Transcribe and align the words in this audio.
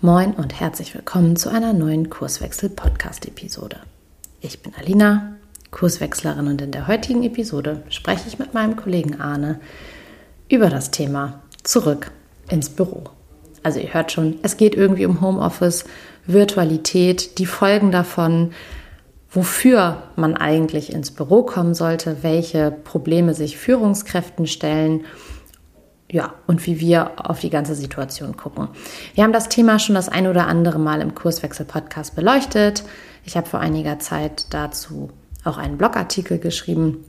Moin 0.00 0.34
und 0.34 0.60
herzlich 0.60 0.94
willkommen 0.94 1.34
zu 1.34 1.48
einer 1.48 1.72
neuen 1.72 2.08
Kurswechsel-Podcast-Episode. 2.08 3.78
Ich 4.40 4.62
bin 4.62 4.72
Alina, 4.76 5.32
Kurswechslerin 5.72 6.46
und 6.46 6.62
in 6.62 6.70
der 6.70 6.86
heutigen 6.86 7.24
Episode 7.24 7.82
spreche 7.88 8.28
ich 8.28 8.38
mit 8.38 8.54
meinem 8.54 8.76
Kollegen 8.76 9.20
Arne 9.20 9.58
über 10.48 10.68
das 10.68 10.92
Thema 10.92 11.42
Zurück 11.64 12.12
ins 12.48 12.68
Büro. 12.68 13.10
Also 13.64 13.80
ihr 13.80 13.92
hört 13.92 14.12
schon, 14.12 14.38
es 14.42 14.56
geht 14.56 14.76
irgendwie 14.76 15.04
um 15.04 15.20
Homeoffice, 15.20 15.84
Virtualität, 16.28 17.40
die 17.40 17.46
Folgen 17.46 17.90
davon, 17.90 18.52
wofür 19.32 20.04
man 20.14 20.36
eigentlich 20.36 20.92
ins 20.92 21.10
Büro 21.10 21.42
kommen 21.42 21.74
sollte, 21.74 22.18
welche 22.22 22.70
Probleme 22.70 23.34
sich 23.34 23.58
Führungskräften 23.58 24.46
stellen– 24.46 25.00
ja, 26.10 26.32
und 26.46 26.66
wie 26.66 26.80
wir 26.80 27.12
auf 27.16 27.40
die 27.40 27.50
ganze 27.50 27.74
Situation 27.74 28.36
gucken. 28.36 28.68
Wir 29.14 29.24
haben 29.24 29.32
das 29.32 29.48
Thema 29.48 29.78
schon 29.78 29.94
das 29.94 30.08
ein 30.08 30.26
oder 30.26 30.46
andere 30.46 30.78
Mal 30.78 31.00
im 31.02 31.14
Kurswechsel-Podcast 31.14 32.16
beleuchtet. 32.16 32.82
Ich 33.24 33.36
habe 33.36 33.46
vor 33.46 33.60
einiger 33.60 33.98
Zeit 33.98 34.46
dazu 34.50 35.10
auch 35.44 35.58
einen 35.58 35.76
Blogartikel 35.76 36.38
geschrieben, 36.38 37.04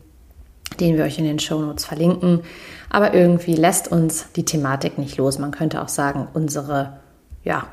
den 0.79 0.97
wir 0.97 1.05
euch 1.05 1.17
in 1.17 1.23
den 1.23 1.39
Shownotes 1.39 1.85
verlinken. 1.85 2.41
Aber 2.89 3.13
irgendwie 3.13 3.55
lässt 3.55 3.89
uns 3.89 4.25
die 4.35 4.45
Thematik 4.45 4.97
nicht 4.97 5.17
los. 5.17 5.39
Man 5.39 5.52
könnte 5.52 5.81
auch 5.81 5.89
sagen, 5.89 6.27
unsere 6.33 6.99
ja, 7.43 7.67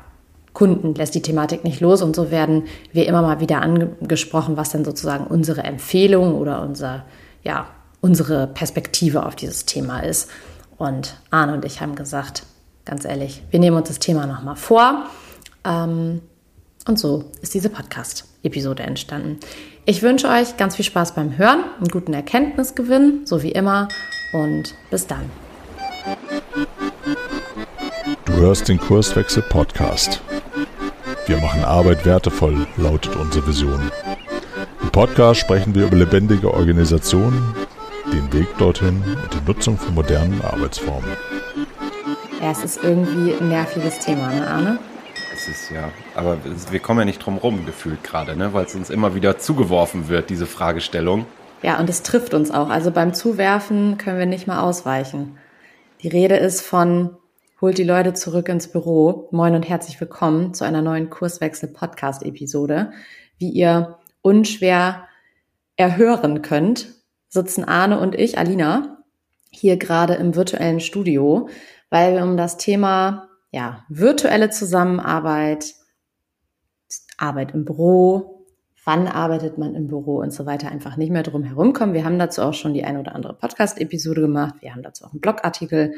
Kunden 0.53 0.95
lässt 0.95 1.13
die 1.13 1.21
Thematik 1.21 1.65
nicht 1.65 1.81
los. 1.81 2.01
Und 2.01 2.15
so 2.15 2.31
werden 2.31 2.63
wir 2.93 3.05
immer 3.05 3.21
mal 3.21 3.41
wieder 3.41 3.61
angesprochen, 3.61 4.55
was 4.55 4.69
denn 4.69 4.85
sozusagen 4.85 5.27
unsere 5.27 5.63
Empfehlung 5.63 6.35
oder 6.35 6.61
unser, 6.61 7.05
ja, 7.43 7.67
unsere 7.99 8.47
Perspektive 8.47 9.25
auf 9.25 9.35
dieses 9.35 9.65
Thema 9.65 9.99
ist. 9.99 10.29
Und 10.77 11.17
Arne 11.31 11.53
und 11.53 11.65
ich 11.65 11.81
haben 11.81 11.95
gesagt, 11.95 12.43
ganz 12.85 13.05
ehrlich, 13.05 13.43
wir 13.49 13.59
nehmen 13.59 13.77
uns 13.77 13.87
das 13.87 13.99
Thema 13.99 14.27
nochmal 14.27 14.55
vor. 14.55 15.05
Ähm, 15.63 16.21
und 16.87 16.99
so 16.99 17.25
ist 17.41 17.53
diese 17.53 17.69
Podcast-Episode 17.69 18.83
entstanden. 18.83 19.39
Ich 19.85 20.01
wünsche 20.01 20.29
euch 20.29 20.57
ganz 20.57 20.75
viel 20.75 20.85
Spaß 20.85 21.15
beim 21.15 21.37
Hören, 21.37 21.63
einen 21.79 21.89
guten 21.89 22.13
Erkenntnisgewinn, 22.13 23.25
so 23.25 23.43
wie 23.43 23.51
immer. 23.51 23.87
Und 24.33 24.73
bis 24.89 25.07
dann. 25.07 25.29
Du 28.25 28.33
hörst 28.33 28.67
den 28.67 28.77
Kurswechsel 28.77 29.43
Podcast. 29.43 30.21
Wir 31.25 31.37
machen 31.37 31.63
Arbeit 31.63 32.05
wertevoll, 32.05 32.67
lautet 32.77 33.15
unsere 33.15 33.47
Vision. 33.47 33.91
Im 34.81 34.89
Podcast 34.91 35.41
sprechen 35.41 35.75
wir 35.75 35.87
über 35.87 35.97
lebendige 35.97 36.53
Organisationen 36.53 37.53
den 38.11 38.31
Weg 38.33 38.47
dorthin 38.57 39.03
und 39.05 39.33
die 39.33 39.45
Nutzung 39.45 39.77
von 39.77 39.93
modernen 39.93 40.41
Arbeitsformen. 40.41 41.09
Ja, 42.41 42.51
es 42.51 42.63
ist 42.63 42.83
irgendwie 42.83 43.33
ein 43.33 43.49
nerviges 43.49 43.99
Thema, 43.99 44.33
ne, 44.33 44.47
Arne? 44.47 44.79
Es 45.33 45.47
ist 45.47 45.71
ja, 45.71 45.89
aber 46.15 46.37
wir 46.71 46.79
kommen 46.79 46.99
ja 46.99 47.05
nicht 47.05 47.19
drum 47.19 47.37
rum 47.37 47.65
gefühlt 47.65 48.03
gerade, 48.03 48.35
ne, 48.35 48.53
weil 48.53 48.65
es 48.65 48.75
uns 48.75 48.89
immer 48.89 49.15
wieder 49.15 49.37
zugeworfen 49.37 50.07
wird, 50.07 50.29
diese 50.29 50.45
Fragestellung. 50.45 51.25
Ja, 51.63 51.79
und 51.79 51.89
es 51.89 52.03
trifft 52.03 52.33
uns 52.33 52.51
auch. 52.51 52.69
Also 52.69 52.91
beim 52.91 53.13
Zuwerfen 53.13 53.97
können 53.97 54.19
wir 54.19 54.25
nicht 54.25 54.47
mal 54.47 54.61
ausweichen. 54.61 55.37
Die 56.01 56.07
Rede 56.07 56.37
ist 56.37 56.61
von 56.61 57.17
holt 57.59 57.77
die 57.79 57.83
Leute 57.83 58.13
zurück 58.13 58.49
ins 58.49 58.67
Büro. 58.67 59.27
Moin 59.31 59.55
und 59.55 59.67
herzlich 59.67 59.99
willkommen 59.99 60.53
zu 60.53 60.63
einer 60.63 60.83
neuen 60.83 61.09
Kurswechsel-Podcast-Episode. 61.09 62.91
Wie 63.39 63.49
ihr 63.49 63.97
unschwer 64.21 65.07
erhören 65.75 66.43
könnt, 66.43 66.96
sitzen 67.29 67.63
Arne 67.63 67.99
und 67.99 68.15
ich, 68.15 68.37
Alina, 68.37 69.03
hier 69.49 69.77
gerade 69.77 70.15
im 70.15 70.35
virtuellen 70.35 70.79
Studio, 70.79 71.49
weil 71.89 72.15
wir 72.15 72.23
um 72.23 72.37
das 72.37 72.57
Thema 72.57 73.29
ja, 73.51 73.85
virtuelle 73.89 74.49
Zusammenarbeit, 74.49 75.75
Arbeit 77.17 77.53
im 77.53 77.65
Büro, 77.65 78.45
wann 78.83 79.07
arbeitet 79.07 79.57
man 79.57 79.75
im 79.75 79.87
Büro 79.87 80.19
und 80.19 80.31
so 80.31 80.45
weiter 80.45 80.69
einfach 80.69 80.95
nicht 80.95 81.11
mehr 81.11 81.23
drum 81.23 81.43
herum 81.43 81.73
kommen. 81.73 81.93
Wir 81.93 82.05
haben 82.05 82.19
dazu 82.19 82.41
auch 82.41 82.53
schon 82.53 82.73
die 82.73 82.85
ein 82.85 82.97
oder 82.97 83.15
andere 83.15 83.33
Podcast-Episode 83.33 84.21
gemacht. 84.21 84.55
Wir 84.61 84.73
haben 84.73 84.83
dazu 84.83 85.05
auch 85.05 85.11
einen 85.11 85.21
Blogartikel 85.21 85.95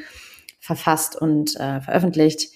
verfasst 0.60 1.16
und 1.16 1.56
äh, 1.60 1.82
veröffentlicht. 1.82 2.52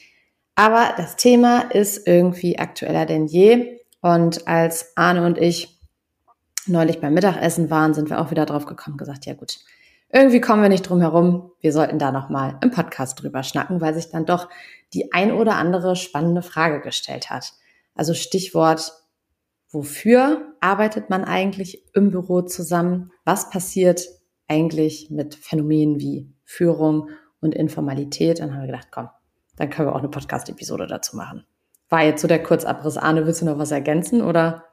Aber 0.55 0.93
das 0.97 1.15
Thema 1.15 1.61
ist 1.61 2.07
irgendwie 2.07 2.57
aktueller 2.57 3.05
denn 3.05 3.27
je. 3.27 3.79
Und 4.01 4.47
als 4.47 4.97
Arne 4.97 5.25
und 5.25 5.37
ich 5.37 5.72
neulich 6.67 6.99
beim 6.99 7.13
Mittagessen 7.13 7.69
waren, 7.69 7.93
sind 7.93 8.09
wir 8.09 8.19
auch 8.19 8.31
wieder 8.31 8.45
drauf 8.45 8.65
gekommen, 8.65 8.97
gesagt, 8.97 9.25
ja 9.25 9.33
gut, 9.33 9.59
irgendwie 10.11 10.41
kommen 10.41 10.61
wir 10.61 10.69
nicht 10.69 10.87
drum 10.87 11.01
herum. 11.01 11.51
Wir 11.59 11.73
sollten 11.73 11.97
da 11.97 12.11
nochmal 12.11 12.57
im 12.61 12.69
Podcast 12.69 13.21
drüber 13.21 13.41
schnacken, 13.41 13.81
weil 13.81 13.95
sich 13.95 14.11
dann 14.11 14.25
doch 14.25 14.47
die 14.93 15.11
ein 15.11 15.31
oder 15.31 15.55
andere 15.55 15.95
spannende 15.95 16.43
Frage 16.43 16.81
gestellt 16.81 17.31
hat. 17.31 17.53
Also 17.95 18.13
Stichwort, 18.13 18.93
wofür 19.71 20.53
arbeitet 20.61 21.09
man 21.09 21.23
eigentlich 21.23 21.83
im 21.95 22.11
Büro 22.11 22.43
zusammen? 22.43 23.11
Was 23.25 23.49
passiert 23.49 24.07
eigentlich 24.47 25.09
mit 25.09 25.33
Phänomenen 25.33 25.99
wie 25.99 26.31
Führung 26.43 27.09
und 27.41 27.55
Informalität? 27.55 28.39
Dann 28.39 28.53
haben 28.53 28.61
wir 28.61 28.67
gedacht, 28.67 28.89
komm, 28.91 29.09
dann 29.55 29.71
können 29.71 29.87
wir 29.87 29.95
auch 29.95 29.99
eine 29.99 30.09
Podcast-Episode 30.09 30.85
dazu 30.85 31.17
machen. 31.17 31.43
War 31.89 32.03
jetzt 32.03 32.21
so 32.21 32.27
der 32.27 32.41
Kurzabriss. 32.41 32.97
Arne, 32.97 33.25
willst 33.25 33.41
du 33.41 33.45
noch 33.45 33.57
was 33.57 33.71
ergänzen 33.71 34.21
oder? 34.21 34.63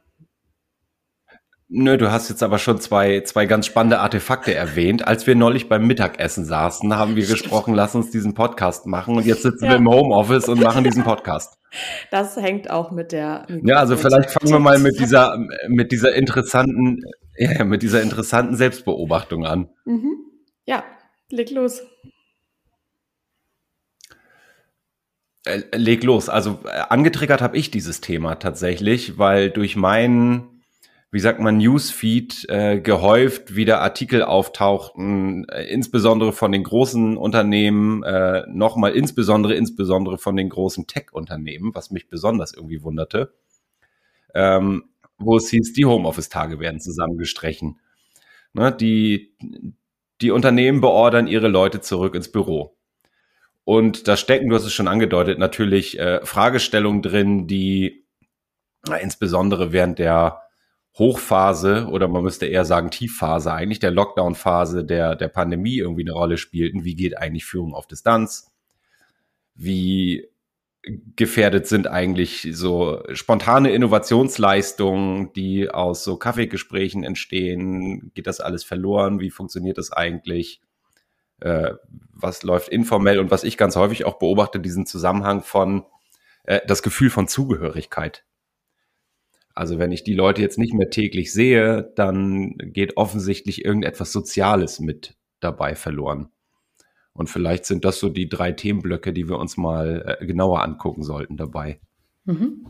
Nö, 1.73 1.97
du 1.97 2.11
hast 2.11 2.29
jetzt 2.29 2.43
aber 2.43 2.59
schon 2.59 2.81
zwei, 2.81 3.21
zwei 3.21 3.47
ganz 3.47 3.65
spannende 3.65 4.01
Artefakte 4.01 4.53
erwähnt. 4.53 5.07
Als 5.07 5.29
wir 5.29 5.37
neulich 5.37 5.69
beim 5.69 5.87
Mittagessen 5.87 6.45
saßen, 6.45 6.97
haben 6.97 7.15
wir 7.15 7.25
gesprochen, 7.25 7.75
lass 7.75 7.95
uns 7.95 8.11
diesen 8.11 8.35
Podcast 8.35 8.87
machen. 8.87 9.17
Und 9.17 9.25
jetzt 9.25 9.43
sitzen 9.43 9.67
ja. 9.67 9.71
wir 9.71 9.77
im 9.77 9.89
Homeoffice 9.89 10.49
und 10.49 10.61
machen 10.61 10.83
diesen 10.83 11.05
Podcast. 11.05 11.59
Das 12.11 12.37
hängt 12.37 12.69
auch 12.71 12.91
mit 12.91 13.13
der. 13.13 13.47
Ja, 13.63 13.77
also 13.77 13.97
vielleicht 13.97 14.33
fangen 14.33 14.51
wir 14.51 14.59
mal 14.59 14.81
mit 14.81 14.99
dieser, 14.99 15.39
mit 15.69 15.93
dieser 15.93 16.13
interessanten, 16.13 17.05
ja, 17.37 17.63
mit 17.63 17.83
dieser 17.83 18.03
interessanten 18.03 18.57
Selbstbeobachtung 18.57 19.47
an. 19.47 19.69
Mhm. 19.85 20.17
Ja, 20.67 20.83
leg 21.29 21.53
los. 21.53 21.83
Äh, 25.47 25.61
leg 25.77 26.03
los. 26.03 26.29
Also 26.29 26.59
äh, 26.65 26.81
angetriggert 26.89 27.43
habe 27.43 27.57
ich 27.57 27.71
dieses 27.71 28.01
Thema 28.01 28.35
tatsächlich, 28.35 29.19
weil 29.19 29.51
durch 29.51 29.77
meinen 29.77 30.60
wie 31.13 31.21
sagt 31.21 31.41
man, 31.41 31.59
Newsfeed 31.59 32.49
äh, 32.49 32.81
gehäuft 32.81 33.57
wieder 33.57 33.81
Artikel 33.81 34.23
auftauchten, 34.23 35.49
äh, 35.49 35.65
insbesondere 35.65 36.33
von 36.33 36.53
den 36.53 36.63
großen 36.63 37.17
Unternehmen, 37.17 38.05
äh, 38.05 38.45
nochmal 38.49 38.93
insbesondere, 38.93 39.55
insbesondere 39.55 40.19
von 40.19 40.37
den 40.37 40.49
großen 40.49 40.87
Tech-Unternehmen, 40.87 41.75
was 41.75 41.91
mich 41.91 42.09
besonders 42.09 42.55
irgendwie 42.55 42.83
wunderte, 42.83 43.35
ähm, 44.35 44.85
wo 45.19 45.37
es 45.37 45.51
hieß, 45.51 45.73
die 45.73 45.85
Homeoffice-Tage 45.85 46.61
werden 46.61 46.81
zusammengestrichen. 46.81 47.81
Ne, 48.53 48.73
die, 48.73 49.37
die 50.21 50.31
Unternehmen 50.31 50.81
beordern 50.81 51.27
ihre 51.27 51.49
Leute 51.49 51.81
zurück 51.81 52.15
ins 52.15 52.31
Büro. 52.31 52.77
Und 53.65 54.09
da 54.09 54.17
stecken, 54.17 54.49
du 54.49 54.57
hast 54.57 54.65
es 54.65 54.73
schon 54.73 54.89
angedeutet, 54.89 55.39
natürlich 55.39 55.99
äh, 55.99 56.25
Fragestellungen 56.25 57.03
drin, 57.03 57.47
die 57.47 58.07
na, 58.87 58.97
insbesondere 58.97 59.73
während 59.73 59.99
der 59.99 60.43
Hochphase 60.99 61.87
oder 61.91 62.09
man 62.09 62.23
müsste 62.23 62.47
eher 62.47 62.65
sagen 62.65 62.91
Tiefphase 62.91 63.53
eigentlich, 63.53 63.79
der 63.79 63.91
Lockdown-Phase 63.91 64.85
der, 64.85 65.17
der 65.17 65.29
Pandemie 65.29 65.79
irgendwie 65.79 66.03
eine 66.03 66.13
Rolle 66.13 66.37
spielten. 66.37 66.85
Wie 66.85 66.97
geht 66.97 67.17
eigentlich 67.17 67.45
Führung 67.45 67.75
auf 67.75 67.87
Distanz? 67.87 68.51
Wie 69.55 70.29
gefährdet 71.17 71.67
sind 71.67 71.87
eigentlich 71.87 72.49
so 72.53 73.03
spontane 73.13 73.71
Innovationsleistungen, 73.71 75.33
die 75.35 75.71
aus 75.71 76.05
so 76.05 76.17
Kaffeegesprächen 76.17 77.05
entstehen? 77.05 78.13
Geht 78.15 78.27
das 78.27 78.41
alles 78.41 78.65
verloren? 78.65 79.21
Wie 79.21 79.31
funktioniert 79.31 79.79
das 79.79 79.93
eigentlich? 79.93 80.61
Äh, 81.41 81.75
was 82.13 82.43
läuft 82.43 82.69
informell? 82.69 83.19
Und 83.19 83.31
was 83.31 83.45
ich 83.45 83.57
ganz 83.57 83.77
häufig 83.77 84.05
auch 84.05 84.19
beobachte, 84.19 84.59
diesen 84.59 84.87
Zusammenhang 84.87 85.43
von 85.43 85.85
äh, 86.45 86.61
das 86.67 86.83
Gefühl 86.83 87.11
von 87.11 87.29
Zugehörigkeit. 87.29 88.25
Also 89.55 89.79
wenn 89.79 89.93
ich 89.93 90.05
die 90.05 90.15
Leute 90.15 90.43
jetzt 90.43 90.59
nicht 90.59 90.75
mehr 90.75 90.91
täglich 90.91 91.33
sehe, 91.33 91.93
dann 91.97 92.57
geht 92.59 92.97
offensichtlich 92.97 93.65
irgendetwas 93.65 94.13
Soziales 94.13 94.81
mit 94.81 95.17
dabei 95.41 95.75
verloren. 95.75 96.31
Und 97.13 97.29
vielleicht 97.29 97.67
sind 97.67 97.85
das 97.85 97.99
so 97.99 98.09
die 98.09 98.29
drei 98.29 98.53
Themenblöcke, 98.53 99.13
die 99.13 99.29
wir 99.29 99.39
uns 99.39 99.57
mal 99.57 100.17
äh, 100.21 100.27
genauer 100.27 100.63
angucken 100.63 101.03
sollten 101.03 101.37
dabei. 101.37 101.81
Mhm. 102.25 102.67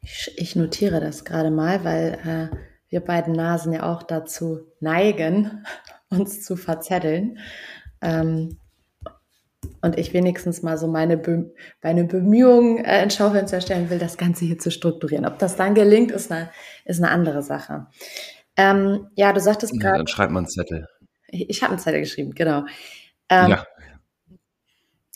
Ich, 0.00 0.32
ich, 0.36 0.56
notiere 0.56 1.00
das 1.00 1.24
gerade 1.24 1.50
mal, 1.50 1.84
weil 1.84 2.50
äh, 2.52 2.56
wir 2.88 3.00
beiden 3.00 3.34
Nasen 3.34 3.74
ja 3.74 3.92
auch 3.92 4.02
dazu 4.02 4.60
neigen, 4.80 5.64
uns 6.08 6.42
zu 6.42 6.56
verzetteln. 6.56 7.38
Ähm, 8.00 8.58
und 9.82 9.98
ich 9.98 10.12
wenigstens 10.12 10.62
mal 10.62 10.78
so 10.78 10.86
meine, 10.88 11.16
Be 11.16 11.52
meine 11.82 12.04
Bemühungen 12.04 12.84
äh, 12.84 13.02
ins 13.02 13.16
Schaufenster 13.16 13.60
stellen 13.60 13.90
will, 13.90 13.98
das 13.98 14.16
Ganze 14.16 14.44
hier 14.44 14.58
zu 14.58 14.70
strukturieren. 14.70 15.26
Ob 15.26 15.38
das 15.38 15.56
dann 15.56 15.74
gelingt, 15.74 16.10
ist 16.10 16.30
eine, 16.32 16.50
ist 16.84 17.02
eine 17.02 17.10
andere 17.10 17.42
Sache. 17.42 17.86
Ähm, 18.56 19.08
ja, 19.14 19.32
du 19.32 19.40
sagtest 19.40 19.72
gerade. 19.72 19.94
Ja, 19.94 19.98
dann 19.98 20.06
schreibt 20.06 20.32
man 20.32 20.44
einen 20.44 20.50
Zettel. 20.50 20.86
Ich, 21.28 21.48
ich 21.48 21.62
habe 21.62 21.72
einen 21.72 21.80
Zettel 21.80 22.00
geschrieben, 22.00 22.34
genau. 22.34 22.64
Ähm, 23.28 23.50
ja. 23.50 23.64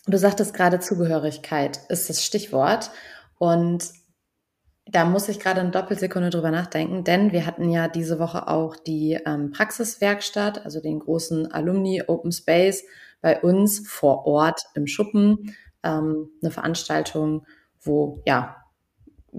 Du 0.06 0.19
sagtest 0.19 0.55
gerade 0.55 0.81
Zugehörigkeit 0.81 1.81
ist 1.88 2.09
das 2.09 2.25
Stichwort. 2.25 2.91
Und 3.38 3.91
da 4.87 5.05
muss 5.05 5.29
ich 5.29 5.38
gerade 5.38 5.61
eine 5.61 5.70
Doppelsekunde 5.70 6.31
drüber 6.31 6.50
nachdenken, 6.50 7.05
denn 7.05 7.32
wir 7.32 7.47
hatten 7.47 7.70
ja 7.70 7.88
diese 7.88 8.19
Woche 8.19 8.49
auch 8.49 8.76
die 8.76 9.19
ähm, 9.26 9.53
Praxiswerkstatt, 9.53 10.64
also 10.64 10.81
den 10.81 10.99
großen 10.99 11.53
Alumni 11.53 12.03
Open 12.06 12.32
Space 12.32 12.85
bei 13.23 13.41
uns 13.41 13.89
vor 13.89 14.27
Ort 14.27 14.61
im 14.75 14.87
Schuppen. 14.87 15.55
Ähm, 15.83 16.29
eine 16.43 16.51
Veranstaltung, 16.51 17.47
wo 17.81 18.23
ja 18.27 18.57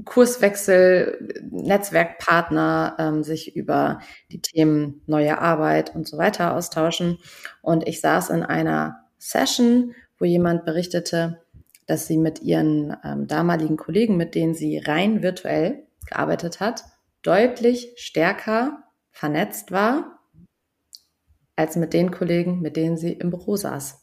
Kurswechsel, 0.06 1.44
Netzwerkpartner 1.52 2.96
ähm, 2.98 3.24
sich 3.24 3.56
über 3.56 4.00
die 4.32 4.42
Themen 4.42 5.04
neue 5.06 5.38
Arbeit 5.40 5.96
und 5.96 6.08
so 6.08 6.18
weiter 6.18 6.56
austauschen. 6.56 7.20
Und 7.62 7.88
ich 7.88 8.02
saß 8.02 8.32
in 8.32 8.42
einer 8.42 9.04
Session, 9.20 9.94
wo 10.18 10.26
jemand 10.26 10.66
berichtete, 10.66 11.44
dass 11.86 12.08
sie 12.08 12.18
mit 12.18 12.42
ihren 12.42 12.98
ähm, 13.04 13.28
damaligen 13.28 13.78
Kollegen, 13.78 14.18
mit 14.18 14.34
denen 14.34 14.56
sie 14.56 14.80
rein 14.80 15.22
virtuell 15.22 15.84
gearbeitet 16.08 16.60
hat, 16.60 16.86
deutlich 17.22 17.94
stärker 17.98 18.84
vernetzt 19.12 19.72
war 19.72 20.23
als 21.56 21.76
mit 21.76 21.94
den 21.94 22.12
Kollegen, 22.12 22.62
mit 22.62 22.76
denen 22.76 22.98
sie 22.98 23.14
im 23.14 23.30
Büro 23.30 23.56
saß. 23.56 24.02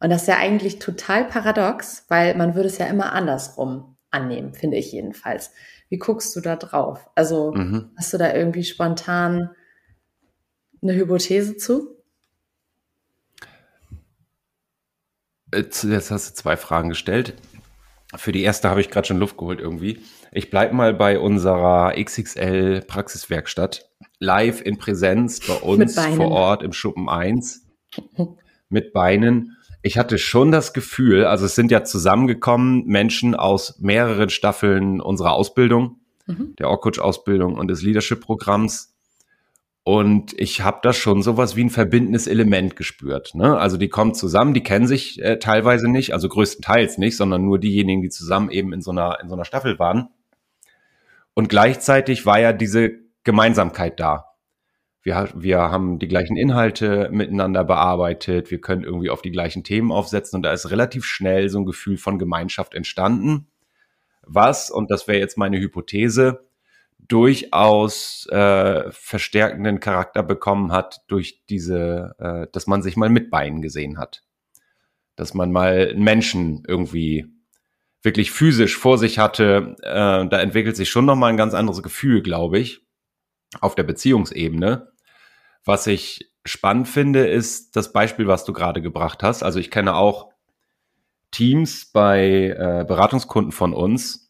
Und 0.00 0.10
das 0.10 0.22
ist 0.22 0.28
ja 0.28 0.36
eigentlich 0.36 0.78
total 0.78 1.24
paradox, 1.24 2.04
weil 2.08 2.34
man 2.36 2.54
würde 2.54 2.68
es 2.68 2.78
ja 2.78 2.86
immer 2.86 3.12
andersrum 3.12 3.96
annehmen, 4.10 4.54
finde 4.54 4.76
ich 4.76 4.92
jedenfalls. 4.92 5.52
Wie 5.88 5.98
guckst 5.98 6.34
du 6.36 6.40
da 6.40 6.56
drauf? 6.56 7.10
Also 7.14 7.52
mhm. 7.52 7.90
hast 7.96 8.12
du 8.12 8.18
da 8.18 8.32
irgendwie 8.32 8.64
spontan 8.64 9.50
eine 10.82 10.94
Hypothese 10.94 11.56
zu? 11.56 11.96
Jetzt 15.52 15.84
hast 16.10 16.30
du 16.30 16.34
zwei 16.34 16.56
Fragen 16.56 16.88
gestellt. 16.88 17.34
Für 18.16 18.32
die 18.32 18.42
erste 18.42 18.70
habe 18.70 18.80
ich 18.80 18.90
gerade 18.90 19.06
schon 19.06 19.18
Luft 19.18 19.36
geholt 19.36 19.60
irgendwie. 19.60 20.00
Ich 20.32 20.50
bleibe 20.50 20.74
mal 20.74 20.94
bei 20.94 21.18
unserer 21.18 21.94
XXL 21.96 22.82
Praxiswerkstatt. 22.86 23.90
Live 24.18 24.60
in 24.60 24.78
Präsenz 24.78 25.40
bei 25.40 25.54
uns 25.54 25.98
vor 25.98 26.30
Ort 26.30 26.62
im 26.62 26.72
Schuppen 26.72 27.08
1 27.08 27.66
mit 28.68 28.92
Beinen. 28.92 29.56
Ich 29.82 29.98
hatte 29.98 30.18
schon 30.18 30.50
das 30.50 30.72
Gefühl, 30.72 31.26
also 31.26 31.44
es 31.44 31.54
sind 31.54 31.70
ja 31.70 31.84
zusammengekommen 31.84 32.86
Menschen 32.86 33.34
aus 33.34 33.78
mehreren 33.80 34.30
Staffeln 34.30 35.00
unserer 35.00 35.32
Ausbildung, 35.32 36.00
mhm. 36.26 36.54
der 36.58 36.70
Orkutsch-Ausbildung 36.70 37.56
und 37.56 37.68
des 37.68 37.82
Leadership-Programms 37.82 38.93
und 39.84 40.32
ich 40.40 40.62
habe 40.62 40.78
da 40.82 40.94
schon 40.94 41.22
sowas 41.22 41.56
wie 41.56 41.64
ein 41.64 41.70
verbindendes 41.70 42.26
Element 42.26 42.74
gespürt. 42.74 43.34
Ne? 43.34 43.58
Also 43.58 43.76
die 43.76 43.90
kommen 43.90 44.14
zusammen, 44.14 44.54
die 44.54 44.62
kennen 44.62 44.86
sich 44.86 45.22
äh, 45.22 45.38
teilweise 45.38 45.88
nicht, 45.90 46.14
also 46.14 46.26
größtenteils 46.30 46.96
nicht, 46.96 47.18
sondern 47.18 47.44
nur 47.44 47.58
diejenigen, 47.58 48.00
die 48.00 48.08
zusammen 48.08 48.50
eben 48.50 48.72
in 48.72 48.80
so 48.80 48.92
einer, 48.92 49.18
in 49.20 49.28
so 49.28 49.34
einer 49.34 49.44
Staffel 49.44 49.78
waren. 49.78 50.08
Und 51.34 51.50
gleichzeitig 51.50 52.24
war 52.24 52.40
ja 52.40 52.54
diese 52.54 52.92
Gemeinsamkeit 53.24 54.00
da. 54.00 54.30
Wir, 55.02 55.28
wir 55.34 55.58
haben 55.58 55.98
die 55.98 56.08
gleichen 56.08 56.38
Inhalte 56.38 57.10
miteinander 57.12 57.62
bearbeitet, 57.62 58.50
wir 58.50 58.62
können 58.62 58.84
irgendwie 58.84 59.10
auf 59.10 59.20
die 59.20 59.32
gleichen 59.32 59.64
Themen 59.64 59.92
aufsetzen 59.92 60.38
und 60.38 60.44
da 60.44 60.52
ist 60.52 60.70
relativ 60.70 61.04
schnell 61.04 61.50
so 61.50 61.58
ein 61.58 61.66
Gefühl 61.66 61.98
von 61.98 62.18
Gemeinschaft 62.18 62.72
entstanden. 62.72 63.48
Was, 64.22 64.70
und 64.70 64.90
das 64.90 65.06
wäre 65.06 65.18
jetzt 65.18 65.36
meine 65.36 65.58
Hypothese, 65.58 66.46
durchaus 67.08 68.26
äh, 68.30 68.90
verstärkenden 68.90 69.80
Charakter 69.80 70.22
bekommen 70.22 70.72
hat 70.72 71.02
durch 71.08 71.44
diese, 71.48 72.14
äh, 72.18 72.46
dass 72.52 72.66
man 72.66 72.82
sich 72.82 72.96
mal 72.96 73.10
mit 73.10 73.30
Beinen 73.30 73.62
gesehen 73.62 73.98
hat. 73.98 74.22
Dass 75.16 75.34
man 75.34 75.52
mal 75.52 75.90
einen 75.90 76.02
Menschen 76.02 76.62
irgendwie 76.66 77.26
wirklich 78.02 78.30
physisch 78.30 78.76
vor 78.76 78.98
sich 78.98 79.18
hatte. 79.18 79.76
Äh, 79.82 80.28
da 80.28 80.40
entwickelt 80.40 80.76
sich 80.76 80.90
schon 80.90 81.04
nochmal 81.06 81.30
ein 81.30 81.36
ganz 81.36 81.54
anderes 81.54 81.82
Gefühl, 81.82 82.22
glaube 82.22 82.58
ich, 82.58 82.86
auf 83.60 83.74
der 83.74 83.84
Beziehungsebene. 83.84 84.92
Was 85.64 85.86
ich 85.86 86.30
spannend 86.44 86.88
finde, 86.88 87.26
ist 87.26 87.76
das 87.76 87.92
Beispiel, 87.92 88.26
was 88.26 88.44
du 88.44 88.52
gerade 88.52 88.82
gebracht 88.82 89.22
hast. 89.22 89.42
Also 89.42 89.58
ich 89.58 89.70
kenne 89.70 89.94
auch 89.94 90.30
Teams 91.30 91.90
bei 91.90 92.54
äh, 92.56 92.84
Beratungskunden 92.86 93.52
von 93.52 93.72
uns, 93.72 94.23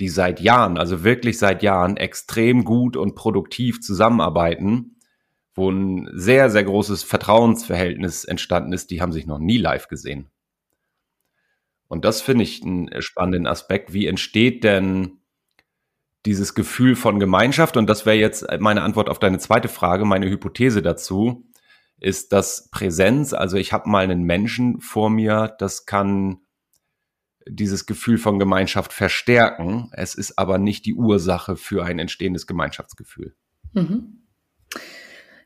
die 0.00 0.08
seit 0.08 0.40
Jahren, 0.40 0.76
also 0.76 1.04
wirklich 1.04 1.38
seit 1.38 1.62
Jahren 1.62 1.96
extrem 1.96 2.64
gut 2.64 2.96
und 2.96 3.14
produktiv 3.14 3.80
zusammenarbeiten, 3.80 4.96
wo 5.54 5.70
ein 5.70 6.08
sehr, 6.12 6.50
sehr 6.50 6.64
großes 6.64 7.04
Vertrauensverhältnis 7.04 8.24
entstanden 8.24 8.72
ist, 8.72 8.90
die 8.90 9.00
haben 9.00 9.12
sich 9.12 9.26
noch 9.26 9.38
nie 9.38 9.58
live 9.58 9.88
gesehen. 9.88 10.30
Und 11.86 12.04
das 12.04 12.22
finde 12.22 12.42
ich 12.42 12.62
einen 12.62 12.90
spannenden 13.02 13.46
Aspekt. 13.46 13.92
Wie 13.92 14.06
entsteht 14.06 14.64
denn 14.64 15.20
dieses 16.26 16.54
Gefühl 16.54 16.96
von 16.96 17.20
Gemeinschaft? 17.20 17.76
Und 17.76 17.88
das 17.88 18.04
wäre 18.04 18.16
jetzt 18.16 18.46
meine 18.58 18.82
Antwort 18.82 19.08
auf 19.08 19.20
deine 19.20 19.38
zweite 19.38 19.68
Frage, 19.68 20.04
meine 20.04 20.28
Hypothese 20.28 20.82
dazu, 20.82 21.46
ist, 22.00 22.32
dass 22.32 22.68
Präsenz, 22.70 23.32
also 23.32 23.56
ich 23.56 23.72
habe 23.72 23.88
mal 23.88 24.02
einen 24.02 24.24
Menschen 24.24 24.80
vor 24.80 25.08
mir, 25.08 25.54
das 25.58 25.86
kann 25.86 26.40
dieses 27.46 27.86
Gefühl 27.86 28.18
von 28.18 28.38
Gemeinschaft 28.38 28.92
verstärken. 28.92 29.90
Es 29.92 30.14
ist 30.14 30.38
aber 30.38 30.58
nicht 30.58 30.86
die 30.86 30.94
Ursache 30.94 31.56
für 31.56 31.84
ein 31.84 31.98
entstehendes 31.98 32.46
Gemeinschaftsgefühl. 32.46 33.34
Mhm. 33.72 34.20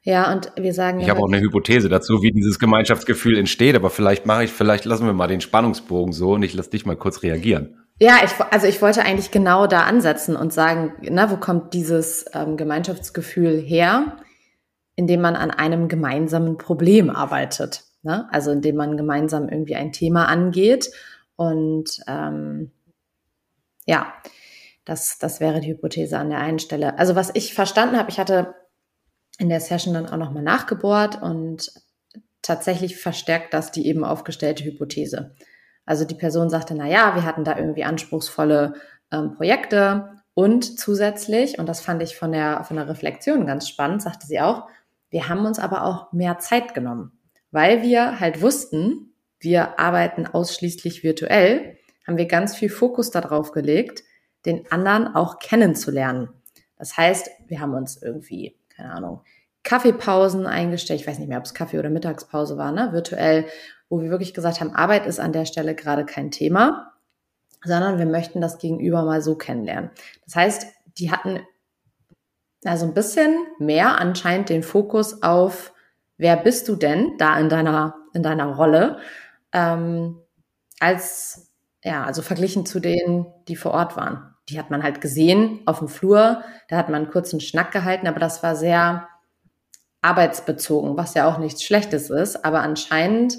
Ja, 0.02 0.32
und 0.32 0.52
wir 0.56 0.72
sagen. 0.72 1.00
Ich 1.00 1.10
habe 1.10 1.20
auch 1.20 1.28
eine 1.28 1.40
Hypothese 1.40 1.88
dazu, 1.88 2.22
wie 2.22 2.32
dieses 2.32 2.58
Gemeinschaftsgefühl 2.58 3.36
entsteht, 3.36 3.74
aber 3.76 3.90
vielleicht 3.90 4.26
mache 4.26 4.44
ich, 4.44 4.52
vielleicht 4.52 4.84
lassen 4.84 5.06
wir 5.06 5.12
mal 5.12 5.26
den 5.26 5.40
Spannungsbogen 5.40 6.12
so 6.12 6.32
und 6.32 6.42
ich 6.42 6.54
lasse 6.54 6.70
dich 6.70 6.86
mal 6.86 6.96
kurz 6.96 7.22
reagieren. 7.22 7.76
Ja, 8.00 8.18
ich, 8.24 8.30
also 8.52 8.68
ich 8.68 8.80
wollte 8.80 9.02
eigentlich 9.02 9.32
genau 9.32 9.66
da 9.66 9.82
ansetzen 9.82 10.36
und 10.36 10.52
sagen, 10.52 10.94
na, 11.02 11.30
wo 11.32 11.36
kommt 11.36 11.74
dieses 11.74 12.26
ähm, 12.32 12.56
Gemeinschaftsgefühl 12.56 13.58
her, 13.58 14.16
indem 14.94 15.20
man 15.20 15.34
an 15.34 15.50
einem 15.50 15.88
gemeinsamen 15.88 16.58
Problem 16.58 17.10
arbeitet. 17.10 17.82
Ne? 18.02 18.28
Also 18.30 18.52
indem 18.52 18.76
man 18.76 18.96
gemeinsam 18.96 19.48
irgendwie 19.48 19.74
ein 19.74 19.92
Thema 19.92 20.26
angeht 20.26 20.90
und 21.38 22.00
ähm, 22.08 22.72
ja, 23.86 24.12
das, 24.84 25.18
das 25.18 25.38
wäre 25.38 25.60
die 25.60 25.70
Hypothese 25.70 26.18
an 26.18 26.30
der 26.30 26.40
einen 26.40 26.58
Stelle. 26.58 26.98
Also 26.98 27.14
was 27.14 27.30
ich 27.32 27.54
verstanden 27.54 27.96
habe, 27.96 28.10
ich 28.10 28.18
hatte 28.18 28.56
in 29.38 29.48
der 29.48 29.60
Session 29.60 29.94
dann 29.94 30.08
auch 30.08 30.16
nochmal 30.16 30.42
nachgebohrt 30.42 31.22
und 31.22 31.72
tatsächlich 32.42 33.00
verstärkt 33.00 33.54
das 33.54 33.70
die 33.70 33.86
eben 33.86 34.02
aufgestellte 34.02 34.64
Hypothese. 34.64 35.36
Also 35.86 36.04
die 36.04 36.16
Person 36.16 36.50
sagte, 36.50 36.74
na 36.74 36.88
ja, 36.88 37.14
wir 37.14 37.24
hatten 37.24 37.44
da 37.44 37.56
irgendwie 37.56 37.84
anspruchsvolle 37.84 38.74
ähm, 39.12 39.36
Projekte 39.36 40.10
und 40.34 40.80
zusätzlich, 40.80 41.60
und 41.60 41.68
das 41.68 41.80
fand 41.80 42.02
ich 42.02 42.16
von 42.16 42.32
der, 42.32 42.64
von 42.64 42.76
der 42.76 42.88
Reflexion 42.88 43.46
ganz 43.46 43.68
spannend, 43.68 44.02
sagte 44.02 44.26
sie 44.26 44.40
auch, 44.40 44.66
wir 45.10 45.28
haben 45.28 45.46
uns 45.46 45.60
aber 45.60 45.84
auch 45.84 46.12
mehr 46.12 46.40
Zeit 46.40 46.74
genommen, 46.74 47.12
weil 47.52 47.82
wir 47.82 48.18
halt 48.18 48.42
wussten, 48.42 49.07
wir 49.40 49.78
arbeiten 49.78 50.26
ausschließlich 50.26 51.02
virtuell, 51.02 51.78
haben 52.06 52.16
wir 52.16 52.26
ganz 52.26 52.56
viel 52.56 52.70
Fokus 52.70 53.10
darauf 53.10 53.52
gelegt, 53.52 54.02
den 54.46 54.70
anderen 54.70 55.14
auch 55.14 55.38
kennenzulernen. 55.38 56.30
Das 56.76 56.96
heißt, 56.96 57.30
wir 57.46 57.60
haben 57.60 57.74
uns 57.74 58.00
irgendwie, 58.00 58.56
keine 58.74 58.92
Ahnung, 58.92 59.22
Kaffeepausen 59.62 60.46
eingestellt. 60.46 61.00
Ich 61.00 61.06
weiß 61.06 61.18
nicht 61.18 61.28
mehr, 61.28 61.38
ob 61.38 61.44
es 61.44 61.54
Kaffee- 61.54 61.78
oder 61.78 61.90
Mittagspause 61.90 62.56
war, 62.56 62.72
ne? 62.72 62.92
virtuell, 62.92 63.46
wo 63.88 64.00
wir 64.00 64.10
wirklich 64.10 64.34
gesagt 64.34 64.60
haben, 64.60 64.74
Arbeit 64.74 65.06
ist 65.06 65.20
an 65.20 65.32
der 65.32 65.44
Stelle 65.44 65.74
gerade 65.74 66.06
kein 66.06 66.30
Thema, 66.30 66.94
sondern 67.64 67.98
wir 67.98 68.06
möchten 68.06 68.40
das 68.40 68.58
Gegenüber 68.58 69.04
mal 69.04 69.20
so 69.20 69.34
kennenlernen. 69.34 69.90
Das 70.24 70.36
heißt, 70.36 70.66
die 70.98 71.10
hatten 71.10 71.40
also 72.64 72.86
ein 72.86 72.94
bisschen 72.94 73.36
mehr 73.58 74.00
anscheinend 74.00 74.48
den 74.48 74.62
Fokus 74.62 75.22
auf, 75.22 75.72
wer 76.16 76.36
bist 76.36 76.68
du 76.68 76.76
denn 76.76 77.16
da 77.18 77.38
in 77.38 77.48
deiner, 77.48 77.94
in 78.14 78.22
deiner 78.22 78.54
Rolle 78.54 78.98
ähm, 79.52 80.20
als, 80.80 81.52
ja, 81.82 82.04
also 82.04 82.22
verglichen 82.22 82.66
zu 82.66 82.80
denen, 82.80 83.26
die 83.48 83.56
vor 83.56 83.72
Ort 83.72 83.96
waren. 83.96 84.34
Die 84.48 84.58
hat 84.58 84.70
man 84.70 84.82
halt 84.82 85.00
gesehen 85.00 85.60
auf 85.66 85.78
dem 85.78 85.88
Flur, 85.88 86.42
da 86.68 86.76
hat 86.76 86.88
man 86.88 87.02
einen 87.02 87.10
kurzen 87.10 87.40
Schnack 87.40 87.70
gehalten, 87.72 88.06
aber 88.06 88.20
das 88.20 88.42
war 88.42 88.56
sehr 88.56 89.08
arbeitsbezogen, 90.00 90.96
was 90.96 91.14
ja 91.14 91.28
auch 91.28 91.38
nichts 91.38 91.62
Schlechtes 91.62 92.10
ist. 92.10 92.44
Aber 92.44 92.60
anscheinend 92.60 93.38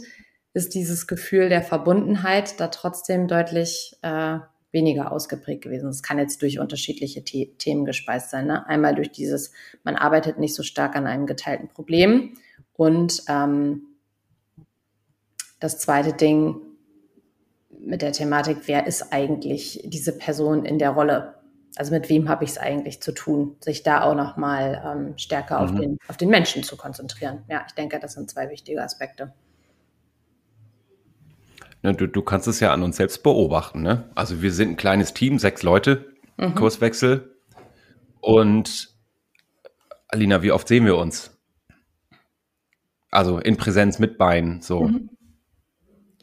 ist 0.54 0.74
dieses 0.74 1.08
Gefühl 1.08 1.50
der 1.50 1.62
Verbundenheit 1.62 2.60
da 2.60 2.68
trotzdem 2.68 3.28
deutlich 3.28 3.96
äh, 4.02 4.40
weniger 4.72 5.12
ausgeprägt 5.12 5.64
gewesen. 5.64 5.90
Es 5.90 6.04
kann 6.04 6.20
jetzt 6.20 6.42
durch 6.42 6.60
unterschiedliche 6.60 7.24
The 7.26 7.56
Themen 7.58 7.86
gespeist 7.86 8.30
sein. 8.30 8.48
Ne? 8.48 8.68
Einmal 8.68 8.96
durch 8.96 9.12
dieses, 9.12 9.52
man 9.84 9.96
arbeitet 9.96 10.38
nicht 10.38 10.56
so 10.56 10.64
stark 10.64 10.96
an 10.96 11.08
einem 11.08 11.26
geteilten 11.26 11.70
Problem 11.70 12.36
und 12.74 13.24
ähm, 13.28 13.89
das 15.60 15.80
zweite 15.80 16.14
Ding 16.14 16.62
mit 17.80 18.02
der 18.02 18.12
Thematik, 18.12 18.60
wer 18.66 18.88
ist 18.88 19.14
eigentlich 19.14 19.82
diese 19.86 20.18
Person 20.18 20.66
in 20.66 20.80
der 20.80 20.92
Rolle? 20.92 21.36
Also 21.76 21.94
mit 21.94 22.10
wem 22.10 22.28
habe 22.28 22.44
ich 22.44 22.52
es 22.52 22.58
eigentlich 22.58 23.02
zu 23.02 23.14
tun? 23.14 23.56
Sich 23.62 23.84
da 23.84 24.02
auch 24.02 24.16
nochmal 24.16 24.82
ähm, 24.86 25.18
stärker 25.18 25.60
mhm. 25.60 25.64
auf, 25.64 25.80
den, 25.80 25.98
auf 26.08 26.18
den 26.18 26.30
Menschen 26.30 26.64
zu 26.64 26.76
konzentrieren. 26.76 27.44
Ja, 27.48 27.64
ich 27.68 27.74
denke, 27.74 28.00
das 28.00 28.14
sind 28.14 28.30
zwei 28.30 28.50
wichtige 28.50 28.84
Aspekte. 28.84 29.34
Ne, 31.82 31.94
du, 31.94 32.08
du 32.08 32.22
kannst 32.22 32.48
es 32.48 32.60
ja 32.60 32.74
an 32.74 32.84
uns 32.84 32.98
selbst 32.98 33.24
beobachten. 33.24 33.82
Ne? 33.82 34.10
Also 34.16 34.42
wir 34.42 34.52
sind 34.52 34.72
ein 34.72 34.78
kleines 34.78 35.14
Team, 35.14 35.40
sechs 35.40 35.64
Leute, 35.64 36.14
mhm. 36.38 36.56
Kurswechsel. 36.56 37.36
Und 38.20 38.94
Alina, 40.10 40.42
wie 40.42 40.52
oft 40.52 40.68
sehen 40.68 40.86
wir 40.86 40.98
uns? 40.98 41.38
Also 43.12 43.40
in 43.40 43.58
Präsenz 43.58 44.00
mit 44.00 44.18
Beinen, 44.18 44.62
so. 44.62 44.82
Mhm. 44.82 45.10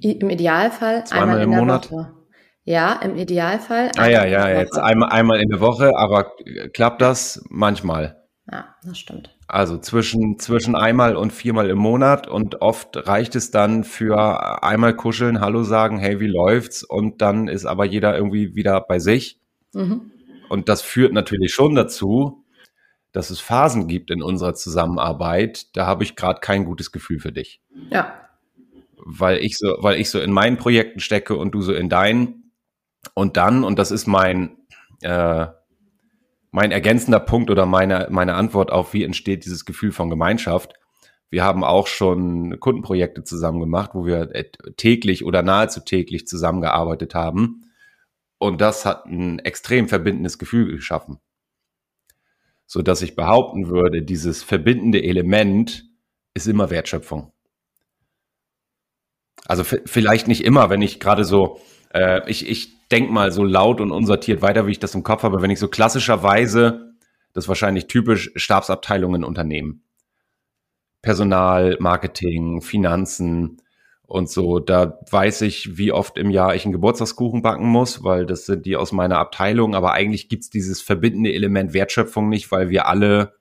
Im 0.00 0.30
Idealfall 0.30 1.06
Zweimal 1.06 1.40
einmal 1.40 1.42
im 1.42 1.50
Monat. 1.50 1.90
Woche. 1.90 2.12
Ja, 2.64 2.94
im 2.94 3.16
Idealfall. 3.16 3.92
Ah 3.96 4.08
ja, 4.08 4.24
ja, 4.24 4.48
jetzt 4.48 4.76
einmal, 4.76 5.10
einmal 5.10 5.40
in 5.40 5.48
der 5.48 5.60
Woche, 5.60 5.96
aber 5.96 6.32
klappt 6.72 7.00
das 7.00 7.44
manchmal? 7.48 8.24
Ja, 8.50 8.74
das 8.84 8.98
stimmt. 8.98 9.36
Also 9.48 9.78
zwischen, 9.78 10.38
zwischen 10.40 10.74
einmal 10.74 11.14
und 11.16 11.32
viermal 11.32 11.70
im 11.70 11.78
Monat 11.78 12.26
und 12.26 12.62
oft 12.62 13.06
reicht 13.06 13.36
es 13.36 13.52
dann 13.52 13.84
für 13.84 14.62
einmal 14.62 14.94
kuscheln, 14.94 15.40
Hallo 15.40 15.62
sagen, 15.62 15.98
hey, 15.98 16.18
wie 16.18 16.26
läuft's? 16.26 16.82
Und 16.82 17.22
dann 17.22 17.46
ist 17.46 17.66
aber 17.66 17.84
jeder 17.84 18.16
irgendwie 18.16 18.56
wieder 18.56 18.80
bei 18.80 18.98
sich. 18.98 19.40
Mhm. 19.72 20.10
Und 20.48 20.68
das 20.68 20.82
führt 20.82 21.12
natürlich 21.12 21.52
schon 21.54 21.76
dazu, 21.76 22.44
dass 23.12 23.30
es 23.30 23.40
Phasen 23.40 23.86
gibt 23.86 24.10
in 24.10 24.22
unserer 24.22 24.54
Zusammenarbeit. 24.54 25.76
Da 25.76 25.86
habe 25.86 26.02
ich 26.02 26.16
gerade 26.16 26.40
kein 26.40 26.64
gutes 26.64 26.90
Gefühl 26.90 27.20
für 27.20 27.32
dich. 27.32 27.62
Ja. 27.90 28.25
Weil 29.08 29.38
ich 29.38 29.56
so, 29.56 29.76
weil 29.78 30.00
ich 30.00 30.10
so 30.10 30.20
in 30.20 30.32
meinen 30.32 30.56
Projekten 30.56 30.98
stecke 30.98 31.36
und 31.36 31.52
du 31.52 31.62
so 31.62 31.72
in 31.72 31.88
deinen. 31.88 32.52
Und 33.14 33.36
dann, 33.36 33.62
und 33.62 33.78
das 33.78 33.92
ist 33.92 34.08
mein, 34.08 34.56
äh, 35.02 35.46
mein 36.50 36.72
ergänzender 36.72 37.20
Punkt 37.20 37.50
oder 37.50 37.66
meine, 37.66 38.08
meine 38.10 38.34
Antwort 38.34 38.72
auf, 38.72 38.94
wie 38.94 39.04
entsteht 39.04 39.44
dieses 39.44 39.64
Gefühl 39.64 39.92
von 39.92 40.10
Gemeinschaft. 40.10 40.74
Wir 41.30 41.44
haben 41.44 41.62
auch 41.62 41.86
schon 41.86 42.58
Kundenprojekte 42.58 43.22
zusammen 43.22 43.60
gemacht, 43.60 43.90
wo 43.94 44.06
wir 44.06 44.30
täglich 44.76 45.24
oder 45.24 45.42
nahezu 45.42 45.80
täglich 45.80 46.26
zusammengearbeitet 46.26 47.14
haben. 47.14 47.70
Und 48.38 48.60
das 48.60 48.84
hat 48.84 49.06
ein 49.06 49.38
extrem 49.40 49.88
verbindendes 49.88 50.38
Gefühl 50.38 50.72
geschaffen. 50.72 51.18
So 52.66 52.82
dass 52.82 53.02
ich 53.02 53.14
behaupten 53.14 53.68
würde, 53.68 54.02
dieses 54.02 54.42
verbindende 54.42 55.02
Element 55.02 55.84
ist 56.34 56.48
immer 56.48 56.70
Wertschöpfung. 56.70 57.32
Also 59.46 59.64
vielleicht 59.64 60.28
nicht 60.28 60.44
immer, 60.44 60.70
wenn 60.70 60.82
ich 60.82 61.00
gerade 61.00 61.24
so, 61.24 61.60
äh, 61.94 62.28
ich, 62.28 62.48
ich 62.48 62.88
denk 62.88 63.10
mal 63.10 63.30
so 63.32 63.44
laut 63.44 63.80
und 63.80 63.92
unsortiert 63.92 64.42
weiter, 64.42 64.66
wie 64.66 64.72
ich 64.72 64.78
das 64.78 64.94
im 64.94 65.02
Kopf 65.02 65.22
habe, 65.22 65.42
wenn 65.42 65.50
ich 65.50 65.58
so 65.58 65.68
klassischerweise, 65.68 66.94
das 67.32 67.44
ist 67.44 67.48
wahrscheinlich 67.48 67.86
typisch 67.86 68.32
Stabsabteilungen 68.36 69.24
Unternehmen. 69.24 69.82
Personal, 71.02 71.76
Marketing, 71.78 72.60
Finanzen 72.62 73.62
und 74.02 74.28
so, 74.28 74.58
da 74.58 74.98
weiß 75.10 75.42
ich, 75.42 75.76
wie 75.76 75.92
oft 75.92 76.18
im 76.18 76.30
Jahr 76.30 76.54
ich 76.54 76.64
einen 76.64 76.72
Geburtstagskuchen 76.72 77.42
backen 77.42 77.66
muss, 77.66 78.02
weil 78.02 78.26
das 78.26 78.46
sind 78.46 78.66
die 78.66 78.76
aus 78.76 78.92
meiner 78.92 79.18
Abteilung, 79.18 79.74
aber 79.74 79.92
eigentlich 79.92 80.28
gibt's 80.28 80.50
dieses 80.50 80.80
verbindende 80.80 81.32
Element 81.32 81.72
Wertschöpfung 81.74 82.28
nicht, 82.28 82.50
weil 82.50 82.70
wir 82.70 82.86
alle 82.86 83.34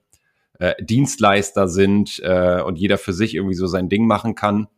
äh, 0.58 0.74
Dienstleister 0.82 1.68
sind 1.68 2.20
äh, 2.22 2.60
und 2.62 2.78
jeder 2.78 2.98
für 2.98 3.12
sich 3.12 3.34
irgendwie 3.34 3.54
so 3.54 3.66
sein 3.66 3.88
Ding 3.88 4.06
machen 4.06 4.34
kann 4.34 4.68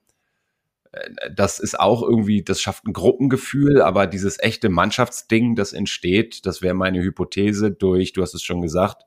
das 1.35 1.59
ist 1.59 1.79
auch 1.79 2.03
irgendwie, 2.03 2.43
das 2.43 2.61
schafft 2.61 2.87
ein 2.87 2.93
Gruppengefühl, 2.93 3.83
aber 3.83 4.07
dieses 4.07 4.39
echte 4.41 4.69
Mannschaftsding, 4.69 5.55
das 5.55 5.73
entsteht, 5.73 6.47
das 6.47 6.63
wäre 6.63 6.75
meine 6.75 7.03
Hypothese 7.03 7.71
durch, 7.71 8.13
du 8.13 8.23
hast 8.23 8.35
es 8.35 8.43
schon 8.43 8.63
gesagt, 8.63 9.05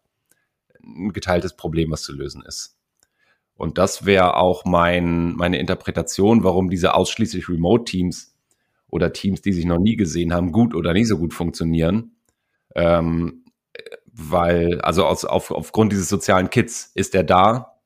ein 0.83 1.13
geteiltes 1.13 1.55
Problem, 1.55 1.91
was 1.91 2.03
zu 2.03 2.13
lösen 2.13 2.43
ist. 2.45 2.77
Und 3.55 3.77
das 3.77 4.05
wäre 4.05 4.38
auch 4.38 4.65
mein, 4.65 5.33
meine 5.33 5.60
Interpretation, 5.60 6.43
warum 6.43 6.69
diese 6.69 6.95
ausschließlich 6.95 7.48
Remote-Teams 7.48 8.36
oder 8.88 9.13
Teams, 9.13 9.41
die 9.41 9.53
sich 9.53 9.65
noch 9.65 9.77
nie 9.77 9.95
gesehen 9.95 10.33
haben, 10.33 10.51
gut 10.51 10.74
oder 10.74 10.93
nicht 10.93 11.07
so 11.07 11.17
gut 11.17 11.33
funktionieren. 11.33 12.15
Ähm, 12.74 13.45
weil, 14.05 14.81
also 14.81 15.05
aus, 15.05 15.25
auf, 15.25 15.51
aufgrund 15.51 15.91
dieses 15.91 16.10
sozialen 16.10 16.50
Kits, 16.50 16.91
ist 16.95 17.13
er 17.15 17.24
da, 17.24 17.79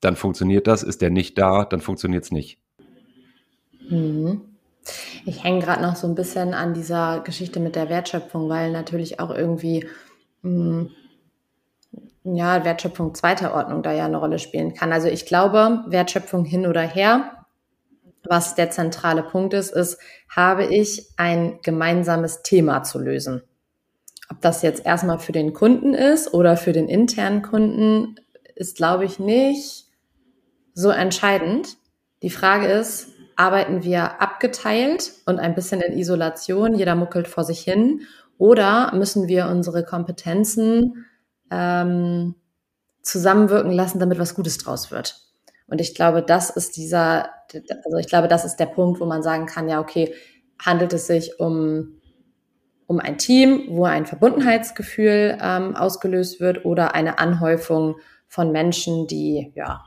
dann 0.00 0.16
funktioniert 0.16 0.66
das, 0.66 0.82
ist 0.82 1.02
er 1.02 1.10
nicht 1.10 1.36
da, 1.36 1.64
dann 1.64 1.80
funktioniert 1.80 2.24
es 2.24 2.30
nicht. 2.30 2.61
Mhm. 3.88 4.42
Ich 5.24 5.44
hänge 5.44 5.60
gerade 5.60 5.82
noch 5.82 5.96
so 5.96 6.06
ein 6.08 6.14
bisschen 6.14 6.54
an 6.54 6.74
dieser 6.74 7.20
Geschichte 7.20 7.60
mit 7.60 7.76
der 7.76 7.88
Wertschöpfung, 7.88 8.48
weil 8.48 8.72
natürlich 8.72 9.20
auch 9.20 9.30
irgendwie 9.30 9.86
mh, 10.42 10.50
hm, 10.50 10.90
ja, 12.24 12.64
Wertschöpfung 12.64 13.14
zweiter 13.14 13.54
Ordnung 13.54 13.82
da 13.82 13.92
ja 13.92 14.06
eine 14.06 14.16
Rolle 14.16 14.38
spielen 14.38 14.74
kann. 14.74 14.92
Also 14.92 15.08
ich 15.08 15.26
glaube, 15.26 15.84
Wertschöpfung 15.88 16.44
hin 16.44 16.66
oder 16.66 16.82
her, 16.82 17.44
was 18.24 18.54
der 18.54 18.70
zentrale 18.70 19.22
Punkt 19.22 19.54
ist, 19.54 19.72
ist, 19.72 19.98
habe 20.28 20.64
ich 20.64 21.08
ein 21.16 21.58
gemeinsames 21.62 22.42
Thema 22.42 22.84
zu 22.84 22.98
lösen. 22.98 23.42
Ob 24.30 24.40
das 24.40 24.62
jetzt 24.62 24.86
erstmal 24.86 25.18
für 25.18 25.32
den 25.32 25.52
Kunden 25.52 25.94
ist 25.94 26.32
oder 26.32 26.56
für 26.56 26.72
den 26.72 26.88
internen 26.88 27.42
Kunden, 27.42 28.16
ist, 28.54 28.76
glaube 28.76 29.04
ich, 29.04 29.18
nicht 29.18 29.86
so 30.74 30.90
entscheidend. 30.90 31.76
Die 32.22 32.30
Frage 32.30 32.66
ist, 32.66 33.08
arbeiten 33.36 33.82
wir 33.82 34.20
abgeteilt 34.20 35.12
und 35.26 35.38
ein 35.38 35.54
bisschen 35.54 35.80
in 35.80 35.96
Isolation, 35.96 36.74
jeder 36.74 36.94
muckelt 36.94 37.28
vor 37.28 37.44
sich 37.44 37.60
hin, 37.60 38.02
oder 38.38 38.92
müssen 38.94 39.28
wir 39.28 39.46
unsere 39.46 39.84
Kompetenzen 39.84 41.06
ähm, 41.50 42.34
zusammenwirken 43.02 43.72
lassen, 43.72 44.00
damit 44.00 44.18
was 44.18 44.34
Gutes 44.34 44.58
draus 44.58 44.90
wird? 44.90 45.20
Und 45.66 45.80
ich 45.80 45.94
glaube, 45.94 46.22
das 46.22 46.50
ist 46.50 46.76
dieser, 46.76 47.30
also 47.84 47.98
ich 47.98 48.08
glaube, 48.08 48.28
das 48.28 48.44
ist 48.44 48.56
der 48.56 48.66
Punkt, 48.66 49.00
wo 49.00 49.06
man 49.06 49.22
sagen 49.22 49.46
kann, 49.46 49.68
ja, 49.68 49.80
okay, 49.80 50.14
handelt 50.60 50.92
es 50.92 51.06
sich 51.06 51.38
um, 51.40 52.00
um 52.86 53.00
ein 53.00 53.16
Team, 53.18 53.66
wo 53.68 53.84
ein 53.84 54.06
Verbundenheitsgefühl 54.06 55.38
ähm, 55.40 55.76
ausgelöst 55.76 56.40
wird 56.40 56.64
oder 56.64 56.94
eine 56.94 57.18
Anhäufung 57.18 57.96
von 58.26 58.52
Menschen, 58.52 59.06
die 59.06 59.52
ja 59.54 59.84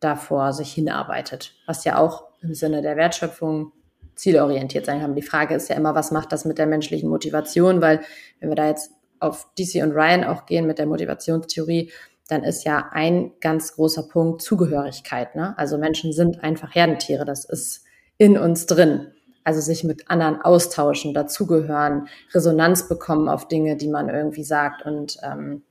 davor 0.00 0.52
sich 0.52 0.72
hinarbeitet, 0.72 1.54
was 1.66 1.84
ja 1.84 1.98
auch 1.98 2.29
im 2.42 2.54
Sinne 2.54 2.82
der 2.82 2.96
Wertschöpfung 2.96 3.72
zielorientiert 4.14 4.86
sein 4.86 5.00
kann. 5.00 5.14
Die 5.14 5.22
Frage 5.22 5.54
ist 5.54 5.68
ja 5.68 5.76
immer, 5.76 5.94
was 5.94 6.10
macht 6.10 6.32
das 6.32 6.44
mit 6.44 6.58
der 6.58 6.66
menschlichen 6.66 7.08
Motivation? 7.08 7.80
Weil 7.80 8.00
wenn 8.38 8.50
wir 8.50 8.56
da 8.56 8.68
jetzt 8.68 8.92
auf 9.18 9.48
DC 9.58 9.82
und 9.82 9.92
Ryan 9.92 10.24
auch 10.24 10.46
gehen 10.46 10.66
mit 10.66 10.78
der 10.78 10.86
Motivationstheorie, 10.86 11.90
dann 12.28 12.44
ist 12.44 12.64
ja 12.64 12.90
ein 12.92 13.32
ganz 13.40 13.74
großer 13.74 14.04
Punkt 14.04 14.42
Zugehörigkeit. 14.42 15.34
Ne? 15.34 15.56
Also 15.58 15.78
Menschen 15.78 16.12
sind 16.12 16.42
einfach 16.44 16.74
Herdentiere. 16.74 17.24
Das 17.24 17.44
ist 17.44 17.84
in 18.18 18.38
uns 18.38 18.66
drin. 18.66 19.08
Also 19.42 19.60
sich 19.60 19.84
mit 19.84 20.10
anderen 20.10 20.40
austauschen, 20.40 21.14
dazugehören, 21.14 22.08
Resonanz 22.32 22.88
bekommen 22.88 23.28
auf 23.28 23.48
Dinge, 23.48 23.76
die 23.76 23.88
man 23.88 24.08
irgendwie 24.08 24.44
sagt. 24.44 24.84
Und 24.84 25.16
ähm, 25.22 25.62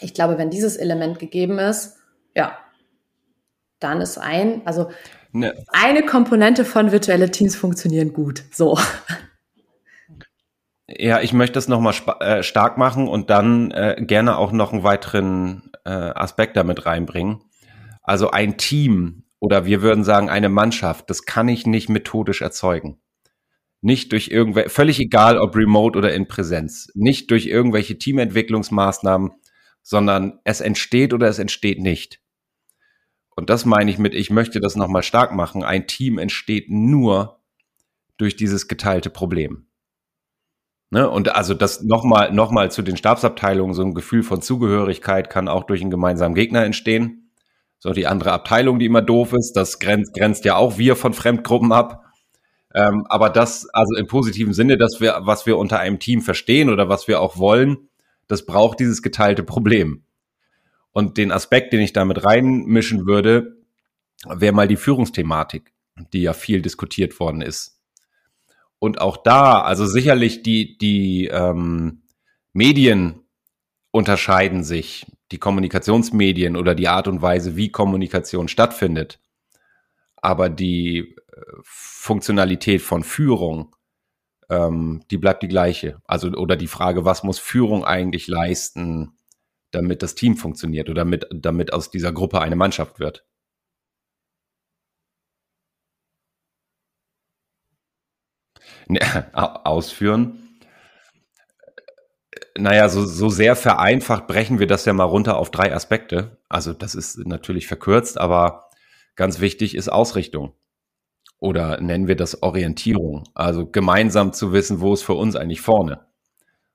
ich 0.00 0.12
glaube, 0.12 0.38
wenn 0.38 0.50
dieses 0.50 0.76
Element 0.76 1.18
gegeben 1.18 1.58
ist, 1.58 1.98
ja, 2.34 2.58
dann 3.78 4.00
ist 4.00 4.18
ein, 4.18 4.62
also 4.66 4.90
Ne. 5.32 5.54
Eine 5.68 6.04
Komponente 6.04 6.64
von 6.64 6.92
virtuelle 6.92 7.30
Teams 7.30 7.54
funktionieren 7.54 8.12
gut. 8.12 8.44
So. 8.52 8.78
Ja, 10.88 11.20
ich 11.20 11.32
möchte 11.32 11.54
das 11.54 11.68
nochmal 11.68 11.94
äh, 12.20 12.42
stark 12.42 12.76
machen 12.76 13.06
und 13.06 13.30
dann 13.30 13.70
äh, 13.70 13.96
gerne 14.00 14.36
auch 14.36 14.50
noch 14.50 14.72
einen 14.72 14.82
weiteren 14.82 15.70
äh, 15.84 15.90
Aspekt 15.90 16.56
damit 16.56 16.84
reinbringen. 16.84 17.42
Also 18.02 18.30
ein 18.32 18.56
Team 18.56 19.24
oder 19.38 19.64
wir 19.66 19.82
würden 19.82 20.02
sagen 20.02 20.28
eine 20.28 20.48
Mannschaft, 20.48 21.08
das 21.08 21.24
kann 21.24 21.48
ich 21.48 21.64
nicht 21.64 21.88
methodisch 21.88 22.42
erzeugen. 22.42 23.00
Nicht 23.82 24.12
durch 24.12 24.28
irgendwelche, 24.28 24.68
völlig 24.68 25.00
egal 25.00 25.38
ob 25.38 25.56
remote 25.56 25.96
oder 25.96 26.12
in 26.12 26.28
Präsenz, 26.28 26.90
nicht 26.94 27.30
durch 27.30 27.46
irgendwelche 27.46 27.96
Teamentwicklungsmaßnahmen, 27.96 29.30
sondern 29.82 30.40
es 30.44 30.60
entsteht 30.60 31.14
oder 31.14 31.28
es 31.28 31.38
entsteht 31.38 31.80
nicht. 31.80 32.20
Und 33.40 33.48
das 33.48 33.64
meine 33.64 33.90
ich 33.90 33.96
mit, 33.96 34.12
ich 34.12 34.28
möchte 34.28 34.60
das 34.60 34.76
nochmal 34.76 35.02
stark 35.02 35.34
machen. 35.34 35.64
Ein 35.64 35.86
Team 35.86 36.18
entsteht 36.18 36.68
nur 36.68 37.40
durch 38.18 38.36
dieses 38.36 38.68
geteilte 38.68 39.08
Problem. 39.08 39.64
Ne? 40.90 41.08
Und 41.08 41.34
also 41.34 41.54
das 41.54 41.82
nochmal 41.82 42.34
noch 42.34 42.50
mal 42.50 42.70
zu 42.70 42.82
den 42.82 42.98
Stabsabteilungen, 42.98 43.72
so 43.72 43.80
ein 43.80 43.94
Gefühl 43.94 44.24
von 44.24 44.42
Zugehörigkeit 44.42 45.30
kann 45.30 45.48
auch 45.48 45.64
durch 45.64 45.80
einen 45.80 45.90
gemeinsamen 45.90 46.34
Gegner 46.34 46.66
entstehen. 46.66 47.30
So 47.78 47.94
die 47.94 48.06
andere 48.06 48.32
Abteilung, 48.32 48.78
die 48.78 48.84
immer 48.84 49.00
doof 49.00 49.32
ist, 49.32 49.54
das 49.54 49.78
grenzt, 49.78 50.12
grenzt 50.12 50.44
ja 50.44 50.56
auch 50.56 50.76
wir 50.76 50.94
von 50.94 51.14
Fremdgruppen 51.14 51.72
ab. 51.72 52.04
Ähm, 52.74 53.06
aber 53.08 53.30
das, 53.30 53.66
also 53.70 53.96
im 53.96 54.06
positiven 54.06 54.52
Sinne, 54.52 54.76
dass 54.76 55.00
wir, 55.00 55.20
was 55.22 55.46
wir 55.46 55.56
unter 55.56 55.78
einem 55.78 55.98
Team 55.98 56.20
verstehen 56.20 56.68
oder 56.68 56.90
was 56.90 57.08
wir 57.08 57.22
auch 57.22 57.38
wollen, 57.38 57.88
das 58.28 58.44
braucht 58.44 58.80
dieses 58.80 59.00
geteilte 59.00 59.44
Problem. 59.44 60.04
Und 60.92 61.18
den 61.18 61.32
Aspekt, 61.32 61.72
den 61.72 61.80
ich 61.80 61.92
damit 61.92 62.24
reinmischen 62.24 63.06
würde, 63.06 63.56
wäre 64.26 64.52
mal 64.52 64.68
die 64.68 64.76
Führungsthematik, 64.76 65.72
die 66.12 66.22
ja 66.22 66.32
viel 66.32 66.62
diskutiert 66.62 67.18
worden 67.20 67.42
ist. 67.42 67.80
Und 68.78 69.00
auch 69.00 69.16
da, 69.18 69.60
also 69.60 69.86
sicherlich 69.86 70.42
die, 70.42 70.78
die 70.78 71.26
ähm, 71.26 72.02
Medien 72.52 73.20
unterscheiden 73.90 74.64
sich, 74.64 75.06
die 75.32 75.38
Kommunikationsmedien 75.38 76.56
oder 76.56 76.74
die 76.74 76.88
Art 76.88 77.06
und 77.06 77.22
Weise, 77.22 77.56
wie 77.56 77.70
Kommunikation 77.70 78.48
stattfindet. 78.48 79.20
Aber 80.16 80.48
die 80.48 81.14
Funktionalität 81.62 82.82
von 82.82 83.04
Führung, 83.04 83.74
ähm, 84.48 85.02
die 85.10 85.18
bleibt 85.18 85.42
die 85.42 85.48
gleiche. 85.48 86.00
Also, 86.04 86.28
oder 86.28 86.56
die 86.56 86.66
Frage, 86.66 87.04
was 87.04 87.22
muss 87.22 87.38
Führung 87.38 87.84
eigentlich 87.84 88.26
leisten, 88.26 89.12
damit 89.70 90.02
das 90.02 90.14
Team 90.14 90.36
funktioniert 90.36 90.88
oder 90.88 91.04
damit, 91.04 91.26
damit 91.32 91.72
aus 91.72 91.90
dieser 91.90 92.12
Gruppe 92.12 92.40
eine 92.40 92.56
Mannschaft 92.56 93.00
wird? 93.00 93.24
Ausführen. 99.32 100.38
Naja, 102.58 102.88
so, 102.88 103.04
so 103.06 103.28
sehr 103.28 103.56
vereinfacht 103.56 104.26
brechen 104.26 104.58
wir 104.58 104.66
das 104.66 104.84
ja 104.84 104.92
mal 104.92 105.04
runter 105.04 105.38
auf 105.38 105.50
drei 105.50 105.74
Aspekte. 105.74 106.38
Also 106.48 106.72
das 106.72 106.94
ist 106.94 107.18
natürlich 107.26 107.66
verkürzt, 107.66 108.18
aber 108.18 108.68
ganz 109.16 109.40
wichtig 109.40 109.74
ist 109.74 109.88
Ausrichtung. 109.88 110.54
Oder 111.38 111.80
nennen 111.80 112.06
wir 112.06 112.16
das 112.16 112.42
Orientierung. 112.42 113.24
Also 113.34 113.66
gemeinsam 113.66 114.32
zu 114.32 114.52
wissen, 114.52 114.80
wo 114.80 114.92
ist 114.92 115.02
für 115.02 115.14
uns 115.14 115.36
eigentlich 115.36 115.60
vorne. 115.62 116.06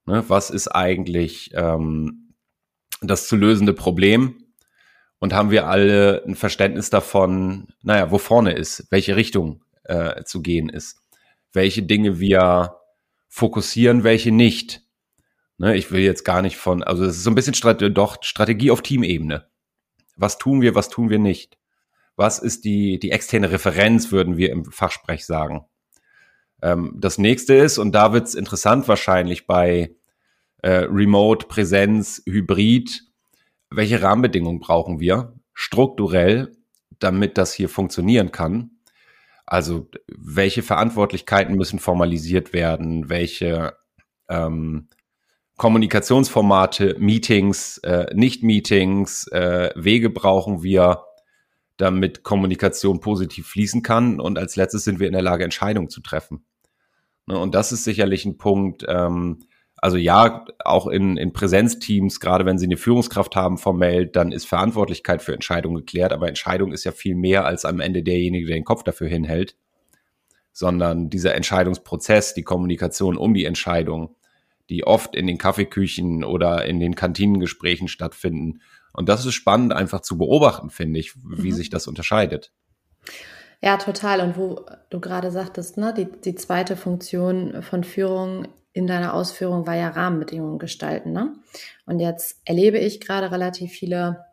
Ne, 0.07 0.23
was 0.27 0.49
ist 0.49 0.67
eigentlich 0.69 1.51
ähm, 1.53 2.24
das 3.07 3.27
zu 3.27 3.35
lösende 3.35 3.73
Problem? 3.73 4.37
Und 5.19 5.33
haben 5.33 5.49
wir 5.49 5.67
alle 5.67 6.23
ein 6.25 6.35
Verständnis 6.35 6.89
davon, 6.89 7.67
naja, 7.81 8.11
wo 8.11 8.17
vorne 8.17 8.51
ist, 8.51 8.87
welche 8.91 9.15
Richtung 9.15 9.63
äh, 9.83 10.23
zu 10.23 10.41
gehen 10.41 10.69
ist, 10.69 10.97
welche 11.53 11.83
Dinge 11.83 12.19
wir 12.19 12.75
fokussieren, 13.27 14.03
welche 14.03 14.31
nicht. 14.31 14.81
Ne, 15.57 15.75
ich 15.75 15.91
will 15.91 16.01
jetzt 16.01 16.25
gar 16.25 16.41
nicht 16.41 16.57
von, 16.57 16.83
also 16.83 17.05
es 17.05 17.17
ist 17.17 17.23
so 17.23 17.31
ein 17.31 17.35
bisschen 17.35 17.53
Strate, 17.53 17.89
doch 17.89 18.17
Strategie 18.21 18.71
auf 18.71 18.81
Teamebene. 18.81 19.47
Was 20.17 20.37
tun 20.37 20.61
wir, 20.61 20.75
was 20.75 20.89
tun 20.89 21.09
wir 21.09 21.19
nicht? 21.19 21.57
Was 22.17 22.39
ist 22.39 22.65
die, 22.65 22.99
die 22.99 23.11
externe 23.11 23.51
Referenz, 23.51 24.11
würden 24.11 24.37
wir 24.37 24.51
im 24.51 24.65
Fachsprech 24.65 25.25
sagen? 25.25 25.65
Ähm, 26.61 26.95
das 26.97 27.17
nächste 27.17 27.53
ist, 27.55 27.77
und 27.77 27.93
da 27.93 28.13
wird's 28.13 28.35
interessant 28.35 28.87
wahrscheinlich 28.87 29.47
bei 29.47 29.95
äh, 30.65 30.87
Remote, 30.89 31.45
Präsenz, 31.45 32.23
Hybrid, 32.25 33.03
welche 33.69 34.01
Rahmenbedingungen 34.01 34.59
brauchen 34.59 34.99
wir 34.99 35.35
strukturell, 35.53 36.57
damit 36.97 37.37
das 37.37 37.53
hier 37.53 37.69
funktionieren 37.69 38.31
kann? 38.31 38.71
Also 39.45 39.87
welche 40.07 40.63
Verantwortlichkeiten 40.63 41.55
müssen 41.55 41.77
formalisiert 41.77 42.51
werden, 42.51 43.09
welche 43.09 43.77
ähm, 44.27 44.87
Kommunikationsformate, 45.57 46.95
Meetings, 46.97 47.77
äh, 47.83 48.07
Nicht-Meetings, 48.15 49.27
äh, 49.27 49.69
Wege 49.75 50.09
brauchen 50.09 50.63
wir, 50.63 51.03
damit 51.77 52.23
Kommunikation 52.23 53.01
positiv 53.01 53.49
fließen 53.49 53.83
kann. 53.83 54.19
Und 54.19 54.39
als 54.39 54.55
letztes 54.55 54.83
sind 54.83 54.99
wir 54.99 55.05
in 55.05 55.13
der 55.13 55.21
Lage, 55.21 55.43
Entscheidungen 55.43 55.89
zu 55.89 56.01
treffen. 56.01 56.43
Ne, 57.27 57.37
und 57.37 57.53
das 57.53 57.71
ist 57.71 57.83
sicherlich 57.83 58.25
ein 58.25 58.39
Punkt, 58.39 58.83
ähm, 58.87 59.45
also 59.85 59.97
ja, 59.97 60.45
auch 60.63 60.87
in, 60.87 61.15
in 61.15 61.31
Präsenzteams, 61.31 62.19
gerade 62.19 62.43
wenn 62.43 62.57
sie 62.57 62.65
eine 62.65 62.75
Führungskraft 62.75 63.35
haben 63.35 63.59
formell, 63.59 64.07
dann 64.07 64.31
ist 64.31 64.47
Verantwortlichkeit 64.47 65.21
für 65.21 65.35
Entscheidungen 65.35 65.75
geklärt, 65.75 66.11
aber 66.11 66.27
Entscheidung 66.27 66.71
ist 66.71 66.85
ja 66.85 66.91
viel 66.91 67.13
mehr 67.13 67.45
als 67.45 67.65
am 67.65 67.79
Ende 67.79 68.01
derjenige, 68.01 68.47
der 68.47 68.55
den 68.55 68.63
Kopf 68.63 68.81
dafür 68.81 69.07
hinhält, 69.07 69.55
sondern 70.51 71.11
dieser 71.11 71.35
Entscheidungsprozess, 71.35 72.33
die 72.33 72.41
Kommunikation 72.41 73.15
um 73.15 73.35
die 73.35 73.45
Entscheidung, 73.45 74.15
die 74.71 74.87
oft 74.87 75.15
in 75.15 75.27
den 75.27 75.37
Kaffeeküchen 75.37 76.23
oder 76.23 76.65
in 76.65 76.79
den 76.79 76.95
Kantinengesprächen 76.95 77.87
stattfinden. 77.87 78.61
Und 78.91 79.07
das 79.07 79.23
ist 79.23 79.35
spannend 79.35 79.71
einfach 79.71 80.01
zu 80.01 80.17
beobachten, 80.17 80.71
finde 80.71 80.99
ich, 80.99 81.13
wie 81.15 81.51
mhm. 81.51 81.55
sich 81.55 81.69
das 81.69 81.85
unterscheidet. 81.85 82.51
Ja, 83.61 83.77
total. 83.77 84.21
Und 84.21 84.35
wo 84.35 84.65
du 84.89 84.99
gerade 84.99 85.29
sagtest, 85.29 85.77
ne, 85.77 85.93
die, 85.95 86.07
die 86.11 86.33
zweite 86.33 86.75
Funktion 86.75 87.61
von 87.61 87.83
Führung 87.83 88.47
in 88.75 88.87
deiner 88.87 89.13
Ausführung 89.13 89.65
war 89.65 89.75
ja 89.75 89.87
Rahmenbedingungen 89.87 90.59
gestalten. 90.59 91.13
Ne? 91.13 91.33
Und 91.85 92.01
jetzt 92.01 92.41
erlebe 92.43 92.77
ich 92.77 92.99
gerade 92.99 93.31
relativ 93.31 93.71
viele 93.71 94.25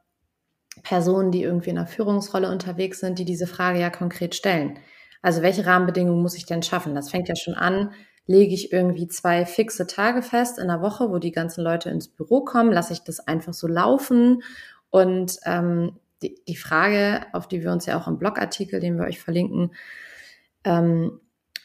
Personen, 0.82 1.30
die 1.30 1.44
irgendwie 1.44 1.70
in 1.70 1.78
einer 1.78 1.86
Führungsrolle 1.86 2.50
unterwegs 2.50 2.98
sind, 2.98 3.20
die 3.20 3.24
diese 3.24 3.46
Frage 3.46 3.78
ja 3.78 3.88
konkret 3.88 4.34
stellen. 4.34 4.80
Also 5.22 5.42
welche 5.42 5.64
Rahmenbedingungen 5.64 6.20
muss 6.20 6.36
ich 6.36 6.44
denn 6.44 6.64
schaffen? 6.64 6.96
Das 6.96 7.10
fängt 7.10 7.28
ja 7.28 7.36
schon 7.36 7.54
an, 7.54 7.92
lege 8.26 8.52
ich 8.52 8.72
irgendwie 8.72 9.06
zwei 9.06 9.46
fixe 9.46 9.86
Tage 9.86 10.22
fest 10.22 10.58
in 10.58 10.66
der 10.66 10.82
Woche, 10.82 11.08
wo 11.10 11.18
die 11.18 11.30
ganzen 11.30 11.62
Leute 11.62 11.90
ins 11.90 12.08
Büro 12.08 12.40
kommen, 12.44 12.72
lasse 12.72 12.94
ich 12.94 13.04
das 13.04 13.20
einfach 13.20 13.54
so 13.54 13.68
laufen. 13.68 14.42
Und 14.90 15.36
ähm, 15.44 16.00
die, 16.20 16.34
die 16.48 16.56
Frage, 16.56 17.26
auf 17.32 17.46
die 17.46 17.62
wir 17.62 17.70
uns 17.70 17.86
ja 17.86 17.96
auch 17.96 18.08
im 18.08 18.18
Blogartikel, 18.18 18.80
den 18.80 18.98
wir 18.98 19.04
euch 19.04 19.20
verlinken, 19.20 19.70
ähm, 20.64 21.20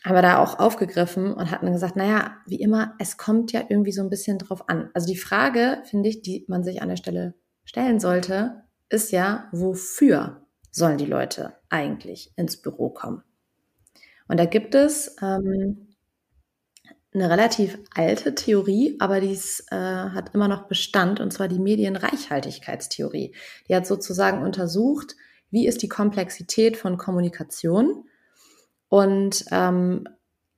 haben 0.07 0.15
wir 0.15 0.21
da 0.21 0.39
auch 0.39 0.59
aufgegriffen 0.59 1.33
und 1.33 1.51
hatten 1.51 1.71
gesagt, 1.71 1.95
naja, 1.95 2.37
wie 2.45 2.61
immer, 2.61 2.95
es 2.97 3.17
kommt 3.17 3.51
ja 3.51 3.63
irgendwie 3.67 3.91
so 3.91 4.01
ein 4.01 4.09
bisschen 4.09 4.37
drauf 4.37 4.69
an. 4.69 4.89
Also 4.93 5.07
die 5.07 5.17
Frage, 5.17 5.81
finde 5.85 6.09
ich, 6.09 6.21
die 6.21 6.45
man 6.47 6.63
sich 6.63 6.81
an 6.81 6.89
der 6.89 6.95
Stelle 6.95 7.33
stellen 7.65 7.99
sollte, 7.99 8.63
ist 8.89 9.11
ja, 9.11 9.49
wofür 9.51 10.47
sollen 10.71 10.97
die 10.97 11.05
Leute 11.05 11.57
eigentlich 11.69 12.31
ins 12.37 12.61
Büro 12.61 12.89
kommen? 12.89 13.23
Und 14.29 14.39
da 14.39 14.45
gibt 14.45 14.75
es 14.75 15.15
ähm, 15.21 15.87
eine 17.13 17.29
relativ 17.29 17.77
alte 17.93 18.35
Theorie, 18.35 18.95
aber 18.99 19.19
die 19.19 19.37
äh, 19.71 19.75
hat 19.75 20.33
immer 20.33 20.47
noch 20.47 20.67
Bestand, 20.67 21.19
und 21.19 21.33
zwar 21.33 21.47
die 21.47 21.59
Medienreichhaltigkeitstheorie. 21.59 23.35
Die 23.67 23.75
hat 23.75 23.87
sozusagen 23.87 24.43
untersucht, 24.43 25.15
wie 25.49 25.67
ist 25.67 25.81
die 25.81 25.89
Komplexität 25.89 26.77
von 26.77 26.97
Kommunikation 26.97 28.05
und 28.89 29.45
ähm, 29.51 30.07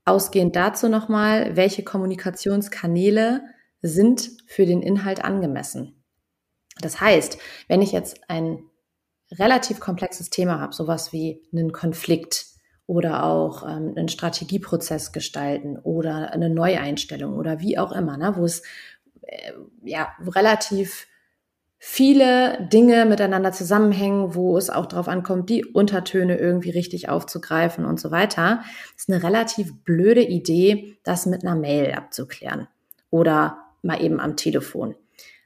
ausgehend 0.05 0.55
dazu 0.55 0.89
nochmal, 0.89 1.55
welche 1.55 1.83
Kommunikationskanäle 1.83 3.41
sind 3.81 4.31
für 4.47 4.65
den 4.65 4.81
Inhalt 4.81 5.23
angemessen. 5.23 6.03
Das 6.81 6.99
heißt, 6.99 7.37
wenn 7.67 7.81
ich 7.81 7.91
jetzt 7.91 8.29
ein 8.29 8.63
relativ 9.31 9.79
komplexes 9.79 10.29
Thema 10.29 10.59
habe, 10.59 10.73
sowas 10.73 11.13
wie 11.13 11.41
einen 11.51 11.71
Konflikt 11.71 12.47
oder 12.87 13.23
auch 13.23 13.63
ähm, 13.63 13.93
einen 13.95 14.09
Strategieprozess 14.09 15.11
gestalten 15.11 15.77
oder 15.77 16.31
eine 16.31 16.49
Neueinstellung 16.49 17.35
oder 17.35 17.59
wie 17.59 17.77
auch 17.77 17.91
immer, 17.91 18.17
ne, 18.17 18.33
wo 18.35 18.45
es 18.45 18.63
äh, 19.21 19.51
ja 19.83 20.11
relativ 20.25 21.05
viele 21.79 22.67
Dinge 22.71 23.05
miteinander 23.05 23.53
zusammenhängen, 23.53 24.35
wo 24.35 24.57
es 24.57 24.69
auch 24.69 24.85
darauf 24.85 25.07
ankommt, 25.07 25.49
die 25.49 25.65
Untertöne 25.65 26.37
irgendwie 26.37 26.71
richtig 26.71 27.07
aufzugreifen 27.07 27.85
und 27.85 27.99
so 27.99 28.11
weiter. 28.11 28.63
Das 28.93 29.03
ist 29.03 29.09
eine 29.09 29.23
relativ 29.23 29.73
blöde 29.85 30.21
Idee, 30.21 30.97
das 31.03 31.25
mit 31.25 31.43
einer 31.43 31.55
Mail 31.55 31.93
abzuklären 31.93 32.67
oder 33.09 33.59
mal 33.81 34.03
eben 34.03 34.19
am 34.19 34.35
Telefon. 34.35 34.93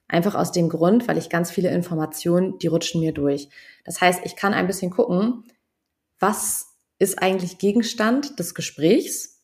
Einfach 0.08 0.34
aus 0.34 0.52
dem 0.52 0.70
Grund, 0.70 1.08
weil 1.08 1.20
ich 1.20 1.30
ganz 1.30 1.52
viele 1.52 1.70
Informationen, 1.70 2.58
die 2.58 2.68
rutschen 2.68 3.00
mir 3.00 3.14
durch. 3.14 3.50
Das 3.86 4.02
heißt, 4.02 4.22
ich 4.26 4.36
kann 4.36 4.54
ein 4.54 4.68
bisschen 4.68 4.92
gucken, 4.92 5.44
was 6.20 6.68
ist 6.98 7.22
eigentlich 7.22 7.60
Gegenstand 7.60 8.40
des 8.40 8.56
Gesprächs? 8.56 9.42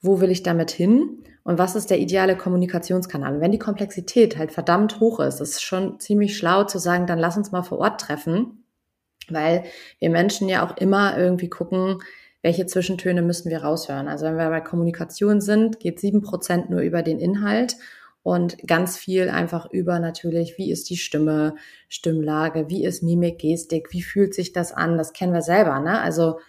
Wo 0.00 0.20
will 0.20 0.30
ich 0.30 0.42
damit 0.42 0.70
hin? 0.70 1.24
Und 1.46 1.58
was 1.58 1.76
ist 1.76 1.90
der 1.90 2.00
ideale 2.00 2.36
Kommunikationskanal. 2.36 3.36
Und 3.36 3.40
wenn 3.40 3.52
die 3.52 3.60
Komplexität 3.60 4.36
halt 4.36 4.50
verdammt 4.50 4.98
hoch 4.98 5.20
ist, 5.20 5.40
ist 5.40 5.54
es 5.54 5.62
schon 5.62 6.00
ziemlich 6.00 6.36
schlau 6.36 6.64
zu 6.64 6.80
sagen, 6.80 7.06
dann 7.06 7.20
lass 7.20 7.36
uns 7.36 7.52
mal 7.52 7.62
vor 7.62 7.78
Ort 7.78 8.00
treffen, 8.00 8.64
weil 9.28 9.62
wir 10.00 10.10
Menschen 10.10 10.48
ja 10.48 10.66
auch 10.66 10.76
immer 10.76 11.16
irgendwie 11.16 11.48
gucken, 11.48 12.02
welche 12.42 12.66
Zwischentöne 12.66 13.22
müssen 13.22 13.48
wir 13.48 13.62
raushören. 13.62 14.08
Also 14.08 14.26
wenn 14.26 14.36
wir 14.36 14.50
bei 14.50 14.60
Kommunikation 14.60 15.40
sind, 15.40 15.78
geht 15.78 16.00
sieben 16.00 16.20
Prozent 16.20 16.68
nur 16.68 16.80
über 16.80 17.04
den 17.04 17.20
Inhalt 17.20 17.76
und 18.24 18.58
ganz 18.66 18.96
viel 18.96 19.28
einfach 19.28 19.70
über 19.70 20.00
natürlich, 20.00 20.58
wie 20.58 20.72
ist 20.72 20.90
die 20.90 20.96
Stimme, 20.96 21.54
Stimmlage, 21.88 22.68
wie 22.70 22.84
ist 22.84 23.04
Mimik, 23.04 23.38
Gestik, 23.38 23.92
wie 23.92 24.02
fühlt 24.02 24.34
sich 24.34 24.52
das 24.52 24.72
an, 24.72 24.98
das 24.98 25.12
kennen 25.12 25.32
wir 25.32 25.42
selber. 25.42 25.78
Ne? 25.78 26.00
Also 26.00 26.40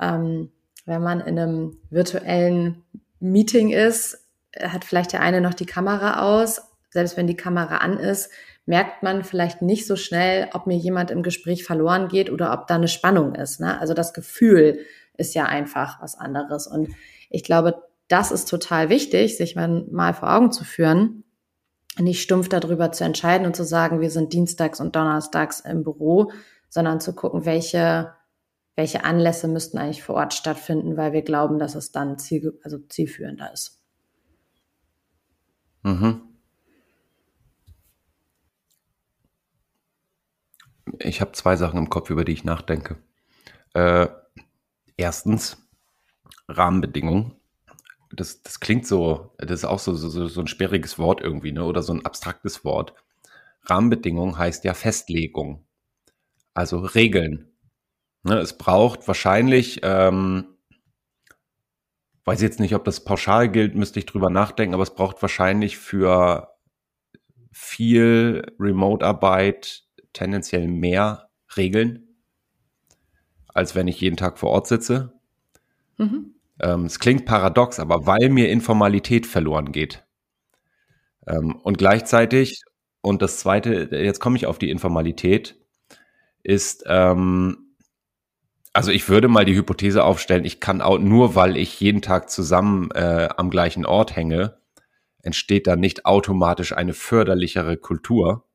ähm, 0.00 0.50
wenn 0.86 1.02
man 1.02 1.20
in 1.20 1.38
einem 1.38 1.76
virtuellen 1.90 2.84
Meeting 3.20 3.68
ist, 3.68 4.22
hat 4.60 4.84
vielleicht 4.84 5.12
der 5.12 5.20
eine 5.20 5.40
noch 5.40 5.54
die 5.54 5.66
Kamera 5.66 6.20
aus. 6.20 6.62
Selbst 6.90 7.16
wenn 7.16 7.26
die 7.26 7.36
Kamera 7.36 7.78
an 7.78 7.98
ist, 7.98 8.30
merkt 8.66 9.02
man 9.02 9.22
vielleicht 9.22 9.62
nicht 9.62 9.86
so 9.86 9.96
schnell, 9.96 10.48
ob 10.52 10.66
mir 10.66 10.76
jemand 10.76 11.10
im 11.10 11.22
Gespräch 11.22 11.64
verloren 11.64 12.08
geht 12.08 12.30
oder 12.30 12.52
ob 12.52 12.66
da 12.66 12.74
eine 12.74 12.88
Spannung 12.88 13.34
ist. 13.34 13.60
Ne? 13.60 13.78
Also 13.80 13.94
das 13.94 14.12
Gefühl 14.12 14.80
ist 15.16 15.34
ja 15.34 15.44
einfach 15.44 16.02
was 16.02 16.16
anderes. 16.16 16.66
Und 16.66 16.88
ich 17.30 17.44
glaube, 17.44 17.82
das 18.08 18.32
ist 18.32 18.48
total 18.48 18.88
wichtig, 18.88 19.36
sich 19.36 19.56
mal 19.56 20.14
vor 20.14 20.34
Augen 20.34 20.52
zu 20.52 20.64
führen, 20.64 21.24
nicht 21.98 22.22
stumpf 22.22 22.48
darüber 22.48 22.92
zu 22.92 23.04
entscheiden 23.04 23.46
und 23.46 23.56
zu 23.56 23.64
sagen, 23.64 24.00
wir 24.00 24.10
sind 24.10 24.32
dienstags 24.32 24.80
und 24.80 24.94
donnerstags 24.94 25.60
im 25.60 25.82
Büro, 25.82 26.30
sondern 26.68 27.00
zu 27.00 27.14
gucken, 27.14 27.46
welche, 27.46 28.12
welche 28.74 29.04
Anlässe 29.04 29.48
müssten 29.48 29.78
eigentlich 29.78 30.02
vor 30.02 30.16
Ort 30.16 30.34
stattfinden, 30.34 30.96
weil 30.96 31.12
wir 31.12 31.22
glauben, 31.22 31.58
dass 31.58 31.74
es 31.74 31.92
dann 31.92 32.18
ziel, 32.18 32.58
also 32.62 32.78
zielführender 32.78 33.52
ist. 33.52 33.75
Mhm. 35.86 36.26
Ich 41.00 41.20
habe 41.20 41.32
zwei 41.32 41.56
Sachen 41.56 41.78
im 41.78 41.90
Kopf, 41.90 42.10
über 42.10 42.24
die 42.24 42.32
ich 42.32 42.44
nachdenke. 42.44 42.96
Äh, 43.74 44.08
Erstens, 44.96 45.58
Rahmenbedingungen. 46.48 47.34
Das, 48.12 48.42
das 48.42 48.60
klingt 48.60 48.86
so, 48.86 49.34
das 49.38 49.60
ist 49.60 49.64
auch 49.66 49.78
so, 49.80 49.94
so, 49.94 50.28
so 50.28 50.40
ein 50.40 50.46
sperriges 50.48 50.98
Wort 50.98 51.20
irgendwie, 51.22 51.52
ne? 51.52 51.64
Oder 51.64 51.82
so 51.82 51.92
ein 51.94 52.06
abstraktes 52.06 52.64
Wort. 52.64 52.94
Rahmenbedingung 53.64 54.38
heißt 54.38 54.64
ja 54.64 54.74
Festlegung. 54.74 55.66
Also 56.54 56.80
Regeln. 56.80 57.50
Ne? 58.24 58.38
Es 58.38 58.58
braucht 58.58 59.08
wahrscheinlich, 59.08 59.80
ähm, 59.84 60.46
weiß 62.26 62.42
jetzt 62.42 62.60
nicht, 62.60 62.74
ob 62.74 62.84
das 62.84 63.04
pauschal 63.04 63.48
gilt, 63.48 63.74
müsste 63.74 64.00
ich 64.00 64.06
drüber 64.06 64.30
nachdenken, 64.30 64.74
aber 64.74 64.82
es 64.82 64.94
braucht 64.94 65.22
wahrscheinlich 65.22 65.78
für 65.78 66.48
viel 67.52 68.52
Remote-Arbeit 68.58 69.84
tendenziell 70.12 70.66
mehr 70.66 71.30
Regeln, 71.56 72.16
als 73.48 73.74
wenn 73.74 73.88
ich 73.88 74.00
jeden 74.00 74.16
Tag 74.16 74.38
vor 74.38 74.50
Ort 74.50 74.66
sitze. 74.66 75.12
Mhm. 75.98 76.34
Ähm, 76.60 76.84
es 76.86 76.98
klingt 76.98 77.26
paradox, 77.26 77.78
aber 77.78 78.06
weil 78.06 78.28
mir 78.28 78.50
Informalität 78.50 79.26
verloren 79.26 79.72
geht. 79.72 80.04
Ähm, 81.26 81.56
und 81.56 81.78
gleichzeitig, 81.78 82.62
und 83.02 83.22
das 83.22 83.38
Zweite, 83.38 83.88
jetzt 83.92 84.20
komme 84.20 84.36
ich 84.36 84.46
auf 84.46 84.58
die 84.58 84.70
Informalität, 84.70 85.56
ist, 86.42 86.84
ähm, 86.86 87.65
also 88.76 88.90
ich 88.90 89.08
würde 89.08 89.28
mal 89.28 89.46
die 89.46 89.56
Hypothese 89.56 90.04
aufstellen, 90.04 90.44
ich 90.44 90.60
kann 90.60 90.82
auch 90.82 90.98
nur, 90.98 91.34
weil 91.34 91.56
ich 91.56 91.80
jeden 91.80 92.02
Tag 92.02 92.28
zusammen 92.28 92.90
äh, 92.90 93.30
am 93.34 93.48
gleichen 93.48 93.86
Ort 93.86 94.14
hänge, 94.14 94.58
entsteht 95.22 95.66
da 95.66 95.76
nicht 95.76 96.04
automatisch 96.04 96.74
eine 96.74 96.92
förderlichere 96.92 97.78
Kultur, 97.78 98.46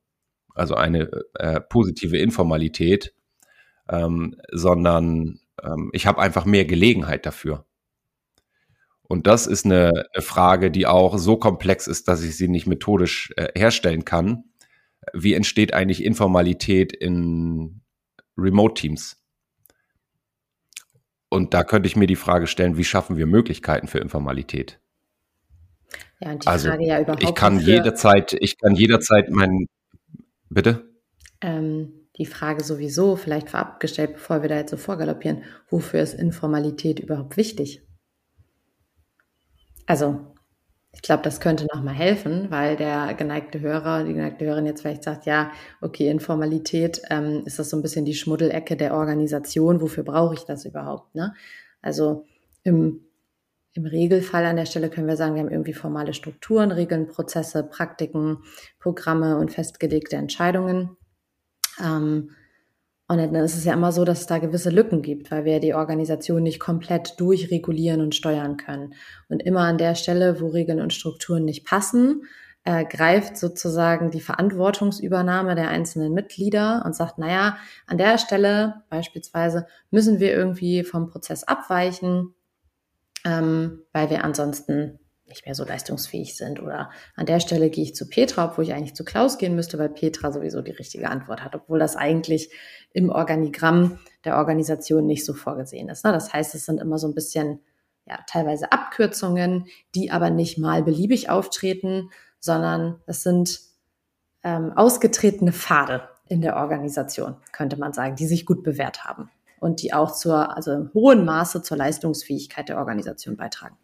also 0.54 0.76
eine 0.76 1.10
äh, 1.34 1.60
positive 1.60 2.20
Informalität, 2.20 3.16
ähm, 3.90 4.40
sondern 4.52 5.40
ähm, 5.64 5.90
ich 5.92 6.06
habe 6.06 6.22
einfach 6.22 6.46
mehr 6.46 6.66
Gelegenheit 6.66 7.26
dafür. 7.26 7.66
Und 9.02 9.26
das 9.26 9.48
ist 9.48 9.66
eine, 9.66 10.06
eine, 10.14 10.22
Frage, 10.22 10.70
die 10.70 10.86
auch 10.86 11.18
so 11.18 11.38
komplex 11.38 11.88
ist, 11.88 12.08
dass 12.08 12.24
ich 12.24 12.38
sie 12.38 12.48
nicht 12.48 12.68
methodisch 12.68 13.34
äh, 13.38 13.48
herstellen 13.58 14.06
kann. 14.06 14.44
Wie 15.14 15.34
entsteht 15.34 15.74
eigentlich 15.74 16.04
Informalität 16.04 16.94
in 16.94 17.82
Remote-Teams? 18.38 19.21
Und 21.34 21.54
da 21.54 21.64
könnte 21.64 21.88
ich 21.88 21.96
mir 21.96 22.08
die 22.08 22.18
Frage 22.18 22.46
stellen, 22.46 22.76
wie 22.76 22.84
schaffen 22.84 23.16
wir 23.16 23.26
Möglichkeiten 23.26 23.88
für 23.88 24.00
Informalität? 24.00 24.82
Ja, 26.20 26.32
und 26.32 26.44
die 26.44 26.48
also, 26.50 26.68
Frage 26.68 26.86
ja 26.86 27.00
überhaupt. 27.00 27.24
Ich 27.24 27.34
kann 27.34 27.58
jederzeit, 27.58 28.34
ich 28.34 28.58
kann 28.58 28.76
jederzeit 28.76 29.30
meinen, 29.30 29.68
bitte? 30.50 30.92
Ähm, 31.40 31.94
die 32.18 32.26
Frage 32.26 32.66
sowieso, 32.66 33.16
vielleicht 33.16 33.50
vorab 33.50 33.80
gestellt, 33.80 34.16
bevor 34.16 34.42
wir 34.42 34.50
da 34.50 34.58
jetzt 34.58 34.72
so 34.72 34.78
vorgaloppieren, 34.78 35.44
wofür 35.70 36.02
ist 36.02 36.16
Informalität 36.16 37.00
überhaupt 37.00 37.38
wichtig? 37.38 37.82
Also, 39.86 40.36
ich 40.94 41.02
glaube, 41.02 41.24
das 41.24 41.40
könnte 41.40 41.68
nochmal 41.74 41.94
helfen, 41.94 42.52
weil 42.52 42.76
der 42.76 43.14
geneigte 43.14 43.62
Hörer, 43.62 44.04
die 44.04 44.14
geneigte 44.14 44.46
Hörerin 44.46 44.66
jetzt 44.66 44.82
vielleicht 44.82 45.04
sagt, 45.04 45.26
ja, 45.26 45.52
okay, 45.80 46.10
Informalität, 46.10 47.02
ähm, 47.10 47.44
ist 47.46 47.60
das 47.60 47.70
so 47.70 47.78
ein 47.78 47.82
bisschen 47.82 48.06
die 48.06 48.14
Schmuddelecke 48.14 48.76
der 48.76 48.94
Organisation, 48.94 49.82
wofür 49.82 50.04
brauche 50.04 50.34
ich 50.34 50.44
das 50.44 50.66
überhaupt? 50.66 51.16
Ne? 51.16 51.34
Also 51.82 52.26
im 52.64 53.02
im 53.74 53.86
Regelfall 53.86 54.46
an 54.46 54.58
der 54.58 54.66
Stelle 54.66 54.90
können 54.90 55.08
wir 55.08 55.16
sagen, 55.16 55.36
wir 55.36 55.42
haben 55.42 55.52
irgendwie 55.52 55.74
formale 55.74 56.14
Strukturen, 56.14 56.72
Regeln, 56.72 57.08
Prozesse, 57.08 57.64
Praktiken, 57.64 58.40
Programme 58.80 59.38
und 59.38 59.52
festgelegte 59.52 60.18
Entscheidungen. 60.18 60.98
Ähm, 61.80 62.32
und 63.12 63.18
dann 63.18 63.36
ist 63.36 63.58
es 63.58 63.66
ja 63.66 63.74
immer 63.74 63.92
so, 63.92 64.06
dass 64.06 64.22
es 64.22 64.26
da 64.28 64.38
gewisse 64.38 64.70
Lücken 64.70 65.02
gibt, 65.02 65.32
weil 65.32 65.44
wir 65.44 65.60
die 65.60 65.74
Organisation 65.74 66.44
nicht 66.44 66.62
komplett 66.62 67.20
durchregulieren 67.20 68.00
und 68.00 68.16
steuern 68.16 68.56
können. 68.56 68.94
Und 69.28 69.44
immer 69.44 69.64
an 69.64 69.78
der 69.78 69.96
Stelle, 69.96 70.40
wo 70.40 70.48
Regeln 70.48 70.80
und 70.80 70.94
Strukturen 70.94 71.44
nicht 71.44 71.66
passen, 71.66 72.24
äh, 72.64 72.86
greift 72.86 73.36
sozusagen 73.36 74.12
die 74.12 74.22
Verantwortungsübernahme 74.22 75.56
der 75.56 75.68
einzelnen 75.68 76.14
Mitglieder 76.14 76.84
und 76.86 76.96
sagt, 76.96 77.18
naja, 77.18 77.58
an 77.86 77.98
der 77.98 78.18
Stelle 78.18 78.84
beispielsweise 78.90 79.68
müssen 79.90 80.22
wir 80.22 80.32
irgendwie 80.32 80.86
vom 80.86 81.10
Prozess 81.10 81.44
abweichen, 81.44 82.34
ähm, 83.26 83.82
weil 83.92 84.10
wir 84.10 84.24
ansonsten 84.24 85.01
nicht 85.32 85.46
mehr 85.46 85.56
so 85.56 85.66
leistungsfähig 85.66 86.36
sind. 86.36 86.62
Oder 86.62 86.92
an 87.16 87.26
der 87.26 87.40
Stelle 87.40 87.70
gehe 87.70 87.84
ich 87.84 87.96
zu 87.96 88.08
Petra, 88.08 88.52
obwohl 88.52 88.66
ich 88.66 88.74
eigentlich 88.74 88.94
zu 88.94 89.04
Klaus 89.04 89.38
gehen 89.38 89.56
müsste, 89.56 89.80
weil 89.80 89.90
Petra 89.90 90.32
sowieso 90.32 90.62
die 90.62 90.72
richtige 90.72 91.10
Antwort 91.10 91.44
hat, 91.44 91.56
obwohl 91.56 91.80
das 91.80 91.96
eigentlich 91.96 92.52
im 92.92 93.10
Organigramm 93.10 94.00
der 94.24 94.38
Organisation 94.38 95.08
nicht 95.08 95.26
so 95.26 95.34
vorgesehen 95.34 95.90
ist. 95.90 96.06
Ne? 96.06 96.12
Das 96.12 96.32
heißt, 96.32 96.54
es 96.54 96.66
sind 96.66 96.80
immer 96.80 97.00
so 97.00 97.08
ein 97.08 97.16
bisschen, 97.16 97.60
ja, 98.06 98.20
teilweise 98.28 98.72
Abkürzungen, 98.72 99.66
die 99.96 100.12
aber 100.12 100.30
nicht 100.30 100.58
mal 100.58 100.84
beliebig 100.84 101.30
auftreten, 101.30 102.12
sondern 102.40 103.02
es 103.08 103.24
sind 103.24 103.62
ähm, 104.44 104.74
ausgetretene 104.76 105.54
Pfade 105.54 106.10
in 106.28 106.42
der 106.42 106.56
Organisation, 106.58 107.36
könnte 107.52 107.78
man 107.78 107.94
sagen, 107.94 108.16
die 108.16 108.26
sich 108.26 108.46
gut 108.46 108.64
bewährt 108.64 109.04
haben 109.04 109.30
und 109.60 109.82
die 109.82 109.94
auch 109.94 110.12
zur, 110.12 110.56
also 110.56 110.72
im 110.72 110.92
hohen 110.94 111.24
Maße 111.24 111.62
zur 111.62 111.78
Leistungsfähigkeit 111.78 112.68
der 112.68 112.78
Organisation 112.78 113.38
beitragen. 113.38 113.78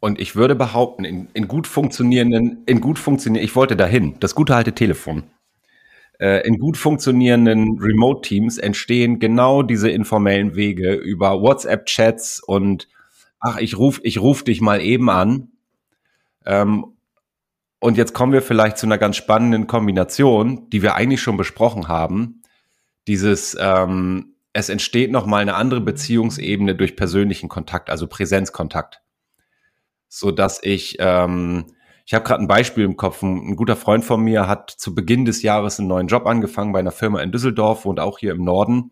Und 0.00 0.20
ich 0.20 0.34
würde 0.34 0.54
behaupten, 0.54 1.04
in, 1.04 1.28
in 1.32 1.48
gut 1.48 1.66
funktionierenden, 1.66 2.64
in 2.66 2.80
gut 2.80 2.98
funktionierenden, 2.98 3.48
ich 3.48 3.56
wollte 3.56 3.76
dahin, 3.76 4.16
das 4.20 4.34
gute 4.34 4.54
alte 4.54 4.72
Telefon. 4.72 5.24
Äh, 6.18 6.46
in 6.46 6.58
gut 6.58 6.76
funktionierenden 6.76 7.78
Remote-Teams 7.78 8.58
entstehen 8.58 9.18
genau 9.18 9.62
diese 9.62 9.90
informellen 9.90 10.56
Wege 10.56 10.94
über 10.94 11.40
WhatsApp-Chats 11.40 12.40
und 12.40 12.88
ach, 13.38 13.58
ich 13.58 13.78
ruf, 13.78 14.00
ich 14.02 14.20
ruf 14.20 14.42
dich 14.42 14.60
mal 14.60 14.80
eben 14.80 15.08
an. 15.08 15.52
Ähm, 16.44 16.86
und 17.78 17.96
jetzt 17.96 18.14
kommen 18.14 18.32
wir 18.32 18.42
vielleicht 18.42 18.78
zu 18.78 18.86
einer 18.86 18.98
ganz 18.98 19.16
spannenden 19.16 19.66
Kombination, 19.66 20.68
die 20.70 20.82
wir 20.82 20.94
eigentlich 20.94 21.20
schon 21.20 21.36
besprochen 21.36 21.88
haben 21.88 22.42
dieses, 23.06 23.56
ähm, 23.60 24.34
es 24.52 24.68
entsteht 24.68 25.10
nochmal 25.10 25.42
eine 25.42 25.54
andere 25.54 25.80
Beziehungsebene 25.80 26.74
durch 26.74 26.96
persönlichen 26.96 27.48
Kontakt, 27.48 27.90
also 27.90 28.06
Präsenzkontakt. 28.06 29.00
So 30.14 30.30
dass 30.30 30.62
ich, 30.62 30.96
ähm, 30.98 31.64
ich 32.04 32.12
habe 32.12 32.22
gerade 32.22 32.42
ein 32.42 32.46
Beispiel 32.46 32.84
im 32.84 32.98
Kopf. 32.98 33.22
Ein, 33.22 33.56
guter 33.56 33.76
Freund 33.76 34.04
von 34.04 34.20
mir 34.20 34.46
hat 34.46 34.70
zu 34.70 34.94
Beginn 34.94 35.24
des 35.24 35.40
Jahres 35.40 35.78
einen 35.78 35.88
neuen 35.88 36.06
Job 36.06 36.26
angefangen 36.26 36.72
bei 36.72 36.80
einer 36.80 36.92
Firma 36.92 37.22
in 37.22 37.32
Düsseldorf 37.32 37.86
und 37.86 37.98
auch 37.98 38.18
hier 38.18 38.32
im 38.32 38.44
Norden. 38.44 38.90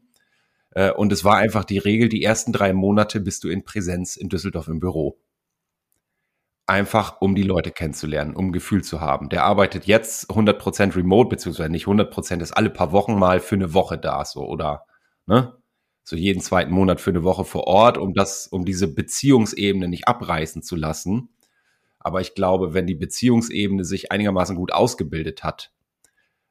Äh, 0.70 0.92
und 0.92 1.12
es 1.12 1.22
war 1.22 1.36
einfach 1.36 1.64
die 1.66 1.76
Regel, 1.76 2.08
die 2.08 2.24
ersten 2.24 2.54
drei 2.54 2.72
Monate 2.72 3.20
bist 3.20 3.44
du 3.44 3.48
in 3.50 3.64
Präsenz 3.64 4.16
in 4.16 4.30
Düsseldorf 4.30 4.68
im 4.68 4.80
Büro 4.80 5.18
einfach 6.66 7.20
um 7.20 7.34
die 7.34 7.42
Leute 7.42 7.70
kennenzulernen, 7.70 8.34
um 8.34 8.46
ein 8.46 8.52
Gefühl 8.52 8.82
zu 8.82 9.00
haben. 9.02 9.28
Der 9.28 9.44
arbeitet 9.44 9.86
jetzt 9.86 10.30
100% 10.30 10.96
remote, 10.96 11.28
beziehungsweise 11.28 11.68
nicht 11.68 11.86
100%, 11.86 12.40
ist 12.40 12.52
alle 12.52 12.70
paar 12.70 12.92
Wochen 12.92 13.18
mal 13.18 13.40
für 13.40 13.56
eine 13.56 13.74
Woche 13.74 13.98
da, 13.98 14.24
so, 14.24 14.46
oder, 14.46 14.86
ne? 15.26 15.59
So 16.02 16.16
jeden 16.16 16.40
zweiten 16.40 16.72
Monat 16.72 17.00
für 17.00 17.10
eine 17.10 17.22
Woche 17.22 17.44
vor 17.44 17.66
Ort, 17.66 17.98
um 17.98 18.14
das, 18.14 18.46
um 18.46 18.64
diese 18.64 18.92
Beziehungsebene 18.92 19.88
nicht 19.88 20.08
abreißen 20.08 20.62
zu 20.62 20.76
lassen. 20.76 21.28
Aber 21.98 22.20
ich 22.20 22.34
glaube, 22.34 22.74
wenn 22.74 22.86
die 22.86 22.94
Beziehungsebene 22.94 23.84
sich 23.84 24.10
einigermaßen 24.10 24.56
gut 24.56 24.72
ausgebildet 24.72 25.44
hat, 25.44 25.72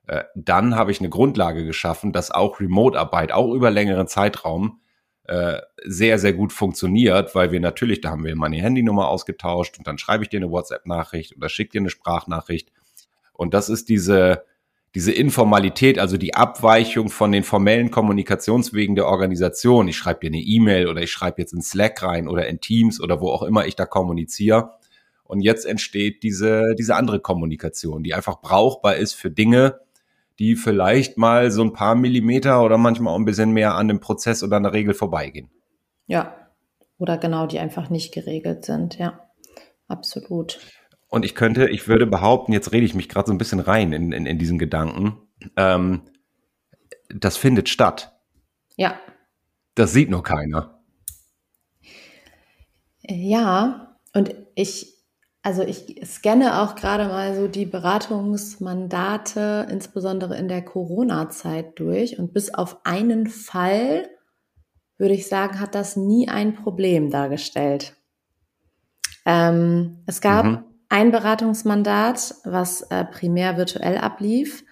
äh, 0.07 0.23
dann 0.35 0.75
habe 0.75 0.91
ich 0.91 0.99
eine 0.99 1.09
Grundlage 1.09 1.65
geschaffen, 1.65 2.13
dass 2.13 2.31
auch 2.31 2.59
Remote-Arbeit, 2.59 3.31
auch 3.31 3.53
über 3.53 3.71
längeren 3.71 4.07
Zeitraum, 4.07 4.81
äh, 5.29 5.61
sehr, 5.85 6.17
sehr 6.17 6.33
gut 6.33 6.51
funktioniert, 6.51 7.35
weil 7.35 7.51
wir 7.51 7.59
natürlich, 7.59 8.01
da 8.01 8.09
haben 8.09 8.25
wir 8.25 8.35
meine 8.35 8.57
Handynummer 8.57 9.09
ausgetauscht 9.09 9.77
und 9.77 9.85
dann 9.85 9.99
schreibe 9.99 10.23
ich 10.23 10.29
dir 10.29 10.39
eine 10.39 10.49
WhatsApp-Nachricht 10.49 11.37
oder 11.37 11.49
schicke 11.49 11.73
dir 11.73 11.81
eine 11.81 11.91
Sprachnachricht. 11.91 12.71
Und 13.33 13.53
das 13.53 13.69
ist 13.69 13.89
diese, 13.89 14.43
diese 14.95 15.11
Informalität, 15.11 15.99
also 15.99 16.17
die 16.17 16.33
Abweichung 16.33 17.09
von 17.09 17.31
den 17.31 17.43
formellen 17.43 17.91
Kommunikationswegen 17.91 18.95
der 18.95 19.05
Organisation. 19.05 19.87
Ich 19.87 19.97
schreibe 19.97 20.21
dir 20.21 20.27
eine 20.27 20.41
E-Mail 20.41 20.87
oder 20.87 21.01
ich 21.01 21.11
schreibe 21.11 21.41
jetzt 21.41 21.53
in 21.53 21.61
Slack 21.61 22.01
rein 22.01 22.27
oder 22.27 22.47
in 22.47 22.59
Teams 22.59 22.99
oder 22.99 23.21
wo 23.21 23.29
auch 23.29 23.43
immer 23.43 23.65
ich 23.67 23.75
da 23.75 23.85
kommuniziere. 23.85 24.73
Und 25.23 25.41
jetzt 25.41 25.65
entsteht 25.65 26.23
diese, 26.23 26.73
diese 26.77 26.95
andere 26.95 27.19
Kommunikation, 27.19 28.03
die 28.03 28.15
einfach 28.15 28.41
brauchbar 28.41 28.95
ist 28.95 29.13
für 29.13 29.29
Dinge, 29.29 29.79
die 30.39 30.55
vielleicht 30.55 31.17
mal 31.17 31.51
so 31.51 31.61
ein 31.61 31.73
paar 31.73 31.93
Millimeter 31.93 32.63
oder 32.63 32.79
manchmal 32.79 33.13
auch 33.13 33.19
ein 33.19 33.25
bisschen 33.25 33.51
mehr 33.51 33.75
an 33.75 33.89
dem 33.89 33.99
Prozess 33.99 34.41
oder 34.41 34.57
an 34.57 34.63
der 34.63 34.73
Regel 34.73 34.95
vorbeigehen. 34.95 35.51
Ja, 36.07 36.35
oder 36.97 37.19
genau, 37.19 37.45
die 37.45 37.59
einfach 37.59 37.91
nicht 37.91 38.11
geregelt 38.11 38.65
sind, 38.65 38.97
ja, 38.97 39.19
absolut. 39.87 40.59
Und 41.09 41.25
ich 41.25 41.35
könnte, 41.35 41.69
ich 41.69 41.87
würde 41.87 42.05
behaupten, 42.05 42.53
jetzt 42.53 42.71
rede 42.71 42.85
ich 42.85 42.93
mich 42.93 43.09
gerade 43.09 43.27
so 43.27 43.33
ein 43.33 43.37
bisschen 43.37 43.59
rein 43.59 43.93
in, 43.93 44.11
in, 44.11 44.25
in 44.25 44.37
diesen 44.37 44.59
Gedanken, 44.59 45.17
ähm, 45.55 46.01
das 47.09 47.37
findet 47.37 47.69
statt. 47.69 48.15
Ja. 48.75 48.99
Das 49.75 49.91
sieht 49.91 50.09
nur 50.09 50.23
keiner. 50.23 50.81
Ja, 53.01 53.97
und 54.13 54.35
ich 54.55 54.99
also 55.41 55.63
ich 55.63 56.01
scanne 56.05 56.61
auch 56.61 56.75
gerade 56.75 57.07
mal 57.07 57.33
so 57.33 57.47
die 57.47 57.65
Beratungsmandate, 57.65 59.67
insbesondere 59.71 60.37
in 60.37 60.49
der 60.49 60.61
Corona-Zeit 60.61 61.79
durch. 61.79 62.19
Und 62.19 62.33
bis 62.33 62.53
auf 62.53 62.85
einen 62.85 63.27
Fall 63.27 64.09
würde 64.97 65.13
ich 65.13 65.27
sagen, 65.27 65.61
hat 65.61 65.75
das 65.75 65.95
nie 65.95 66.27
ein 66.27 66.55
Problem 66.55 67.09
dargestellt. 67.09 67.95
Ähm, 69.25 69.99
es 70.07 70.19
gab 70.19 70.45
mhm. 70.45 70.63
Ein 70.89 71.11
Beratungsmandat, 71.11 72.35
was 72.43 72.81
äh, 72.81 73.05
primär 73.05 73.57
virtuell 73.57 73.97
ablief, 73.97 74.63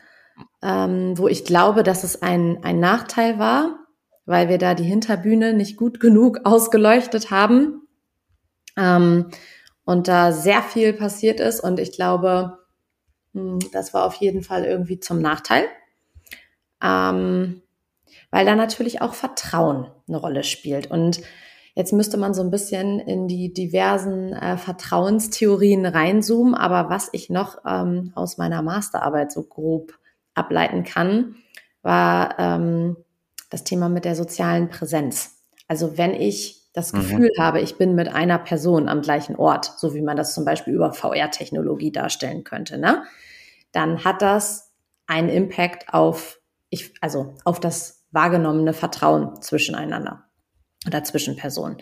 ähm, 0.62 1.18
wo 1.18 1.28
ich 1.28 1.46
glaube, 1.46 1.84
dass 1.84 2.04
es 2.04 2.22
ein, 2.22 2.64
ein 2.64 2.80
Nachteil 2.80 3.40
war, 3.40 3.80
weil 4.26 4.50
wir 4.50 4.58
da 4.58 4.74
die 4.74 4.84
Hinterbühne 4.84 5.54
nicht 5.54 5.78
gut 5.78 6.00
genug 6.00 6.40
ausgeleuchtet 6.44 7.32
haben 7.32 7.88
ähm, 8.76 9.30
und 9.86 10.08
da 10.08 10.32
sehr 10.32 10.64
viel 10.64 10.94
passiert 10.94 11.40
ist. 11.40 11.60
Und 11.60 11.80
ich 11.80 11.92
glaube, 11.92 12.58
hm, 13.34 13.60
das 13.72 13.94
war 13.94 14.06
auf 14.06 14.16
jeden 14.16 14.42
Fall 14.42 14.66
irgendwie 14.66 15.00
zum 15.00 15.22
Nachteil. 15.22 15.66
Ähm, 16.84 17.62
weil 18.32 18.46
da 18.46 18.56
natürlich 18.56 19.02
auch 19.02 19.14
Vertrauen 19.14 19.88
eine 20.08 20.18
Rolle 20.18 20.44
spielt. 20.44 20.88
Und 20.92 21.22
jetzt 21.78 21.94
müsste 21.94 22.18
man 22.18 22.34
so 22.34 22.42
ein 22.42 22.50
bisschen 22.50 23.00
in 23.00 23.28
die 23.28 23.54
diversen 23.54 24.34
äh, 24.34 24.58
Vertrauenstheorien 24.58 25.86
reinzoomen. 25.86 26.56
Aber 26.56 26.90
was 26.90 27.10
ich 27.12 27.30
noch 27.30 27.60
ähm, 27.68 28.12
aus 28.16 28.40
meiner 28.40 28.64
Masterarbeit 28.64 29.32
so 29.32 29.44
grob 29.44 29.94
ableiten 30.34 30.84
kann, 30.84 31.36
war 31.84 32.40
ähm, 32.40 32.98
das 33.52 33.64
Thema 33.64 33.90
mit 33.90 34.06
der 34.06 34.16
sozialen 34.16 34.70
Präsenz. 34.70 35.38
Also 35.68 36.00
wenn 36.00 36.16
ich 36.16 36.64
das 36.74 36.94
mhm. 36.94 36.98
Gefühl 36.98 37.32
mhm. 37.38 37.42
habe, 37.42 37.62
ich 37.62 37.78
bin 37.78 37.94
mit 37.94 38.08
einer 38.08 38.40
Person 38.40 38.90
am 38.90 39.04
gleichen 39.04 39.36
Ort, 39.36 39.72
so 39.78 39.94
wie 39.94 40.02
man 40.02 40.18
das 40.18 40.34
zum 40.34 40.46
Beispiel 40.46 40.74
über 40.74 40.94
VR-Technologie 40.94 41.92
darstellen 41.92 42.44
könnte, 42.44 42.80
ne? 42.80 43.04
dann 43.72 44.04
hat 44.04 44.24
das 44.24 44.74
einen 45.06 45.30
Impact 45.30 45.94
auf, 45.94 46.40
ich, 46.72 46.96
also 47.02 47.36
auf 47.46 47.60
das 47.60 48.04
wahrgenommene 48.10 48.74
Vertrauen 48.74 49.40
zwischeneinander 49.44 50.27
oder 50.86 51.04
zwischen 51.04 51.36
Personen. 51.36 51.78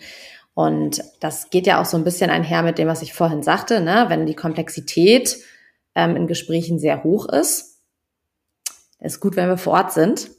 Und 0.54 1.04
das 1.20 1.50
geht 1.50 1.66
ja 1.66 1.80
auch 1.80 1.84
so 1.84 1.96
ein 1.96 2.04
bisschen 2.04 2.30
einher 2.30 2.62
mit 2.62 2.78
dem, 2.78 2.88
was 2.88 3.02
ich 3.02 3.12
vorhin 3.12 3.42
sagte, 3.42 3.80
ne? 3.80 4.06
wenn 4.08 4.24
die 4.24 4.34
Komplexität 4.34 5.36
ähm, 5.94 6.16
in 6.16 6.26
Gesprächen 6.26 6.78
sehr 6.78 7.04
hoch 7.04 7.28
ist. 7.28 7.82
ist 8.98 9.20
gut, 9.20 9.36
wenn 9.36 9.48
wir 9.48 9.58
vor 9.58 9.74
Ort 9.74 9.92
sind, 9.92 10.30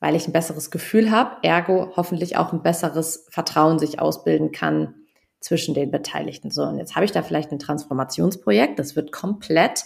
weil 0.00 0.14
ich 0.14 0.26
ein 0.26 0.32
besseres 0.32 0.70
Gefühl 0.70 1.10
habe, 1.10 1.36
ergo 1.42 1.92
hoffentlich 1.96 2.36
auch 2.38 2.52
ein 2.52 2.62
besseres 2.62 3.26
Vertrauen 3.30 3.78
sich 3.78 4.00
ausbilden 4.00 4.50
kann 4.50 4.94
zwischen 5.40 5.74
den 5.74 5.90
Beteiligten. 5.90 6.50
So, 6.50 6.62
und 6.62 6.78
jetzt 6.78 6.94
habe 6.94 7.04
ich 7.04 7.12
da 7.12 7.22
vielleicht 7.22 7.52
ein 7.52 7.58
Transformationsprojekt, 7.58 8.78
das 8.78 8.96
wird 8.96 9.12
komplett 9.12 9.84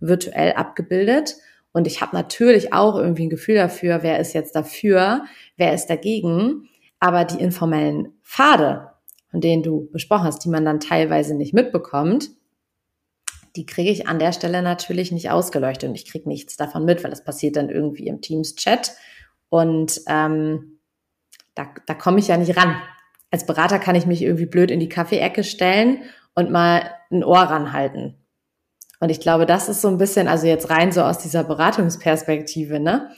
virtuell 0.00 0.54
abgebildet 0.54 1.36
und 1.76 1.86
ich 1.86 2.00
habe 2.00 2.16
natürlich 2.16 2.72
auch 2.72 2.96
irgendwie 2.96 3.26
ein 3.26 3.30
Gefühl 3.30 3.56
dafür, 3.56 4.02
wer 4.02 4.18
ist 4.18 4.32
jetzt 4.32 4.56
dafür, 4.56 5.24
wer 5.58 5.74
ist 5.74 5.88
dagegen. 5.88 6.70
Aber 6.98 7.24
die 7.24 7.40
informellen 7.40 8.18
Pfade, 8.22 8.92
von 9.30 9.40
denen 9.40 9.62
du 9.62 9.90
besprochen 9.90 10.24
hast, 10.24 10.44
die 10.44 10.48
man 10.48 10.64
dann 10.64 10.80
teilweise 10.80 11.34
nicht 11.34 11.52
mitbekommt, 11.52 12.30
die 13.56 13.66
kriege 13.66 13.90
ich 13.90 14.06
an 14.06 14.18
der 14.18 14.32
Stelle 14.32 14.62
natürlich 14.62 15.12
nicht 15.12 15.30
ausgeleuchtet 15.30 15.88
und 15.88 15.94
ich 15.94 16.10
kriege 16.10 16.28
nichts 16.28 16.56
davon 16.56 16.84
mit, 16.84 17.02
weil 17.02 17.10
das 17.10 17.24
passiert 17.24 17.56
dann 17.56 17.70
irgendwie 17.70 18.06
im 18.06 18.20
Teams-Chat 18.20 18.92
und 19.48 20.00
ähm, 20.08 20.80
da, 21.54 21.68
da 21.86 21.94
komme 21.94 22.18
ich 22.18 22.28
ja 22.28 22.36
nicht 22.36 22.56
ran. 22.56 22.76
Als 23.30 23.46
Berater 23.46 23.78
kann 23.78 23.96
ich 23.96 24.06
mich 24.06 24.22
irgendwie 24.22 24.46
blöd 24.46 24.70
in 24.70 24.80
die 24.80 24.88
Kaffeeecke 24.88 25.42
stellen 25.42 26.02
und 26.34 26.50
mal 26.50 26.90
ein 27.10 27.24
Ohr 27.24 27.38
ranhalten. 27.38 28.14
Und 29.00 29.10
ich 29.10 29.20
glaube, 29.20 29.46
das 29.46 29.68
ist 29.68 29.82
so 29.82 29.88
ein 29.88 29.98
bisschen, 29.98 30.28
also 30.28 30.46
jetzt 30.46 30.70
rein 30.70 30.92
so 30.92 31.02
aus 31.02 31.18
dieser 31.18 31.44
Beratungsperspektive, 31.44 32.80
ne, 32.80 33.10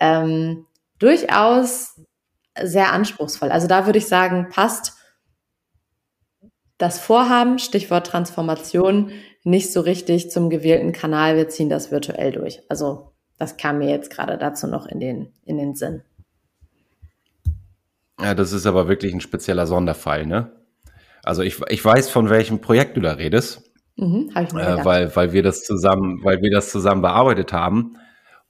ähm, 0.00 0.66
durchaus 0.98 2.00
sehr 2.60 2.92
anspruchsvoll. 2.92 3.50
Also 3.50 3.66
da 3.66 3.86
würde 3.86 3.98
ich 3.98 4.08
sagen, 4.08 4.48
passt 4.50 4.94
das 6.78 6.98
Vorhaben, 6.98 7.58
Stichwort 7.58 8.06
Transformation, 8.06 9.10
nicht 9.44 9.72
so 9.72 9.80
richtig 9.80 10.30
zum 10.30 10.50
gewählten 10.50 10.92
Kanal. 10.92 11.36
Wir 11.36 11.48
ziehen 11.48 11.68
das 11.68 11.90
virtuell 11.90 12.32
durch. 12.32 12.62
Also 12.68 13.12
das 13.38 13.56
kam 13.56 13.78
mir 13.78 13.90
jetzt 13.90 14.10
gerade 14.10 14.38
dazu 14.38 14.66
noch 14.66 14.86
in 14.86 15.00
den, 15.00 15.32
in 15.44 15.58
den 15.58 15.74
Sinn. 15.74 16.02
Ja, 18.20 18.34
das 18.34 18.52
ist 18.52 18.66
aber 18.66 18.88
wirklich 18.88 19.14
ein 19.14 19.20
spezieller 19.20 19.66
Sonderfall, 19.66 20.26
ne? 20.26 20.52
Also 21.22 21.42
ich, 21.42 21.60
ich 21.68 21.84
weiß, 21.84 22.08
von 22.10 22.30
welchem 22.30 22.60
Projekt 22.60 22.96
du 22.96 23.00
da 23.00 23.12
redest. 23.12 23.70
Mhm, 23.96 24.30
äh, 24.34 24.84
weil, 24.84 25.14
weil 25.14 25.32
wir 25.32 25.42
das 25.42 25.64
zusammen, 25.64 26.20
weil 26.22 26.40
wir 26.40 26.50
das 26.50 26.70
zusammen 26.70 27.02
bearbeitet 27.02 27.52
haben. 27.52 27.96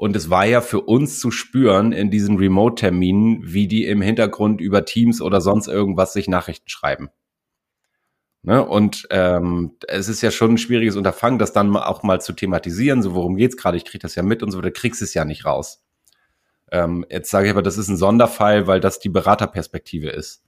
Und 0.01 0.17
es 0.17 0.31
war 0.31 0.47
ja 0.47 0.63
für 0.63 0.81
uns 0.81 1.21
zu 1.21 1.31
spüren 1.31 1.93
in 1.93 2.11
diesen 2.11 2.39
Remote-Terminen, 2.39 3.41
wie 3.43 3.69
die 3.69 3.85
im 3.85 4.01
Hintergrund 4.01 4.63
über 4.63 4.87
Teams 4.87 5.21
oder 5.21 5.43
sonst 5.43 5.69
irgendwas 5.69 6.15
sich 6.15 6.27
Nachrichten 6.27 6.71
schreiben. 6.71 7.11
Ne? 8.41 8.65
Und 8.65 9.07
ähm, 9.11 9.77
es 9.87 10.09
ist 10.09 10.23
ja 10.23 10.31
schon 10.31 10.53
ein 10.53 10.59
schwieriges 10.59 10.97
Unterfangen, 10.97 11.39
das 11.39 11.53
dann 11.53 11.77
auch 11.77 12.03
mal 12.03 12.19
zu 12.19 12.33
thematisieren, 12.33 13.03
so 13.03 13.15
worum 13.15 13.37
geht's 13.37 13.59
gerade, 13.59 13.77
ich 13.77 13.85
krieg 13.85 14.01
das 14.01 14.15
ja 14.15 14.23
mit 14.23 14.43
und 14.43 14.53
so, 14.53 14.63
du 14.63 14.71
kriegst 14.71 15.03
es 15.03 15.13
ja 15.13 15.27
nicht 15.27 15.45
raus. 15.45 15.85
Ähm, 16.73 17.05
jetzt 17.11 17.31
sage 17.31 17.49
ich 17.49 17.53
aber, 17.53 17.61
das 17.61 17.77
ist 17.77 17.89
ein 17.89 17.99
Sonderfall, 17.99 18.67
weil 18.67 18.81
das 18.81 19.01
die 19.01 19.11
Beraterperspektive 19.11 20.09
ist. 20.09 20.43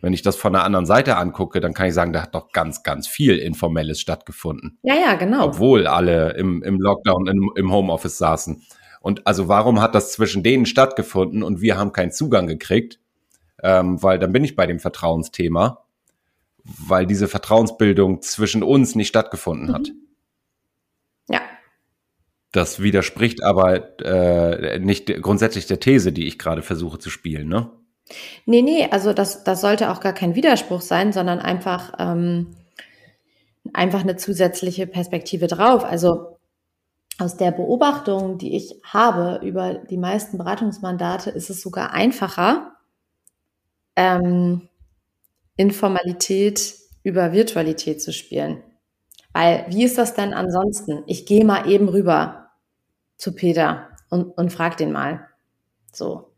Wenn 0.00 0.12
ich 0.12 0.22
das 0.22 0.36
von 0.36 0.52
der 0.52 0.64
anderen 0.64 0.86
Seite 0.86 1.16
angucke, 1.16 1.60
dann 1.60 1.72
kann 1.72 1.86
ich 1.86 1.94
sagen, 1.94 2.12
da 2.12 2.22
hat 2.22 2.34
doch 2.34 2.52
ganz, 2.52 2.82
ganz 2.82 3.06
viel 3.08 3.38
Informelles 3.38 4.00
stattgefunden. 4.00 4.78
Ja, 4.82 4.94
ja, 4.94 5.14
genau. 5.14 5.46
Obwohl 5.46 5.86
alle 5.86 6.34
im, 6.34 6.62
im 6.62 6.78
Lockdown, 6.78 7.26
im, 7.26 7.50
im 7.56 7.72
Homeoffice 7.72 8.18
saßen. 8.18 8.62
Und 9.00 9.26
also 9.26 9.48
warum 9.48 9.80
hat 9.80 9.94
das 9.94 10.12
zwischen 10.12 10.42
denen 10.42 10.66
stattgefunden 10.66 11.42
und 11.42 11.60
wir 11.60 11.76
haben 11.76 11.92
keinen 11.92 12.12
Zugang 12.12 12.46
gekriegt? 12.46 13.00
Ähm, 13.62 14.02
weil 14.02 14.18
dann 14.18 14.32
bin 14.32 14.44
ich 14.44 14.56
bei 14.56 14.66
dem 14.66 14.78
Vertrauensthema, 14.78 15.84
weil 16.64 17.06
diese 17.06 17.28
Vertrauensbildung 17.28 18.22
zwischen 18.22 18.62
uns 18.62 18.94
nicht 18.94 19.08
stattgefunden 19.08 19.68
mhm. 19.68 19.72
hat. 19.74 19.92
Ja. 21.28 21.40
Das 22.52 22.82
widerspricht 22.82 23.42
aber 23.42 24.00
äh, 24.00 24.78
nicht 24.78 25.06
grundsätzlich 25.22 25.66
der 25.66 25.80
These, 25.80 26.12
die 26.12 26.26
ich 26.26 26.38
gerade 26.38 26.62
versuche 26.62 26.98
zu 26.98 27.10
spielen, 27.10 27.48
ne? 27.48 27.70
Nee, 28.46 28.62
nee, 28.62 28.88
also 28.90 29.12
das, 29.12 29.44
das 29.44 29.60
sollte 29.60 29.90
auch 29.90 30.00
gar 30.00 30.12
kein 30.12 30.34
Widerspruch 30.34 30.80
sein, 30.80 31.12
sondern 31.12 31.38
einfach, 31.38 31.94
ähm, 31.98 32.54
einfach 33.72 34.00
eine 34.00 34.16
zusätzliche 34.16 34.86
Perspektive 34.86 35.46
drauf. 35.46 35.84
Also 35.84 36.38
aus 37.18 37.36
der 37.36 37.52
Beobachtung, 37.52 38.38
die 38.38 38.56
ich 38.56 38.80
habe 38.84 39.44
über 39.46 39.74
die 39.74 39.96
meisten 39.96 40.36
Beratungsmandate, 40.36 41.30
ist 41.30 41.48
es 41.48 41.62
sogar 41.62 41.92
einfacher, 41.92 42.72
ähm, 43.96 44.68
Informalität 45.56 46.74
über 47.04 47.32
Virtualität 47.32 48.02
zu 48.02 48.12
spielen. 48.12 48.62
Weil 49.32 49.66
wie 49.68 49.84
ist 49.84 49.98
das 49.98 50.14
denn 50.14 50.34
ansonsten? 50.34 51.04
Ich 51.06 51.26
gehe 51.26 51.44
mal 51.44 51.70
eben 51.70 51.88
rüber 51.88 52.50
zu 53.16 53.34
Peter 53.34 53.88
und, 54.10 54.36
und 54.36 54.52
frag 54.52 54.76
den 54.76 54.92
mal. 54.92 55.28
So, 55.92 56.33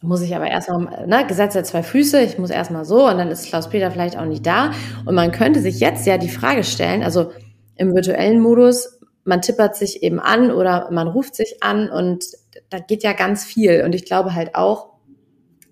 muss 0.00 0.22
ich 0.22 0.34
aber 0.36 0.48
erstmal, 0.48 1.06
ne, 1.06 1.26
Gesetz 1.26 1.54
der 1.54 1.64
zwei 1.64 1.82
Füße, 1.82 2.20
ich 2.22 2.38
muss 2.38 2.50
erstmal 2.50 2.84
so 2.84 3.08
und 3.08 3.18
dann 3.18 3.30
ist 3.30 3.46
Klaus-Peter 3.46 3.90
vielleicht 3.90 4.16
auch 4.16 4.24
nicht 4.24 4.46
da. 4.46 4.72
Und 5.04 5.14
man 5.14 5.32
könnte 5.32 5.60
sich 5.60 5.80
jetzt 5.80 6.06
ja 6.06 6.18
die 6.18 6.28
Frage 6.28 6.62
stellen, 6.62 7.02
also 7.02 7.32
im 7.76 7.94
virtuellen 7.94 8.40
Modus, 8.40 9.00
man 9.24 9.42
tippert 9.42 9.76
sich 9.76 10.02
eben 10.02 10.20
an 10.20 10.50
oder 10.50 10.90
man 10.90 11.08
ruft 11.08 11.34
sich 11.34 11.62
an 11.62 11.90
und 11.90 12.24
da 12.70 12.78
geht 12.78 13.02
ja 13.02 13.12
ganz 13.12 13.44
viel. 13.44 13.82
Und 13.84 13.94
ich 13.94 14.04
glaube 14.04 14.34
halt 14.34 14.54
auch, 14.54 14.94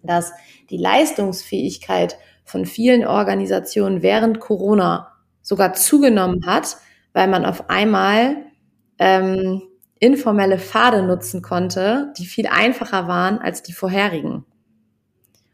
dass 0.03 0.33
die 0.71 0.77
Leistungsfähigkeit 0.77 2.17
von 2.45 2.67
vielen 2.67 3.07
Organisationen 3.07 4.03
während 4.03 4.41
Corona 4.41 5.13
sogar 5.43 5.75
zugenommen 5.75 6.47
hat, 6.47 6.77
weil 7.13 7.29
man 7.29 7.45
auf 7.45 7.71
einmal 7.71 8.37
ähm, 8.99 9.63
informelle 9.99 10.59
Pfade 10.59 11.03
nutzen 11.03 11.43
konnte, 11.43 12.13
die 12.19 12.27
viel 12.27 12.47
einfacher 12.47 13.09
waren 13.09 13.39
als 13.39 13.63
die 13.63 13.73
vorherigen. 13.73 14.45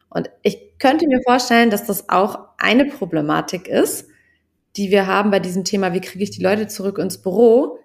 Und 0.08 0.30
ich 0.42 0.78
könnte 0.78 1.06
mir 1.06 1.20
vorstellen, 1.22 1.70
dass 1.70 1.86
das 1.86 2.08
auch 2.08 2.38
eine 2.58 2.84
Problematik 2.84 3.68
ist, 3.68 4.08
die 4.76 4.90
wir 4.90 5.06
haben 5.06 5.30
bei 5.30 5.38
diesem 5.38 5.64
Thema, 5.64 5.92
wie 5.92 6.00
kriege 6.00 6.24
ich 6.24 6.30
die 6.30 6.42
Leute 6.42 6.66
zurück 6.66 6.98
ins 6.98 7.18
Büro, 7.18 7.78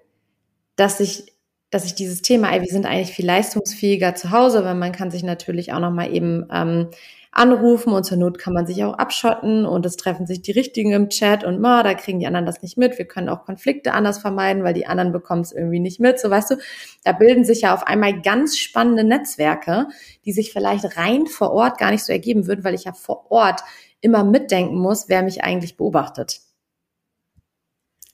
dass 0.75 0.99
ich, 0.99 1.33
dass 1.69 1.85
ich 1.85 1.95
dieses 1.95 2.21
Thema, 2.21 2.51
ey, 2.51 2.61
wir 2.61 2.69
sind 2.69 2.85
eigentlich 2.85 3.15
viel 3.15 3.25
leistungsfähiger 3.25 4.15
zu 4.15 4.31
Hause, 4.31 4.63
weil 4.63 4.75
man 4.75 4.91
kann 4.91 5.11
sich 5.11 5.23
natürlich 5.23 5.73
auch 5.73 5.79
noch 5.79 5.91
mal 5.91 6.13
eben 6.13 6.47
ähm, 6.51 6.89
anrufen 7.37 7.93
und 7.93 8.03
zur 8.03 8.17
Not 8.17 8.39
kann 8.39 8.53
man 8.53 8.65
sich 8.65 8.83
auch 8.83 8.95
abschotten 8.95 9.65
und 9.65 9.85
es 9.85 9.95
treffen 9.95 10.25
sich 10.25 10.41
die 10.41 10.51
Richtigen 10.51 10.91
im 10.91 11.09
Chat 11.09 11.43
und 11.43 11.59
ma, 11.59 11.83
da 11.83 11.93
kriegen 11.93 12.19
die 12.19 12.25
anderen 12.25 12.47
das 12.47 12.63
nicht 12.63 12.77
mit. 12.77 12.97
Wir 12.97 13.05
können 13.05 13.29
auch 13.29 13.45
Konflikte 13.45 13.93
anders 13.93 14.17
vermeiden, 14.17 14.63
weil 14.63 14.73
die 14.73 14.87
anderen 14.87 15.11
bekommen 15.11 15.41
es 15.41 15.51
irgendwie 15.51 15.79
nicht 15.79 15.99
mit. 15.99 16.19
So 16.19 16.29
weißt 16.29 16.51
du, 16.51 16.55
da 17.03 17.11
bilden 17.11 17.45
sich 17.45 17.61
ja 17.61 17.73
auf 17.73 17.85
einmal 17.85 18.21
ganz 18.21 18.57
spannende 18.57 19.03
Netzwerke, 19.03 19.87
die 20.25 20.31
sich 20.31 20.51
vielleicht 20.51 20.97
rein 20.97 21.27
vor 21.27 21.51
Ort 21.51 21.77
gar 21.77 21.91
nicht 21.91 22.03
so 22.03 22.11
ergeben 22.11 22.47
würden, 22.47 22.63
weil 22.63 22.73
ich 22.73 22.85
ja 22.85 22.93
vor 22.93 23.29
Ort 23.29 23.61
immer 24.01 24.23
mitdenken 24.23 24.77
muss, 24.77 25.07
wer 25.07 25.21
mich 25.21 25.43
eigentlich 25.43 25.77
beobachtet. 25.77 26.41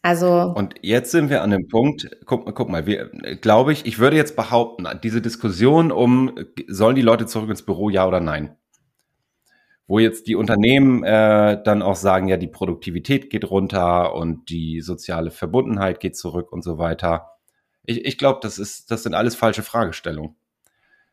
Also. 0.01 0.53
Und 0.53 0.75
jetzt 0.81 1.11
sind 1.11 1.29
wir 1.29 1.43
an 1.43 1.51
dem 1.51 1.69
Punkt, 1.69 2.09
guck, 2.25 2.53
guck 2.53 2.67
mal, 2.67 2.85
wir, 2.85 3.07
glaube 3.39 3.71
ich, 3.71 3.85
ich 3.85 3.99
würde 3.99 4.17
jetzt 4.17 4.35
behaupten, 4.35 4.85
diese 5.01 5.21
Diskussion 5.21 5.93
um, 5.93 6.35
sollen 6.67 6.97
die 6.97 7.01
Leute 7.01 7.25
zurück 7.25 7.49
ins 7.49 7.63
Büro, 7.63 7.89
ja 7.89 8.05
oder 8.05 8.19
nein? 8.19 8.57
Wo 9.87 9.99
jetzt 9.99 10.27
die 10.27 10.35
Unternehmen 10.35 11.03
äh, 11.03 11.61
dann 11.63 11.81
auch 11.81 11.95
sagen, 11.95 12.27
ja, 12.27 12.37
die 12.37 12.47
Produktivität 12.47 13.29
geht 13.29 13.49
runter 13.49 14.15
und 14.15 14.49
die 14.49 14.81
soziale 14.81 15.31
Verbundenheit 15.31 15.99
geht 15.99 16.15
zurück 16.15 16.51
und 16.51 16.63
so 16.63 16.77
weiter. 16.77 17.31
Ich, 17.85 18.05
ich 18.05 18.17
glaube, 18.17 18.39
das 18.41 18.59
ist, 18.59 18.91
das 18.91 19.03
sind 19.03 19.13
alles 19.13 19.35
falsche 19.35 19.63
Fragestellungen. 19.63 20.35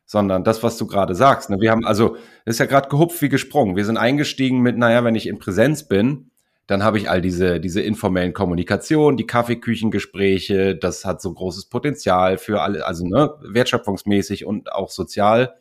Sondern 0.05 0.43
das, 0.43 0.61
was 0.61 0.77
du 0.77 0.87
gerade 0.87 1.15
sagst. 1.15 1.49
Ne? 1.49 1.57
Wir 1.59 1.71
haben 1.71 1.85
also, 1.85 2.17
ist 2.45 2.59
ja 2.59 2.65
gerade 2.65 2.89
gehupft 2.89 3.21
wie 3.21 3.29
gesprungen. 3.29 3.77
Wir 3.77 3.85
sind 3.85 3.97
eingestiegen 3.97 4.59
mit, 4.59 4.77
naja, 4.77 5.03
wenn 5.05 5.15
ich 5.15 5.27
in 5.27 5.39
Präsenz 5.39 5.87
bin, 5.87 6.31
dann 6.67 6.83
habe 6.83 6.97
ich 6.97 7.09
all 7.09 7.21
diese, 7.21 7.59
diese 7.59 7.81
informellen 7.81 8.33
Kommunikation, 8.33 9.17
die 9.17 9.25
Kaffeeküchengespräche, 9.25 10.75
das 10.75 11.05
hat 11.05 11.21
so 11.21 11.33
großes 11.33 11.65
Potenzial 11.65 12.37
für 12.37 12.61
alle, 12.61 12.85
also 12.85 13.05
ne, 13.05 13.33
wertschöpfungsmäßig 13.41 14.45
und 14.45 14.71
auch 14.71 14.89
sozial. 14.89 15.60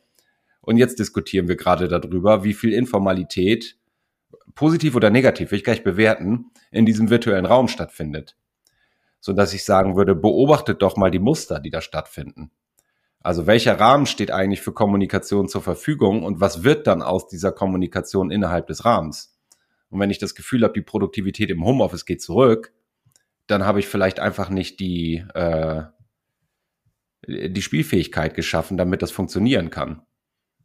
Und 0.71 0.77
jetzt 0.77 1.01
diskutieren 1.01 1.49
wir 1.49 1.57
gerade 1.57 1.89
darüber, 1.89 2.45
wie 2.45 2.55
viel 2.55 2.73
Informalität, 2.73 3.77
positiv 4.55 4.95
oder 4.95 5.11
negativ, 5.11 5.51
will 5.51 5.59
ich 5.59 5.65
gleich 5.65 5.83
bewerten, 5.83 6.53
in 6.71 6.87
diesem 6.87 7.11
virtuellen 7.11 7.45
Raum 7.45 7.67
stattfindet. 7.67 8.37
So 9.19 9.33
dass 9.33 9.53
ich 9.53 9.65
sagen 9.65 9.97
würde, 9.97 10.15
beobachtet 10.15 10.81
doch 10.81 10.97
mal 10.97 11.11
die 11.11 11.19
Muster, 11.19 11.59
die 11.59 11.71
da 11.71 11.81
stattfinden. 11.81 12.53
Also 13.19 13.49
welcher 13.49 13.81
Rahmen 13.81 14.07
steht 14.07 14.31
eigentlich 14.31 14.61
für 14.61 14.73
Kommunikation 14.73 15.49
zur 15.49 15.61
Verfügung 15.61 16.23
und 16.23 16.41
was 16.41 16.63
wird 16.63 16.87
dann 16.87 17.03
aus 17.03 17.27
dieser 17.27 17.51
Kommunikation 17.51 18.31
innerhalb 18.31 18.69
des 18.69 18.85
Rahmens? 18.85 19.37
Und 19.89 19.99
wenn 19.99 20.11
ich 20.11 20.19
das 20.19 20.37
Gefühl 20.37 20.63
habe, 20.63 20.75
die 20.75 20.83
Produktivität 20.83 21.51
im 21.51 21.65
Homeoffice 21.65 22.07
geht 22.07 22.23
zurück, 22.23 22.73
dann 23.49 23.65
habe 23.65 23.81
ich 23.81 23.89
vielleicht 23.89 24.21
einfach 24.21 24.51
nicht 24.51 24.79
die, 24.79 25.25
äh, 25.35 25.83
die 27.27 27.61
Spielfähigkeit 27.61 28.37
geschaffen, 28.37 28.77
damit 28.77 29.03
das 29.03 29.11
funktionieren 29.11 29.71
kann. 29.71 30.03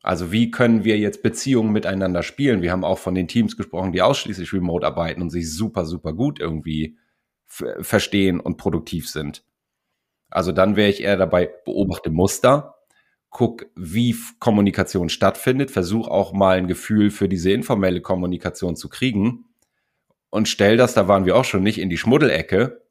Also 0.05 0.31
wie 0.31 0.51
können 0.51 0.83
wir 0.83 0.99
jetzt 0.99 1.23
Beziehungen 1.23 1.71
miteinander 1.71 2.21
spielen? 2.21 2.61
Wir 2.61 2.71
haben 2.71 2.83
auch 2.83 2.99
von 2.99 3.15
den 3.15 3.27
Teams 3.27 3.57
gesprochen, 3.57 3.91
die 3.91 4.03
ausschließlich 4.03 4.53
remote 4.53 4.85
arbeiten 4.85 5.23
und 5.23 5.31
sich 5.31 5.51
super, 5.51 5.83
super 5.83 6.13
gut 6.13 6.39
irgendwie 6.39 6.99
verstehen 7.47 8.39
und 8.39 8.57
produktiv 8.57 9.09
sind. 9.09 9.43
Also 10.29 10.51
dann 10.51 10.75
wäre 10.75 10.91
ich 10.91 11.01
eher 11.01 11.17
dabei, 11.17 11.49
beobachte 11.65 12.11
Muster, 12.11 12.75
guck, 13.31 13.65
wie 13.75 14.15
Kommunikation 14.37 15.09
stattfindet, 15.09 15.71
versuch 15.71 16.07
auch 16.07 16.33
mal 16.33 16.59
ein 16.59 16.67
Gefühl 16.67 17.09
für 17.09 17.27
diese 17.27 17.49
informelle 17.49 18.01
Kommunikation 18.01 18.75
zu 18.75 18.89
kriegen 18.89 19.45
und 20.29 20.47
stell 20.47 20.77
das, 20.77 20.93
da 20.93 21.07
waren 21.07 21.25
wir 21.25 21.35
auch 21.35 21.45
schon 21.45 21.63
nicht, 21.63 21.79
in 21.79 21.89
die 21.89 21.97
Schmuddelecke, 21.97 22.84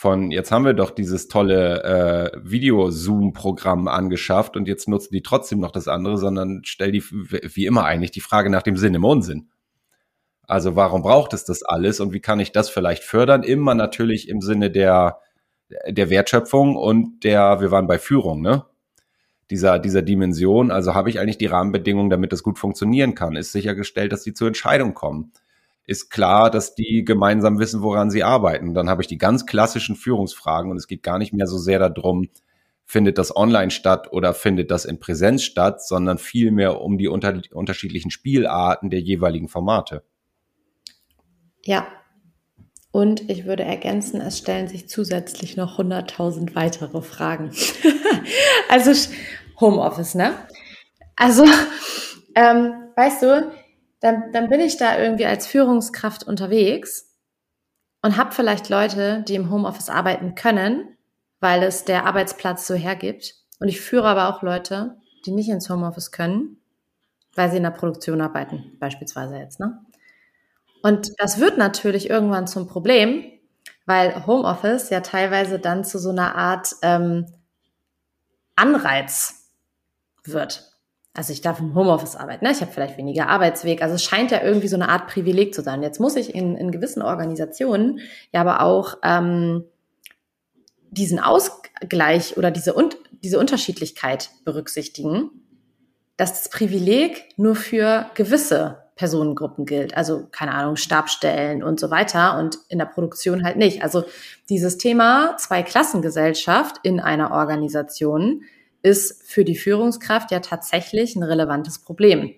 von 0.00 0.30
jetzt 0.30 0.50
haben 0.50 0.64
wir 0.64 0.72
doch 0.72 0.92
dieses 0.92 1.28
tolle 1.28 1.84
äh, 1.84 2.30
Video-Zoom-Programm 2.42 3.86
angeschafft 3.86 4.56
und 4.56 4.66
jetzt 4.66 4.88
nutzen 4.88 5.12
die 5.12 5.20
trotzdem 5.20 5.60
noch 5.60 5.72
das 5.72 5.88
andere, 5.88 6.16
sondern 6.16 6.62
stell 6.64 6.90
die, 6.90 7.02
wie 7.02 7.66
immer 7.66 7.84
eigentlich, 7.84 8.10
die 8.10 8.22
Frage 8.22 8.48
nach 8.48 8.62
dem 8.62 8.78
Sinn 8.78 8.94
im 8.94 9.04
Unsinn. 9.04 9.50
Also 10.40 10.74
warum 10.74 11.02
braucht 11.02 11.34
es 11.34 11.44
das 11.44 11.62
alles 11.62 12.00
und 12.00 12.14
wie 12.14 12.20
kann 12.20 12.40
ich 12.40 12.50
das 12.50 12.70
vielleicht 12.70 13.04
fördern? 13.04 13.42
Immer 13.42 13.74
natürlich 13.74 14.30
im 14.30 14.40
Sinne 14.40 14.70
der, 14.70 15.18
der 15.86 16.08
Wertschöpfung 16.08 16.76
und 16.76 17.22
der, 17.22 17.60
wir 17.60 17.70
waren 17.70 17.86
bei 17.86 17.98
Führung, 17.98 18.40
ne? 18.40 18.64
Dieser, 19.50 19.78
dieser 19.78 20.00
Dimension. 20.00 20.70
Also 20.70 20.94
habe 20.94 21.10
ich 21.10 21.20
eigentlich 21.20 21.36
die 21.36 21.44
Rahmenbedingungen, 21.44 22.08
damit 22.08 22.32
das 22.32 22.42
gut 22.42 22.58
funktionieren 22.58 23.14
kann? 23.14 23.36
Ist 23.36 23.52
sichergestellt, 23.52 24.12
dass 24.12 24.22
die 24.22 24.32
zur 24.32 24.46
Entscheidung 24.48 24.94
kommen? 24.94 25.32
Ist 25.86 26.10
klar, 26.10 26.50
dass 26.50 26.74
die 26.74 27.04
gemeinsam 27.04 27.58
wissen, 27.58 27.82
woran 27.82 28.10
sie 28.10 28.22
arbeiten. 28.22 28.74
Dann 28.74 28.88
habe 28.88 29.02
ich 29.02 29.08
die 29.08 29.18
ganz 29.18 29.46
klassischen 29.46 29.96
Führungsfragen 29.96 30.70
und 30.70 30.76
es 30.76 30.86
geht 30.86 31.02
gar 31.02 31.18
nicht 31.18 31.32
mehr 31.32 31.46
so 31.46 31.58
sehr 31.58 31.78
darum, 31.78 32.28
findet 32.84 33.18
das 33.18 33.34
online 33.34 33.70
statt 33.70 34.12
oder 34.12 34.34
findet 34.34 34.70
das 34.70 34.84
in 34.84 34.98
Präsenz 34.98 35.42
statt, 35.44 35.84
sondern 35.84 36.18
vielmehr 36.18 36.80
um 36.80 36.98
die 36.98 37.08
unter 37.08 37.40
unterschiedlichen 37.52 38.10
Spielarten 38.10 38.90
der 38.90 39.00
jeweiligen 39.00 39.48
Formate. 39.48 40.02
Ja. 41.64 41.86
Und 42.92 43.30
ich 43.30 43.44
würde 43.44 43.62
ergänzen, 43.62 44.20
es 44.20 44.38
stellen 44.38 44.66
sich 44.66 44.88
zusätzlich 44.88 45.56
noch 45.56 45.78
100.000 45.78 46.56
weitere 46.56 47.02
Fragen. 47.02 47.52
also 48.68 48.92
Homeoffice, 49.60 50.16
ne? 50.16 50.32
Also, 51.14 51.44
ähm, 52.34 52.72
weißt 52.96 53.22
du, 53.22 53.52
dann, 54.00 54.32
dann 54.32 54.48
bin 54.48 54.60
ich 54.60 54.76
da 54.76 54.98
irgendwie 54.98 55.26
als 55.26 55.46
Führungskraft 55.46 56.24
unterwegs 56.24 57.14
und 58.02 58.16
habe 58.16 58.32
vielleicht 58.32 58.68
Leute, 58.68 59.24
die 59.28 59.34
im 59.34 59.50
Homeoffice 59.50 59.90
arbeiten 59.90 60.34
können, 60.34 60.96
weil 61.38 61.62
es 61.62 61.84
der 61.84 62.06
Arbeitsplatz 62.06 62.66
so 62.66 62.74
hergibt. 62.74 63.34
Und 63.58 63.68
ich 63.68 63.80
führe 63.80 64.08
aber 64.08 64.28
auch 64.28 64.42
Leute, 64.42 64.96
die 65.26 65.32
nicht 65.32 65.50
ins 65.50 65.68
Homeoffice 65.68 66.12
können, 66.12 66.56
weil 67.34 67.50
sie 67.50 67.58
in 67.58 67.62
der 67.62 67.70
Produktion 67.70 68.20
arbeiten, 68.22 68.76
beispielsweise 68.78 69.36
jetzt. 69.36 69.60
Ne? 69.60 69.78
Und 70.82 71.12
das 71.18 71.38
wird 71.38 71.58
natürlich 71.58 72.08
irgendwann 72.08 72.46
zum 72.46 72.66
Problem, 72.66 73.24
weil 73.84 74.26
Homeoffice 74.26 74.88
ja 74.88 75.00
teilweise 75.00 75.58
dann 75.58 75.84
zu 75.84 75.98
so 75.98 76.10
einer 76.10 76.36
Art 76.36 76.74
ähm, 76.82 77.26
Anreiz 78.56 79.46
wird 80.24 80.69
also 81.12 81.32
ich 81.32 81.40
darf 81.40 81.58
im 81.58 81.74
Homeoffice 81.74 82.16
arbeiten, 82.16 82.44
ne? 82.44 82.52
ich 82.52 82.60
habe 82.60 82.70
vielleicht 82.70 82.96
weniger 82.96 83.28
Arbeitsweg. 83.28 83.82
Also 83.82 83.96
es 83.96 84.04
scheint 84.04 84.30
ja 84.30 84.42
irgendwie 84.42 84.68
so 84.68 84.76
eine 84.76 84.88
Art 84.88 85.08
Privileg 85.08 85.54
zu 85.54 85.62
sein. 85.62 85.82
Jetzt 85.82 85.98
muss 85.98 86.16
ich 86.16 86.34
in, 86.34 86.56
in 86.56 86.70
gewissen 86.70 87.02
Organisationen 87.02 88.00
ja 88.32 88.40
aber 88.40 88.62
auch 88.62 88.98
ähm, 89.02 89.64
diesen 90.90 91.18
Ausgleich 91.18 92.36
oder 92.36 92.50
diese, 92.50 92.74
und, 92.74 92.96
diese 93.22 93.38
Unterschiedlichkeit 93.38 94.30
berücksichtigen, 94.44 95.30
dass 96.16 96.42
das 96.42 96.50
Privileg 96.50 97.24
nur 97.36 97.56
für 97.56 98.06
gewisse 98.14 98.82
Personengruppen 98.94 99.64
gilt. 99.64 99.96
Also 99.96 100.28
keine 100.30 100.52
Ahnung, 100.52 100.76
Stabstellen 100.76 101.62
und 101.62 101.80
so 101.80 101.90
weiter 101.90 102.38
und 102.38 102.58
in 102.68 102.78
der 102.78 102.86
Produktion 102.86 103.44
halt 103.44 103.56
nicht. 103.56 103.82
Also 103.82 104.04
dieses 104.50 104.76
Thema 104.76 105.36
Zweiklassengesellschaft 105.38 106.76
in 106.82 107.00
einer 107.00 107.32
Organisation 107.32 108.42
ist 108.82 109.22
für 109.24 109.44
die 109.44 109.56
Führungskraft 109.56 110.30
ja 110.30 110.40
tatsächlich 110.40 111.16
ein 111.16 111.22
relevantes 111.22 111.80
Problem. 111.80 112.34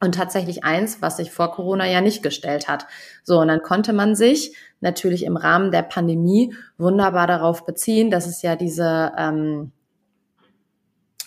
Und 0.00 0.16
tatsächlich 0.16 0.64
eins, 0.64 1.00
was 1.00 1.16
sich 1.16 1.30
vor 1.30 1.52
Corona 1.52 1.88
ja 1.88 2.00
nicht 2.00 2.22
gestellt 2.22 2.68
hat. 2.68 2.86
So, 3.22 3.38
und 3.38 3.48
dann 3.48 3.62
konnte 3.62 3.92
man 3.92 4.14
sich 4.14 4.54
natürlich 4.80 5.24
im 5.24 5.36
Rahmen 5.36 5.70
der 5.70 5.82
Pandemie 5.82 6.54
wunderbar 6.76 7.26
darauf 7.26 7.64
beziehen, 7.64 8.10
dass 8.10 8.26
es 8.26 8.42
ja 8.42 8.54
diese, 8.54 9.12
ähm, 9.16 9.72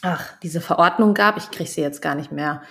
ach, 0.04 0.38
diese 0.44 0.62
Verordnung 0.62 1.16
gab. 1.16 1.38
Ich 1.38 1.50
kriege 1.50 1.70
sie 1.70 1.82
jetzt 1.82 2.04
gar 2.04 2.14
nicht 2.14 2.32
mehr, 2.32 2.62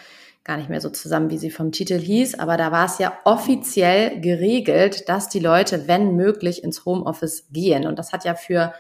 gar 0.45 0.59
nicht 0.59 0.69
mehr 0.69 0.81
so 0.81 0.91
zusammen, 0.91 1.31
wie 1.31 1.39
sie 1.39 1.51
vom 1.51 1.73
Titel 1.73 1.99
hieß. 1.99 2.39
Aber 2.39 2.57
da 2.57 2.71
war 2.71 2.87
es 2.87 2.99
ja 2.99 3.19
offiziell 3.25 4.21
geregelt, 4.21 5.09
dass 5.09 5.29
die 5.29 5.41
Leute, 5.41 5.89
wenn 5.89 6.15
möglich, 6.15 6.63
ins 6.63 6.85
Homeoffice 6.85 7.49
gehen. 7.51 7.85
Und 7.85 7.99
das 7.99 8.13
hat 8.13 8.25
ja 8.25 8.37
für 8.37 8.75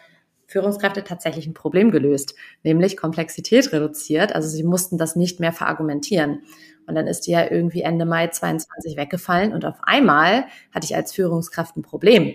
Führungskräfte 0.47 1.05
tatsächlich 1.05 1.47
ein 1.47 1.55
Problem 1.55 1.91
gelöst, 1.91 2.35
nämlich 2.63 2.97
Komplexität 2.97 3.73
reduziert. 3.73 4.35
Also 4.35 4.49
sie 4.49 4.63
mussten 4.63 4.99
das 4.99 5.17
nicht 5.17 5.41
mehr 5.41 5.53
verargumentieren. 5.53 6.43
Und 6.87 6.95
dann 6.95 7.07
ist 7.07 7.23
die 7.23 7.33
ja 7.33 7.51
irgendwie 7.51 7.83
Ende 7.83 8.05
Mai 8.05 8.29
22 8.29 8.97
weggefallen 8.97 9.53
und 9.53 9.65
auf 9.65 9.77
einmal 9.83 10.47
hatte 10.73 10.85
ich 10.85 10.95
als 10.95 11.13
Führungskraft 11.13 11.77
ein 11.77 11.83
Problem. 11.83 12.35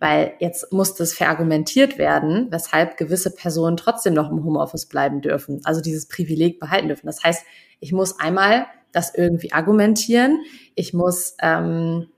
Weil 0.00 0.34
jetzt 0.38 0.72
musste 0.72 1.02
es 1.02 1.14
verargumentiert 1.14 1.98
werden, 1.98 2.48
weshalb 2.50 2.96
gewisse 2.96 3.34
Personen 3.34 3.76
trotzdem 3.76 4.14
noch 4.14 4.30
im 4.30 4.44
Homeoffice 4.44 4.86
bleiben 4.86 5.20
dürfen, 5.20 5.60
also 5.64 5.80
dieses 5.80 6.06
Privileg 6.06 6.60
behalten 6.60 6.88
dürfen. 6.88 7.06
Das 7.06 7.22
heißt, 7.22 7.44
ich 7.80 7.92
muss 7.92 8.18
einmal 8.18 8.66
das 8.92 9.14
irgendwie 9.14 9.52
argumentieren, 9.52 10.40
ich 10.74 10.94
muss 10.94 11.36
ähm, 11.40 12.08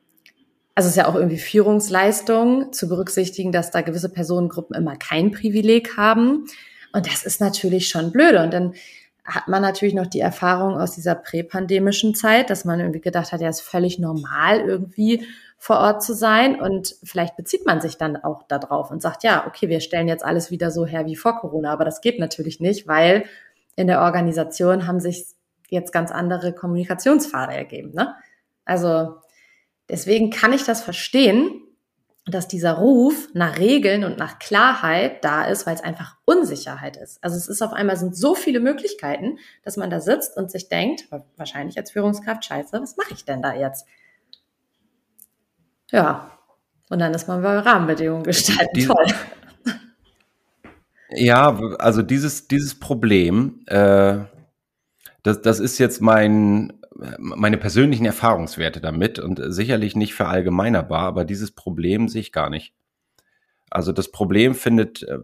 also 0.81 0.89
es 0.89 0.97
ist 0.97 0.97
ja 0.97 1.09
auch 1.09 1.15
irgendwie 1.15 1.37
Führungsleistung 1.37 2.73
zu 2.73 2.89
berücksichtigen, 2.89 3.53
dass 3.53 3.71
da 3.71 3.83
gewisse 3.83 4.09
Personengruppen 4.09 4.75
immer 4.75 4.97
kein 4.97 5.31
Privileg 5.31 5.99
haben. 5.99 6.47
Und 6.95 7.07
das 7.07 7.27
ist 7.27 7.39
natürlich 7.39 7.91
schon 7.91 8.13
blöde. 8.13 8.43
Und 8.43 8.55
dann 8.55 8.73
hat 9.23 9.47
man 9.47 9.61
natürlich 9.61 9.93
noch 9.93 10.07
die 10.07 10.21
Erfahrung 10.21 10.81
aus 10.81 10.93
dieser 10.93 11.17
präpandemischen 11.17 12.15
Zeit, 12.15 12.49
dass 12.49 12.65
man 12.65 12.81
irgendwie 12.81 13.03
gedacht 13.03 13.31
hat, 13.31 13.43
ja, 13.43 13.51
ist 13.51 13.61
völlig 13.61 13.99
normal 13.99 14.61
irgendwie 14.61 15.27
vor 15.59 15.77
Ort 15.81 16.03
zu 16.03 16.15
sein. 16.15 16.59
Und 16.59 16.97
vielleicht 17.05 17.37
bezieht 17.37 17.67
man 17.67 17.83
sich 17.83 17.99
dann 17.99 18.17
auch 18.17 18.45
darauf 18.45 18.91
und 18.91 19.03
sagt, 19.03 19.23
ja, 19.23 19.47
okay, 19.47 19.69
wir 19.69 19.81
stellen 19.81 20.09
jetzt 20.09 20.25
alles 20.25 20.51
wieder 20.51 20.71
so 20.71 20.87
her 20.87 21.05
wie 21.05 21.15
vor 21.15 21.41
Corona. 21.41 21.75
Aber 21.75 21.85
das 21.85 22.01
geht 22.01 22.19
natürlich 22.19 22.59
nicht, 22.59 22.89
weil 22.89 23.25
in 23.77 23.87
der 23.87 24.01
Organisation 24.01 24.87
haben 24.87 24.99
sich 24.99 25.27
jetzt 25.69 25.93
ganz 25.93 26.11
andere 26.11 26.55
Kommunikationspfade 26.55 27.53
ergeben. 27.53 27.93
Ne? 27.93 28.15
Also 28.65 29.17
Deswegen 29.91 30.31
kann 30.31 30.53
ich 30.53 30.65
das 30.65 30.83
verstehen, 30.83 31.63
dass 32.27 32.47
dieser 32.47 32.75
Ruf 32.75 33.29
nach 33.33 33.59
Regeln 33.59 34.05
und 34.05 34.19
nach 34.19 34.39
Klarheit 34.39 35.25
da 35.25 35.45
ist, 35.45 35.67
weil 35.67 35.75
es 35.75 35.83
einfach 35.83 36.17
Unsicherheit 36.25 36.97
ist. 36.97 37.23
Also 37.25 37.37
es 37.37 37.49
ist 37.49 37.63
auf 37.63 37.73
einmal 37.73 37.97
sind 37.97 38.17
so 38.17 38.35
viele 38.35 38.61
Möglichkeiten, 38.61 39.39
dass 39.65 39.77
man 39.77 39.91
da 39.91 40.01
sitzt 40.01 40.37
und 40.37 40.51
sich 40.51 40.69
denkt, 40.69 41.09
wahrscheinlich 41.37 41.77
als 41.77 41.91
Führungskraft, 41.91 42.45
scheiße, 42.45 42.81
was 42.81 42.97
mache 42.97 43.15
ich 43.15 43.25
denn 43.25 43.43
da 43.43 43.55
jetzt? 43.55 43.87
Ja, 45.91 46.39
und 46.89 47.01
dann 47.01 47.13
ist 47.13 47.27
man 47.27 47.43
bei 47.43 47.59
Rahmenbedingungen 47.59 48.23
gestalten. 48.23 48.75
Die, 48.75 48.87
Toll. 48.87 49.07
Ja, 51.13 51.59
also 51.79 52.03
dieses, 52.03 52.47
dieses 52.47 52.79
Problem, 52.79 53.65
äh, 53.67 54.19
das, 55.25 55.43
das 55.43 55.59
ist 55.59 55.79
jetzt 55.79 56.01
mein 56.01 56.80
meine 57.19 57.57
persönlichen 57.57 58.05
Erfahrungswerte 58.05 58.81
damit 58.81 59.19
und 59.19 59.41
sicherlich 59.53 59.97
nicht 59.97 60.15
verallgemeinerbar, 60.15 61.03
aber 61.03 61.25
dieses 61.25 61.53
Problem 61.53 62.09
sehe 62.09 62.21
ich 62.21 62.33
gar 62.33 62.51
nicht. 62.51 62.75
Also 63.71 63.93
das 63.93 64.11
Problem 64.11 64.55
findet 64.55 65.03
äh, 65.05 65.19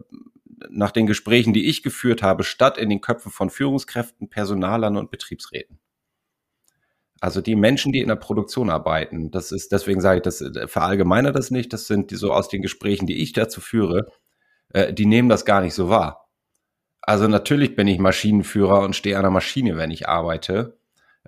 nach 0.69 0.91
den 0.91 1.05
Gesprächen, 1.05 1.53
die 1.53 1.67
ich 1.67 1.83
geführt 1.83 2.23
habe, 2.23 2.43
statt 2.43 2.77
in 2.77 2.89
den 2.89 3.01
Köpfen 3.01 3.31
von 3.31 3.49
Führungskräften, 3.49 4.29
Personalern 4.29 4.97
und 4.97 5.11
Betriebsräten. 5.11 5.79
Also 7.19 7.41
die 7.41 7.55
Menschen, 7.55 7.91
die 7.91 7.99
in 7.99 8.07
der 8.09 8.15
Produktion 8.15 8.69
arbeiten, 8.69 9.31
das 9.31 9.51
ist, 9.51 9.71
deswegen 9.71 10.01
sage 10.01 10.17
ich, 10.17 10.23
das 10.23 10.41
äh, 10.41 10.67
verallgemeiner 10.67 11.31
das 11.31 11.51
nicht, 11.51 11.73
das 11.73 11.87
sind 11.87 12.11
die 12.11 12.15
so 12.15 12.31
aus 12.31 12.47
den 12.47 12.61
Gesprächen, 12.61 13.07
die 13.07 13.21
ich 13.21 13.33
dazu 13.33 13.61
führe, 13.61 14.07
äh, 14.69 14.93
die 14.93 15.05
nehmen 15.05 15.29
das 15.29 15.45
gar 15.45 15.61
nicht 15.61 15.73
so 15.73 15.89
wahr. 15.89 16.29
Also 17.01 17.27
natürlich 17.27 17.75
bin 17.75 17.87
ich 17.87 17.99
Maschinenführer 17.99 18.81
und 18.81 18.95
stehe 18.95 19.17
an 19.17 19.23
der 19.23 19.31
Maschine, 19.31 19.77
wenn 19.77 19.91
ich 19.91 20.09
arbeite. 20.09 20.76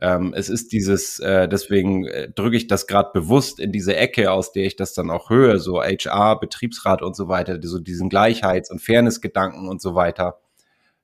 Ähm, 0.02 0.34
es 0.36 0.50
ist 0.50 0.72
dieses, 0.72 1.20
äh, 1.20 1.48
deswegen 1.48 2.06
äh, 2.06 2.32
drücke 2.32 2.58
ich 2.58 2.68
das 2.68 2.88
gerade 2.88 3.10
bewusst 3.14 3.60
in 3.60 3.72
diese 3.72 3.96
Ecke, 3.96 4.32
aus 4.32 4.52
der 4.52 4.66
ich 4.66 4.76
das 4.76 4.94
dann 4.94 5.10
auch 5.10 5.30
höre, 5.30 5.60
so 5.60 5.82
HR, 5.82 6.40
Betriebsrat 6.40 7.02
und 7.02 7.16
so 7.16 7.28
weiter, 7.28 7.60
so 7.62 7.80
diesen 7.80 8.10
Gleichheits- 8.10 8.72
und 8.72 8.82
Fairnessgedanken 8.82 9.68
und 9.68 9.82
so 9.82 9.96
weiter. 9.96 10.40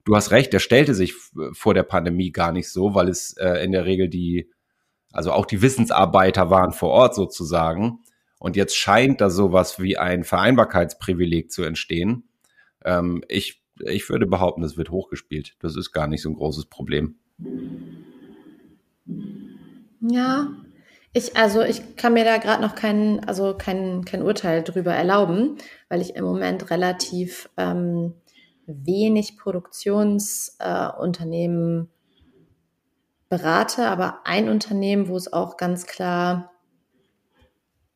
Du 0.04 0.16
hast 0.16 0.30
recht, 0.30 0.52
der 0.52 0.60
stellte 0.60 0.94
sich 0.94 1.14
vor 1.52 1.74
der 1.74 1.82
Pandemie 1.82 2.30
gar 2.30 2.52
nicht 2.52 2.70
so, 2.70 2.94
weil 2.94 3.08
es 3.08 3.36
äh, 3.36 3.64
in 3.64 3.72
der 3.72 3.84
Regel 3.84 4.08
die 4.08 4.50
also 5.16 5.32
auch 5.32 5.46
die 5.46 5.62
Wissensarbeiter 5.62 6.50
waren 6.50 6.72
vor 6.72 6.90
Ort 6.90 7.14
sozusagen. 7.14 8.00
Und 8.38 8.54
jetzt 8.54 8.76
scheint 8.76 9.22
da 9.22 9.30
sowas 9.30 9.80
wie 9.80 9.96
ein 9.96 10.24
Vereinbarkeitsprivileg 10.24 11.50
zu 11.50 11.62
entstehen. 11.62 12.24
Ähm, 12.84 13.24
ich, 13.26 13.62
ich 13.80 14.10
würde 14.10 14.26
behaupten, 14.26 14.60
das 14.60 14.76
wird 14.76 14.90
hochgespielt. 14.90 15.56
Das 15.60 15.74
ist 15.74 15.92
gar 15.92 16.06
nicht 16.06 16.20
so 16.20 16.28
ein 16.28 16.34
großes 16.34 16.66
Problem. 16.66 17.16
Ja, 20.00 20.48
ich, 21.12 21.36
also 21.36 21.62
ich 21.62 21.96
kann 21.96 22.12
mir 22.12 22.24
da 22.24 22.38
gerade 22.38 22.62
noch 22.62 22.74
kein, 22.74 23.24
also 23.26 23.54
kein, 23.56 24.04
kein 24.04 24.22
Urteil 24.22 24.62
drüber 24.62 24.94
erlauben, 24.94 25.56
weil 25.88 26.00
ich 26.00 26.16
im 26.16 26.24
Moment 26.24 26.70
relativ 26.70 27.48
ähm, 27.56 28.14
wenig 28.66 29.38
Produktionsunternehmen 29.38 31.84
äh, 31.84 31.86
berate 33.28 33.88
aber 33.88 34.20
ein 34.24 34.48
Unternehmen, 34.48 35.08
wo 35.08 35.16
es 35.16 35.32
auch 35.32 35.56
ganz 35.56 35.86
klar 35.86 36.52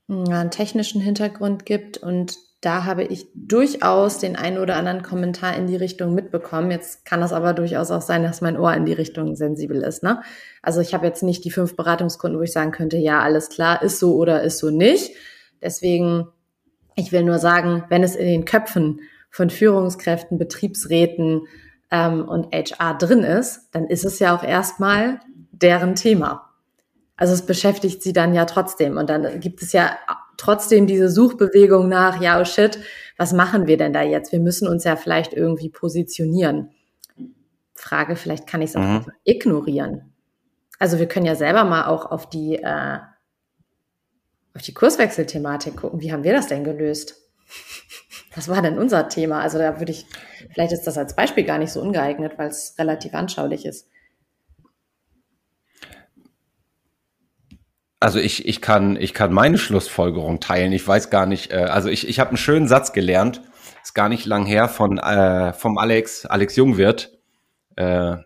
hm, 0.09 0.29
einen 0.29 0.51
technischen 0.51 1.01
Hintergrund 1.01 1.67
gibt 1.67 1.99
und 1.99 2.37
da 2.61 2.85
habe 2.85 3.05
ich 3.05 3.27
durchaus 3.35 4.19
den 4.19 4.37
einen 4.37 4.59
oder 4.59 4.77
anderen 4.77 5.03
Kommentar 5.03 5.57
in 5.57 5.67
die 5.67 5.77
Richtung 5.77 6.15
mitbekommen. 6.15 6.71
Jetzt 6.71 7.05
kann 7.07 7.21
das 7.21 7.33
aber 7.33 7.55
durchaus 7.55 7.91
auch 7.91 8.03
sein, 8.03 8.23
dass 8.23 8.43
mein 8.43 8.59
Ohr 8.59 8.75
in 8.75 8.85
die 8.85 8.93
Richtung 8.93 9.35
sensibel 9.35 9.83
ist. 9.83 10.03
Ne? 10.03 10.21
Also 10.63 10.81
ich 10.81 10.93
habe 10.93 11.07
jetzt 11.07 11.23
nicht 11.23 11.45
die 11.45 11.51
fünf 11.51 11.75
Beratungskunden, 11.75 12.39
wo 12.39 12.43
ich 12.43 12.53
sagen 12.53 12.71
könnte, 12.71 12.99
ja, 12.99 13.21
alles 13.21 13.49
klar, 13.49 13.83
ist 13.83 13.99
so 13.99 14.17
oder 14.17 14.43
ist 14.43 14.59
so 14.59 14.71
nicht. 14.71 15.13
Deswegen, 15.63 16.29
ich 16.97 17.13
will 17.13 17.23
nur 17.23 17.39
sagen, 17.39 17.85
wenn 17.89 18.03
es 18.03 18.15
in 18.15 18.27
den 18.27 18.45
Köpfen 18.45 19.01
von 19.31 19.49
Führungskräften, 19.49 20.37
Betriebsräten, 20.37 21.47
ähm, 21.91 22.29
und 22.29 22.55
HR 22.55 22.97
drin 22.97 23.23
ist, 23.25 23.69
dann 23.73 23.87
ist 23.87 24.05
es 24.05 24.19
ja 24.19 24.37
auch 24.37 24.45
erstmal 24.45 25.21
deren 25.53 25.95
Thema. 25.95 26.51
Also 27.17 27.35
es 27.35 27.45
beschäftigt 27.45 28.03
sie 28.03 28.13
dann 28.13 28.33
ja 28.33 28.45
trotzdem. 28.45 28.97
Und 28.97 29.11
dann 29.11 29.41
gibt 29.41 29.63
es 29.63 29.73
ja 29.73 29.99
trotzdem 30.41 30.87
diese 30.87 31.11
Suchbewegung 31.11 31.89
nach, 31.89 32.21
ja, 32.21 32.41
oh 32.41 32.45
shit, 32.45 32.79
was 33.17 33.33
machen 33.33 33.67
wir 33.67 33.77
denn 33.77 33.93
da 33.93 34.03
jetzt? 34.03 34.33
Wir 34.33 34.41
müssen 34.41 34.67
uns 34.67 34.85
ja 34.85 34.97
vielleicht 34.97 35.35
irgendwie 35.35 35.69
positionieren. 35.69 36.71
Frage, 37.75 38.17
vielleicht 38.17 38.47
kann 38.47 38.63
ich 38.63 38.71
es 38.71 38.77
auch 38.77 38.81
mhm. 38.81 39.07
ignorieren. 39.25 40.13
Also 40.79 40.99
wir 40.99 41.07
können 41.07 41.27
ja 41.27 41.35
selber 41.35 41.65
mal 41.65 41.87
auch 41.87 42.11
auf 42.11 42.29
die, 42.29 42.57
äh, 42.57 42.99
auf 44.55 44.63
die 44.63 44.75
Kurswechselthematik 44.75 45.77
gucken. 45.77 46.01
Wie 46.01 46.13
haben 46.13 46.25
wir 46.25 46.33
das 46.33 46.47
denn 46.47 46.65
gelöst? 46.65 47.17
Was 48.35 48.49
war 48.49 48.63
denn 48.63 48.79
unser 48.79 49.09
Thema? 49.09 49.41
Also 49.41 49.59
da 49.59 49.79
würde 49.79 49.93
ich, 49.93 50.07
vielleicht 50.53 50.73
ist 50.73 50.87
das 50.87 50.97
als 50.97 51.17
Beispiel 51.17 51.45
gar 51.45 51.59
nicht 51.59 51.73
so 51.73 51.83
ungeeignet, 51.83 52.39
weil 52.39 52.49
es 52.49 52.75
relativ 52.79 53.13
anschaulich 53.15 53.67
ist. 53.67 53.89
Also 58.01 58.19
ich, 58.19 58.49
ich, 58.49 58.63
kann, 58.63 58.97
ich 58.97 59.13
kann 59.13 59.33
meine 59.33 59.59
Schlussfolgerung 59.59 60.41
teilen. 60.41 60.73
Ich 60.73 60.87
weiß 60.87 61.11
gar 61.11 61.27
nicht, 61.27 61.53
äh, 61.53 61.57
also 61.57 61.91
ich, 61.91 62.09
ich 62.09 62.19
habe 62.19 62.31
einen 62.31 62.39
schönen 62.39 62.67
Satz 62.67 62.93
gelernt, 62.93 63.43
ist 63.83 63.95
gar 63.95 64.09
nicht 64.09 64.25
lang 64.25 64.47
her, 64.47 64.69
von 64.69 64.99
äh, 64.99 65.53
vom 65.53 65.77
Alex, 65.77 66.25
Alex 66.25 66.57
Jungwirth. 66.57 67.13
Äh, 67.77 68.17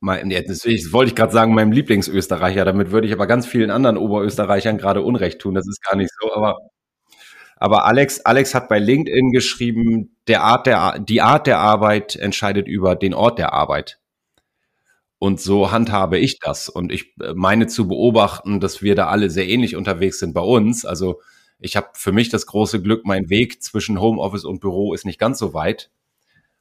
mein, 0.00 0.30
das 0.30 0.64
wollte 0.92 1.10
ich 1.10 1.16
gerade 1.16 1.32
sagen, 1.32 1.54
meinem 1.54 1.72
Lieblingsösterreicher. 1.72 2.64
Damit 2.64 2.92
würde 2.92 3.06
ich 3.06 3.12
aber 3.12 3.26
ganz 3.26 3.46
vielen 3.46 3.70
anderen 3.70 3.96
Oberösterreichern 3.96 4.78
gerade 4.78 5.02
Unrecht 5.02 5.40
tun. 5.40 5.54
Das 5.54 5.66
ist 5.66 5.82
gar 5.82 5.96
nicht 5.96 6.10
so, 6.20 6.32
aber 6.34 6.58
aber 7.56 7.86
Alex, 7.86 8.20
Alex 8.20 8.54
hat 8.54 8.68
bei 8.68 8.78
LinkedIn 8.78 9.30
geschrieben, 9.30 10.16
der 10.28 10.42
Art 10.42 10.66
der, 10.66 10.98
die 10.98 11.22
Art 11.22 11.46
der 11.46 11.58
Arbeit 11.58 12.16
entscheidet 12.16 12.68
über 12.68 12.96
den 12.96 13.14
Ort 13.14 13.38
der 13.38 13.52
Arbeit. 13.52 13.98
Und 15.24 15.40
so 15.40 15.72
handhabe 15.72 16.18
ich 16.18 16.38
das. 16.38 16.68
Und 16.68 16.92
ich 16.92 17.14
äh, 17.18 17.32
meine 17.34 17.66
zu 17.66 17.88
beobachten, 17.88 18.60
dass 18.60 18.82
wir 18.82 18.94
da 18.94 19.06
alle 19.06 19.30
sehr 19.30 19.48
ähnlich 19.48 19.74
unterwegs 19.74 20.18
sind 20.18 20.34
bei 20.34 20.42
uns. 20.42 20.84
Also 20.84 21.22
ich 21.58 21.76
habe 21.76 21.88
für 21.94 22.12
mich 22.12 22.28
das 22.28 22.44
große 22.44 22.82
Glück, 22.82 23.06
mein 23.06 23.30
Weg 23.30 23.62
zwischen 23.62 23.98
Homeoffice 24.02 24.44
und 24.44 24.60
Büro 24.60 24.92
ist 24.92 25.06
nicht 25.06 25.18
ganz 25.18 25.38
so 25.38 25.54
weit. 25.54 25.90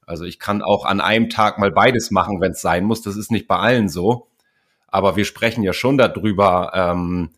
Also 0.05 0.23
ich 0.23 0.39
kann 0.39 0.61
auch 0.61 0.85
an 0.85 1.01
einem 1.01 1.29
Tag 1.29 1.59
mal 1.59 1.71
beides 1.71 2.09
machen, 2.09 2.39
wenn 2.39 2.53
es 2.53 2.61
sein 2.61 2.85
muss. 2.85 3.01
Das 3.01 3.17
ist 3.17 3.31
nicht 3.31 3.49
bei 3.49 3.57
allen 3.57 3.89
so. 3.89 4.29
Aber 4.87 5.17
wir 5.17 5.25
sprechen 5.25 5.63
ja 5.63 5.73
schon 5.73 5.97
darüber, 5.97 6.71
ähm, 6.73 7.31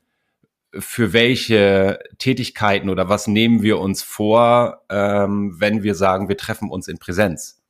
für 0.78 1.11
welche 1.11 1.97
Tätigkeiten 2.19 2.88
oder 2.88 3.09
was 3.09 3.26
nehmen 3.26 3.63
wir 3.63 3.80
uns 3.80 4.03
vor, 4.03 4.84
ähm, 4.91 5.55
wenn 5.59 5.82
wir 5.82 5.95
sagen, 5.95 6.30
wir 6.30 6.38
treffen 6.38 6.69
uns 6.69 6.88
in 6.88 6.99
Präsenz? 6.99 7.63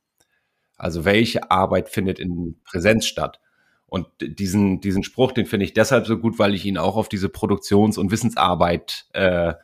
Also 0.76 1.06
welche 1.06 1.50
Arbeit 1.50 1.88
findet 1.88 2.18
in 2.18 2.60
Präsenz 2.62 3.06
statt? 3.06 3.40
Und 3.86 4.08
diesen, 4.20 4.80
diesen 4.80 5.04
Spruch, 5.04 5.32
den 5.32 5.46
finde 5.46 5.64
ich 5.64 5.72
deshalb 5.72 6.06
so 6.06 6.18
gut, 6.18 6.38
weil 6.38 6.54
ich 6.54 6.64
ihn 6.64 6.78
auch 6.78 6.96
auf 6.96 7.08
diese 7.08 7.28
Produktions- 7.28 7.98
und 7.98 8.10
Wissensarbeit 8.10 9.06
äh, 9.12 9.54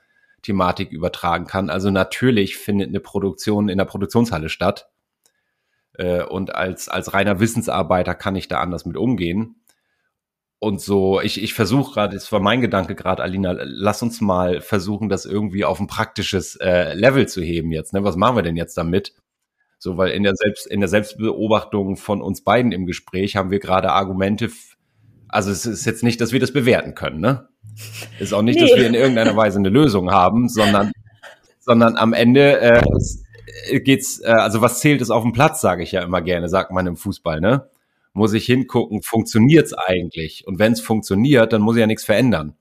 Thematik 0.43 0.93
übertragen 0.93 1.47
kann. 1.47 1.71
Also 1.71 1.91
natürlich 1.91 2.57
findet 2.57 2.89
eine 2.89 3.01
Produktion 3.01 3.69
in 3.69 3.79
der 3.79 3.85
Produktionshalle 3.85 4.49
statt. 4.49 4.89
Äh, 5.95 6.23
und 6.23 6.55
als, 6.55 6.89
als 6.89 7.13
reiner 7.13 7.41
Wissensarbeiter 7.41 8.15
kann 8.15 8.37
ich 8.37 8.49
da 8.49 8.61
anders 8.61 8.87
mit 8.87 8.97
umgehen 8.97 9.63
und 10.63 10.81
so, 10.81 11.21
ich, 11.21 11.43
ich 11.43 11.55
versuche 11.55 11.93
gerade, 11.93 12.15
das 12.15 12.31
war 12.31 12.39
mein 12.39 12.61
Gedanke 12.61 12.95
gerade, 12.95 13.21
Alina, 13.21 13.57
lass 13.65 14.01
uns 14.01 14.21
mal 14.21 14.61
versuchen, 14.61 15.09
das 15.09 15.27
irgendwie 15.27 15.65
auf 15.65 15.81
ein 15.81 15.89
praktisches 15.89 16.55
äh, 16.55 16.95
Level 16.95 17.27
zu 17.27 17.43
heben 17.43 17.73
jetzt. 17.73 17.93
Ne? 17.93 18.05
Was 18.05 18.15
machen 18.15 18.37
wir 18.37 18.45
denn 18.45 18.57
jetzt 18.57 18.79
damit? 18.79 19.13
So, 19.83 19.97
weil 19.97 20.13
in 20.13 20.23
der 20.23 20.37
Selbst, 20.37 20.69
in 20.69 20.79
der 20.79 20.89
Selbstbeobachtung 20.89 21.97
von 21.97 22.23
uns 22.23 22.45
beiden 22.45 22.71
im 22.71 22.87
Gespräch 22.87 23.35
haben 23.35 23.51
wir 23.51 23.59
gerade 23.59 23.91
Argumente, 23.91 24.49
also 25.27 25.51
es 25.51 25.67
ist 25.67 25.85
jetzt 25.87 26.05
nicht, 26.05 26.21
dass 26.21 26.31
wir 26.31 26.39
das 26.39 26.53
bewerten 26.53 26.95
können, 26.95 27.19
ne? 27.19 27.49
Ist 28.21 28.33
auch 28.33 28.43
nicht, 28.43 28.61
nee. 28.61 28.69
dass 28.69 28.79
wir 28.79 28.87
in 28.87 28.95
irgendeiner 28.95 29.37
Weise 29.37 29.59
eine 29.59 29.71
Lösung 29.71 30.13
haben, 30.13 30.49
sondern, 30.49 30.93
sondern 31.59 31.97
am 31.97 32.13
Ende 32.13 32.61
äh, 32.61 33.81
geht's, 33.81 34.21
äh, 34.21 34.29
also 34.29 34.61
was 34.61 34.79
zählt 34.79 35.01
es 35.01 35.11
auf 35.11 35.25
dem 35.25 35.33
Platz, 35.33 35.61
sage 35.61 35.83
ich 35.83 35.91
ja 35.91 36.03
immer 36.03 36.23
gerne, 36.23 36.49
sagt 36.49 36.71
man 36.71 36.87
im 36.87 36.97
Fußball, 36.97 37.41
ne? 37.41 37.69
muss 38.13 38.35
ich 38.35 38.47
hingucken, 38.47 39.03
funktioniert 39.03 39.67
es 39.67 39.75
eigentlich? 39.75 40.47
Und 40.47 40.61
wenn 40.61 40.75
es 40.75 40.81
funktioniert, 40.81 41.53
dann 41.53 41.61
muss 41.61 41.75
ich 41.75 41.81
ja 41.81 41.89
nichts 41.89 42.05
verändern. 42.05 42.55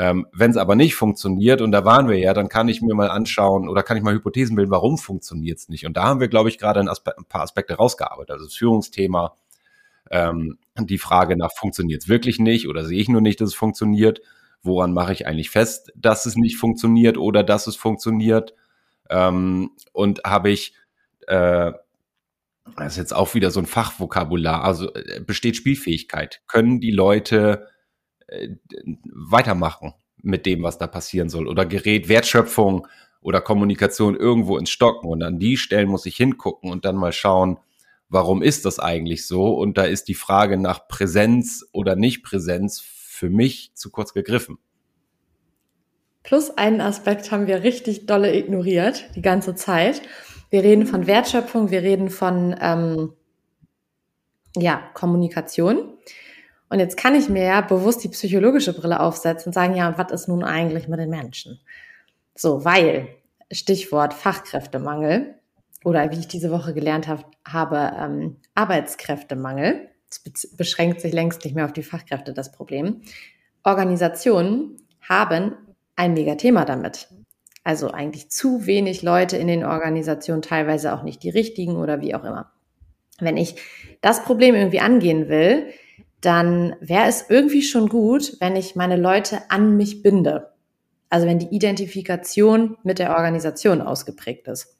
Ähm, 0.00 0.26
wenn 0.32 0.50
es 0.50 0.56
aber 0.56 0.76
nicht 0.76 0.94
funktioniert, 0.94 1.60
und 1.60 1.72
da 1.72 1.84
waren 1.84 2.08
wir 2.08 2.16
ja, 2.16 2.32
dann 2.32 2.48
kann 2.48 2.70
ich 2.70 2.80
mir 2.80 2.94
mal 2.94 3.10
anschauen 3.10 3.68
oder 3.68 3.82
kann 3.82 3.98
ich 3.98 4.02
mal 4.02 4.14
Hypothesen 4.14 4.56
bilden, 4.56 4.70
warum 4.70 4.96
funktioniert 4.96 5.58
es 5.58 5.68
nicht. 5.68 5.84
Und 5.84 5.94
da 5.98 6.04
haben 6.04 6.20
wir, 6.20 6.28
glaube 6.28 6.48
ich, 6.48 6.56
gerade 6.56 6.80
ein, 6.80 6.88
ein, 6.88 7.24
paar 7.28 7.42
Aspekte 7.42 7.74
rausgearbeitet. 7.74 8.30
Also 8.30 8.46
das 8.46 8.54
Führungsthema, 8.54 9.36
ähm, 10.10 10.56
die 10.78 10.96
Frage 10.96 11.36
nach, 11.36 11.50
funktioniert 11.54 12.00
es 12.00 12.08
wirklich 12.08 12.38
nicht 12.38 12.66
oder 12.66 12.86
sehe 12.86 12.98
ich 12.98 13.10
nur 13.10 13.20
nicht, 13.20 13.42
dass 13.42 13.50
es 13.50 13.54
funktioniert? 13.54 14.22
Woran 14.62 14.94
mache 14.94 15.12
ich 15.12 15.26
eigentlich 15.26 15.50
fest, 15.50 15.92
dass 15.94 16.24
es 16.24 16.34
nicht 16.34 16.56
funktioniert 16.56 17.18
oder 17.18 17.42
dass 17.42 17.66
es 17.66 17.76
funktioniert? 17.76 18.54
Ähm, 19.10 19.72
und 19.92 20.22
habe 20.24 20.48
ich 20.48 20.72
äh, 21.26 21.72
das 22.74 22.92
ist 22.92 22.96
jetzt 22.96 23.14
auch 23.14 23.34
wieder 23.34 23.50
so 23.50 23.60
ein 23.60 23.66
Fachvokabular. 23.66 24.64
Also 24.64 24.94
äh, 24.94 25.20
besteht 25.20 25.56
Spielfähigkeit? 25.56 26.40
Können 26.46 26.80
die 26.80 26.90
Leute 26.90 27.66
weitermachen 29.12 29.94
mit 30.22 30.46
dem, 30.46 30.62
was 30.62 30.78
da 30.78 30.86
passieren 30.86 31.28
soll? 31.28 31.48
Oder 31.48 31.66
gerät 31.66 32.08
Wertschöpfung 32.08 32.86
oder 33.20 33.40
Kommunikation 33.40 34.16
irgendwo 34.16 34.58
ins 34.58 34.70
Stocken? 34.70 35.08
Und 35.08 35.22
an 35.22 35.38
die 35.38 35.56
Stellen 35.56 35.88
muss 35.88 36.06
ich 36.06 36.16
hingucken 36.16 36.70
und 36.70 36.84
dann 36.84 36.96
mal 36.96 37.12
schauen, 37.12 37.58
warum 38.08 38.42
ist 38.42 38.64
das 38.64 38.78
eigentlich 38.78 39.26
so? 39.26 39.54
Und 39.54 39.78
da 39.78 39.84
ist 39.84 40.08
die 40.08 40.14
Frage 40.14 40.58
nach 40.58 40.88
Präsenz 40.88 41.64
oder 41.72 41.96
Nicht-Präsenz 41.96 42.80
für 42.80 43.30
mich 43.30 43.72
zu 43.74 43.90
kurz 43.90 44.12
gegriffen. 44.12 44.58
Plus 46.22 46.50
einen 46.50 46.80
Aspekt 46.80 47.32
haben 47.32 47.46
wir 47.46 47.62
richtig 47.62 48.06
dolle 48.06 48.34
ignoriert 48.34 49.10
die 49.14 49.22
ganze 49.22 49.54
Zeit. 49.54 50.02
Wir 50.50 50.62
reden 50.62 50.86
von 50.86 51.06
Wertschöpfung, 51.06 51.70
wir 51.70 51.82
reden 51.82 52.10
von 52.10 52.54
ähm, 52.60 53.12
ja, 54.56 54.82
Kommunikation. 54.94 55.94
Und 56.70 56.78
jetzt 56.78 56.96
kann 56.96 57.16
ich 57.16 57.28
mir 57.28 57.44
ja 57.44 57.60
bewusst 57.60 58.02
die 58.04 58.08
psychologische 58.08 58.72
Brille 58.72 59.00
aufsetzen 59.00 59.48
und 59.48 59.52
sagen, 59.52 59.74
ja, 59.74 59.88
und 59.88 59.98
was 59.98 60.12
ist 60.12 60.28
nun 60.28 60.44
eigentlich 60.44 60.86
mit 60.88 61.00
den 61.00 61.10
Menschen? 61.10 61.60
So, 62.34 62.64
weil, 62.64 63.08
Stichwort 63.52 64.14
Fachkräftemangel 64.14 65.34
oder 65.84 66.10
wie 66.12 66.20
ich 66.20 66.28
diese 66.28 66.52
Woche 66.52 66.72
gelernt 66.72 67.08
habe, 67.08 67.24
habe 67.46 67.92
ähm, 67.98 68.36
Arbeitskräftemangel. 68.54 69.88
Es 70.08 70.56
beschränkt 70.56 71.00
sich 71.00 71.12
längst 71.12 71.44
nicht 71.44 71.56
mehr 71.56 71.64
auf 71.64 71.72
die 71.72 71.82
Fachkräfte 71.82 72.32
das 72.32 72.52
Problem. 72.52 73.02
Organisationen 73.64 74.76
haben 75.08 75.54
ein 75.96 76.14
Megathema 76.14 76.64
damit. 76.64 77.08
Also 77.64 77.90
eigentlich 77.90 78.30
zu 78.30 78.66
wenig 78.66 79.02
Leute 79.02 79.36
in 79.36 79.48
den 79.48 79.64
Organisationen, 79.64 80.42
teilweise 80.42 80.94
auch 80.94 81.02
nicht 81.02 81.22
die 81.24 81.30
richtigen 81.30 81.76
oder 81.76 82.00
wie 82.00 82.14
auch 82.14 82.24
immer. 82.24 82.52
Wenn 83.18 83.36
ich 83.36 83.56
das 84.00 84.22
Problem 84.22 84.54
irgendwie 84.54 84.80
angehen 84.80 85.28
will, 85.28 85.66
dann 86.20 86.76
wäre 86.80 87.06
es 87.06 87.24
irgendwie 87.28 87.62
schon 87.62 87.88
gut, 87.88 88.36
wenn 88.40 88.56
ich 88.56 88.76
meine 88.76 88.96
Leute 88.96 89.50
an 89.50 89.76
mich 89.76 90.02
binde. 90.02 90.52
Also 91.08 91.26
wenn 91.26 91.38
die 91.38 91.54
Identifikation 91.54 92.76
mit 92.82 92.98
der 92.98 93.16
Organisation 93.16 93.80
ausgeprägt 93.80 94.46
ist. 94.48 94.76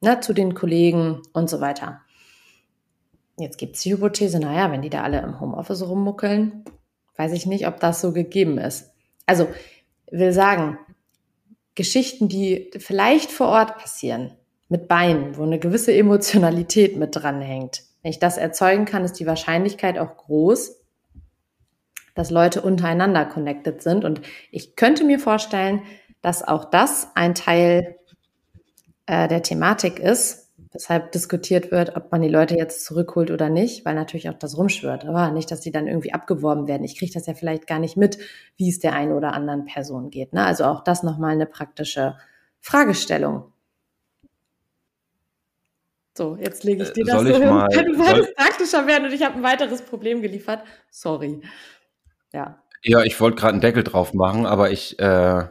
Ne, 0.00 0.20
zu 0.20 0.32
den 0.32 0.54
Kollegen 0.54 1.22
und 1.32 1.50
so 1.50 1.60
weiter. 1.60 2.00
Jetzt 3.36 3.58
gibt 3.58 3.76
es 3.76 3.82
die 3.82 3.92
Hypothese, 3.92 4.38
naja, 4.38 4.70
wenn 4.70 4.82
die 4.82 4.90
da 4.90 5.02
alle 5.02 5.20
im 5.20 5.40
Homeoffice 5.40 5.86
rummuckeln, 5.86 6.64
weiß 7.16 7.32
ich 7.32 7.46
nicht, 7.46 7.66
ob 7.66 7.80
das 7.80 8.00
so 8.00 8.12
gegeben 8.12 8.58
ist. 8.58 8.92
Also 9.26 9.48
will 10.10 10.32
sagen, 10.32 10.78
Geschichten, 11.74 12.28
die 12.28 12.70
vielleicht 12.78 13.30
vor 13.30 13.48
Ort 13.48 13.78
passieren, 13.78 14.32
mit 14.68 14.86
Beinen, 14.88 15.36
wo 15.36 15.42
eine 15.42 15.58
gewisse 15.58 15.94
Emotionalität 15.94 16.96
mit 16.96 17.16
dranhängt, 17.16 17.82
wenn 18.02 18.10
ich 18.10 18.18
das 18.18 18.36
erzeugen 18.36 18.84
kann, 18.84 19.04
ist 19.04 19.14
die 19.14 19.26
Wahrscheinlichkeit 19.26 19.98
auch 19.98 20.16
groß, 20.16 20.76
dass 22.14 22.30
Leute 22.30 22.62
untereinander 22.62 23.24
connected 23.24 23.82
sind. 23.82 24.04
Und 24.04 24.20
ich 24.50 24.76
könnte 24.76 25.04
mir 25.04 25.18
vorstellen, 25.18 25.82
dass 26.20 26.46
auch 26.46 26.64
das 26.64 27.08
ein 27.14 27.34
Teil 27.34 27.96
äh, 29.06 29.28
der 29.28 29.42
Thematik 29.42 29.98
ist, 29.98 30.50
weshalb 30.72 31.12
diskutiert 31.12 31.70
wird, 31.70 31.96
ob 31.96 32.12
man 32.12 32.20
die 32.20 32.28
Leute 32.28 32.56
jetzt 32.56 32.84
zurückholt 32.84 33.30
oder 33.30 33.48
nicht, 33.48 33.84
weil 33.84 33.94
natürlich 33.94 34.28
auch 34.28 34.38
das 34.38 34.56
rumschwört. 34.56 35.04
Aber 35.04 35.30
nicht, 35.30 35.50
dass 35.50 35.60
die 35.60 35.72
dann 35.72 35.86
irgendwie 35.86 36.12
abgeworben 36.12 36.66
werden. 36.68 36.84
Ich 36.84 36.98
kriege 36.98 37.12
das 37.12 37.26
ja 37.26 37.34
vielleicht 37.34 37.66
gar 37.66 37.78
nicht 37.78 37.96
mit, 37.96 38.18
wie 38.56 38.68
es 38.68 38.78
der 38.78 38.94
einen 38.94 39.12
oder 39.12 39.32
anderen 39.32 39.64
Person 39.64 40.10
geht. 40.10 40.32
Ne? 40.32 40.44
Also 40.44 40.64
auch 40.64 40.84
das 40.84 41.02
nochmal 41.02 41.32
eine 41.32 41.46
praktische 41.46 42.16
Fragestellung. 42.60 43.52
So, 46.18 46.36
jetzt 46.36 46.64
lege 46.64 46.82
ich 46.82 46.90
dir 46.90 47.02
äh, 47.02 47.04
das 47.04 47.22
soll 47.22 47.32
so 47.32 47.38
hin. 47.40 47.48
Mal, 47.48 47.68
du 47.70 47.96
wolltest 47.96 48.34
praktischer 48.34 48.88
werden 48.88 49.04
und 49.04 49.12
ich 49.12 49.22
habe 49.22 49.36
ein 49.36 49.42
weiteres 49.44 49.82
Problem 49.82 50.20
geliefert. 50.20 50.64
Sorry. 50.90 51.40
Ja. 52.32 52.60
Ja, 52.82 53.04
ich 53.04 53.20
wollte 53.20 53.36
gerade 53.36 53.52
einen 53.52 53.60
Deckel 53.60 53.84
drauf 53.84 54.14
machen, 54.14 54.44
aber 54.44 54.72
ich, 54.72 54.98
äh, 54.98 55.44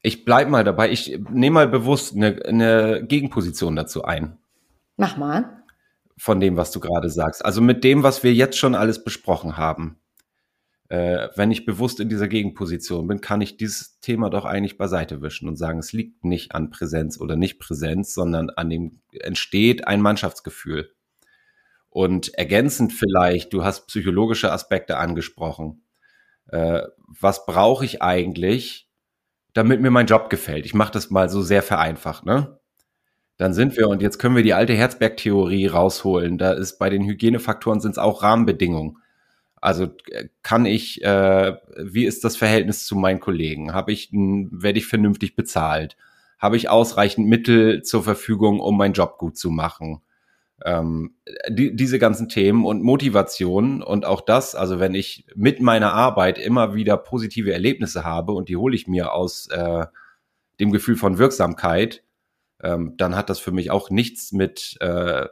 ich 0.00 0.24
bleib 0.24 0.48
mal 0.48 0.64
dabei. 0.64 0.90
Ich 0.90 1.20
nehme 1.30 1.54
mal 1.54 1.68
bewusst 1.68 2.16
eine, 2.16 2.40
eine 2.42 3.04
Gegenposition 3.06 3.76
dazu 3.76 4.02
ein. 4.02 4.38
Mach 4.96 5.18
mal. 5.18 5.62
Von 6.16 6.40
dem, 6.40 6.56
was 6.56 6.70
du 6.70 6.80
gerade 6.80 7.10
sagst. 7.10 7.44
Also 7.44 7.60
mit 7.60 7.84
dem, 7.84 8.02
was 8.02 8.22
wir 8.22 8.32
jetzt 8.32 8.56
schon 8.56 8.74
alles 8.74 9.04
besprochen 9.04 9.58
haben 9.58 10.00
äh, 10.88 11.28
wenn 11.36 11.50
ich 11.50 11.66
bewusst 11.66 12.00
in 12.00 12.08
dieser 12.08 12.28
Gegenposition 12.28 13.06
bin, 13.06 13.20
kann 13.20 13.40
ich 13.40 13.56
dieses 13.56 14.00
Thema 14.00 14.30
doch 14.30 14.44
eigentlich 14.44 14.78
beiseite 14.78 15.20
wischen 15.20 15.48
und 15.48 15.56
sagen, 15.56 15.78
es 15.78 15.92
liegt 15.92 16.24
nicht 16.24 16.54
an 16.54 16.70
Präsenz 16.70 17.20
oder 17.20 17.36
nicht 17.36 17.58
Präsenz, 17.58 18.14
sondern 18.14 18.50
an 18.50 18.70
dem 18.70 19.00
entsteht 19.12 19.86
ein 19.86 20.00
Mannschaftsgefühl. 20.00 20.90
Und 21.90 22.34
ergänzend 22.34 22.92
vielleicht, 22.92 23.52
du 23.52 23.64
hast 23.64 23.86
psychologische 23.88 24.52
Aspekte 24.52 24.96
angesprochen. 24.96 25.82
Äh, 26.46 26.82
was 27.20 27.44
brauche 27.44 27.84
ich 27.84 28.00
eigentlich, 28.02 28.88
damit 29.52 29.80
mir 29.80 29.90
mein 29.90 30.06
Job 30.06 30.30
gefällt? 30.30 30.64
Ich 30.64 30.74
mache 30.74 30.92
das 30.92 31.10
mal 31.10 31.28
so 31.28 31.42
sehr 31.42 31.62
vereinfacht, 31.62 32.24
ne? 32.24 32.58
Dann 33.36 33.52
sind 33.54 33.76
wir, 33.76 33.88
und 33.88 34.02
jetzt 34.02 34.18
können 34.18 34.34
wir 34.34 34.42
die 34.42 34.54
alte 34.54 34.74
Herzberg-Theorie 34.74 35.66
rausholen. 35.68 36.38
Da 36.38 36.52
ist 36.52 36.78
bei 36.78 36.90
den 36.90 37.04
Hygienefaktoren 37.04 37.80
sind 37.80 37.92
es 37.92 37.98
auch 37.98 38.22
Rahmenbedingungen. 38.22 38.98
Also 39.60 39.88
äh, 40.10 40.28
kann 40.42 40.66
ich, 40.66 41.02
äh, 41.02 41.56
wie 41.76 42.04
ist 42.04 42.24
das 42.24 42.36
Verhältnis 42.36 42.86
zu 42.86 42.96
meinen 42.96 43.20
Kollegen? 43.20 43.74
Habe 43.74 43.92
ich, 43.92 44.10
werde 44.12 44.78
ich 44.78 44.86
vernünftig 44.86 45.36
bezahlt? 45.36 45.96
Habe 46.38 46.56
ich 46.56 46.68
ausreichend 46.68 47.28
Mittel 47.28 47.82
zur 47.82 48.02
Verfügung, 48.04 48.60
um 48.60 48.76
meinen 48.76 48.94
Job 48.94 49.18
gut 49.18 49.36
zu 49.36 49.50
machen? 49.50 50.02
Ähm, 50.64 51.14
die, 51.48 51.74
diese 51.76 51.98
ganzen 51.98 52.28
Themen 52.28 52.64
und 52.64 52.82
Motivation 52.82 53.82
und 53.82 54.04
auch 54.04 54.20
das, 54.20 54.54
also 54.54 54.80
wenn 54.80 54.94
ich 54.94 55.26
mit 55.36 55.60
meiner 55.60 55.92
Arbeit 55.92 56.38
immer 56.38 56.74
wieder 56.74 56.96
positive 56.96 57.52
Erlebnisse 57.52 58.04
habe 58.04 58.32
und 58.32 58.48
die 58.48 58.56
hole 58.56 58.74
ich 58.74 58.88
mir 58.88 59.12
aus 59.12 59.48
äh, 59.48 59.86
dem 60.58 60.72
Gefühl 60.72 60.96
von 60.96 61.18
Wirksamkeit, 61.18 62.02
ähm, 62.60 62.94
dann 62.96 63.14
hat 63.14 63.30
das 63.30 63.38
für 63.38 63.52
mich 63.52 63.70
auch 63.70 63.90
nichts 63.90 64.32
mit 64.32 64.76
äh, 64.80 65.26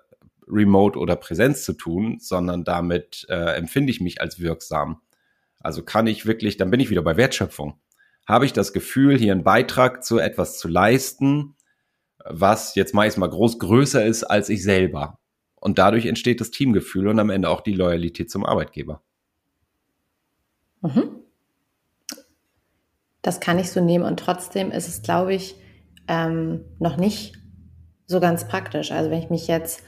Remote 0.49 0.99
oder 0.99 1.17
Präsenz 1.17 1.65
zu 1.65 1.73
tun, 1.73 2.19
sondern 2.21 2.65
damit 2.65 3.27
äh, 3.29 3.57
empfinde 3.57 3.91
ich 3.91 4.01
mich 4.01 4.21
als 4.21 4.41
wirksam. 4.41 5.01
Also 5.61 5.83
kann 5.83 6.07
ich 6.07 6.27
wirklich, 6.27 6.57
dann 6.57 6.71
bin 6.71 6.81
ich 6.81 6.91
wieder 6.91 7.03
bei 7.03 7.17
Wertschöpfung. 7.17 7.81
Habe 8.27 8.45
ich 8.45 8.53
das 8.53 8.73
Gefühl, 8.73 9.19
hier 9.19 9.33
einen 9.33 9.45
Beitrag 9.45 10.05
zu 10.05 10.19
etwas 10.19 10.59
zu 10.59 10.69
leisten, 10.69 11.57
was 12.25 12.75
jetzt 12.75 12.95
meist 12.95 13.19
mal 13.19 13.29
groß 13.31 13.59
größer 13.59 14.05
ist 14.05 14.25
als 14.25 14.49
ich 14.49 14.63
selber. 14.63 15.19
Und 15.57 15.79
dadurch 15.79 16.07
entsteht 16.07 16.41
das 16.41 16.51
Teamgefühl 16.51 17.09
und 17.09 17.19
am 17.19 17.31
Ende 17.31 17.49
auch 17.49 17.61
die 17.61 17.73
Loyalität 17.73 18.31
zum 18.31 18.45
Arbeitgeber. 18.45 19.03
Mhm. 20.83 21.23
Das 23.23 23.41
kann 23.41 23.59
ich 23.59 23.71
so 23.71 23.81
nehmen 23.81 24.05
und 24.05 24.21
trotzdem 24.21 24.71
ist 24.71 24.87
es, 24.87 25.03
glaube 25.03 25.35
ich, 25.35 25.57
ähm, 26.07 26.65
noch 26.79 26.97
nicht 26.97 27.37
so 28.07 28.21
ganz 28.21 28.47
praktisch. 28.47 28.93
Also 28.93 29.11
wenn 29.11 29.19
ich 29.19 29.31
mich 29.31 29.49
jetzt 29.49 29.83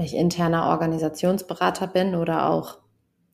wenn 0.00 0.06
ich 0.06 0.16
interner 0.16 0.68
Organisationsberater 0.68 1.86
bin 1.86 2.14
oder 2.14 2.48
auch 2.48 2.78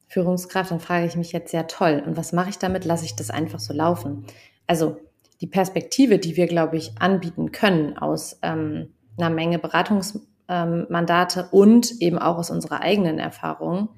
Führungskraft, 0.09 0.73
dann 0.73 0.81
frage 0.81 1.07
ich 1.07 1.15
mich 1.15 1.31
jetzt 1.31 1.53
sehr 1.53 1.69
toll. 1.69 2.03
Und 2.05 2.17
was 2.17 2.33
mache 2.33 2.51
ich 2.51 2.59
damit? 2.59 2.85
Lasse 2.85 3.05
ich 3.05 3.15
das 3.15 3.31
einfach 3.31 3.61
so 3.61 3.73
laufen? 3.73 4.27
Also 4.67 4.97
die 5.41 5.47
Perspektive, 5.47 6.19
die 6.19 6.37
wir, 6.37 6.49
glaube 6.49 6.77
ich, 6.77 6.91
anbieten 6.99 7.53
können 7.53 7.97
aus 7.97 8.41
ähm, 8.43 8.93
einer 9.17 9.31
Menge 9.31 9.61
Beratungsmandate 9.61 11.41
ähm, 11.41 11.47
und 11.53 12.03
eben 12.03 12.19
auch 12.19 12.37
aus 12.37 12.51
unserer 12.51 12.81
eigenen 12.81 13.21
Erfahrung, 13.21 13.91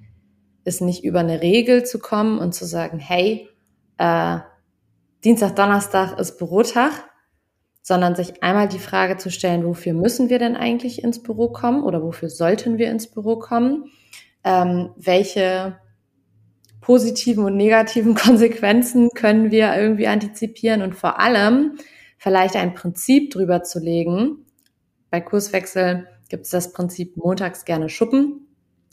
ist 0.65 0.83
nicht 0.83 1.05
über 1.05 1.21
eine 1.21 1.41
Regel 1.41 1.85
zu 1.85 1.99
kommen 1.99 2.39
und 2.39 2.55
zu 2.55 2.67
sagen, 2.67 2.99
hey, 2.99 3.49
äh, 3.97 4.41
Dienstag, 5.25 5.57
Donnerstag 5.57 6.19
ist 6.19 6.37
Bürotag, 6.37 6.93
sondern 7.89 8.15
sich 8.15 8.43
einmal 8.43 8.69
die 8.69 8.79
Frage 8.79 9.17
zu 9.17 9.31
stellen, 9.31 9.65
wofür 9.65 9.95
müssen 9.95 10.29
wir 10.29 10.39
denn 10.39 10.57
eigentlich 10.57 11.03
ins 11.03 11.23
Büro 11.23 11.49
kommen 11.49 11.83
oder 11.83 12.03
wofür 12.03 12.29
sollten 12.29 12.77
wir 12.77 12.91
ins 12.91 13.11
Büro 13.11 13.39
kommen? 13.39 13.87
Ähm, 14.45 14.91
welche 14.97 15.79
positiven 16.83 17.45
und 17.47 17.57
negativen 17.57 18.15
Konsequenzen 18.27 19.09
können 19.15 19.51
wir 19.51 19.75
irgendwie 19.75 20.07
antizipieren 20.07 20.83
und 20.83 20.97
vor 20.97 21.19
allem 21.19 21.79
vielleicht 22.19 22.57
ein 22.57 22.75
Prinzip 22.75 23.31
drüber 23.31 23.63
zu 23.63 23.79
legen. 23.79 24.45
Bei 25.09 25.23
Kurswechsel 25.23 26.09
gibt 26.29 26.45
es 26.45 26.51
das 26.51 26.75
Prinzip 26.75 27.17
montags 27.17 27.65
gerne 27.65 27.89
schuppen. 27.89 28.49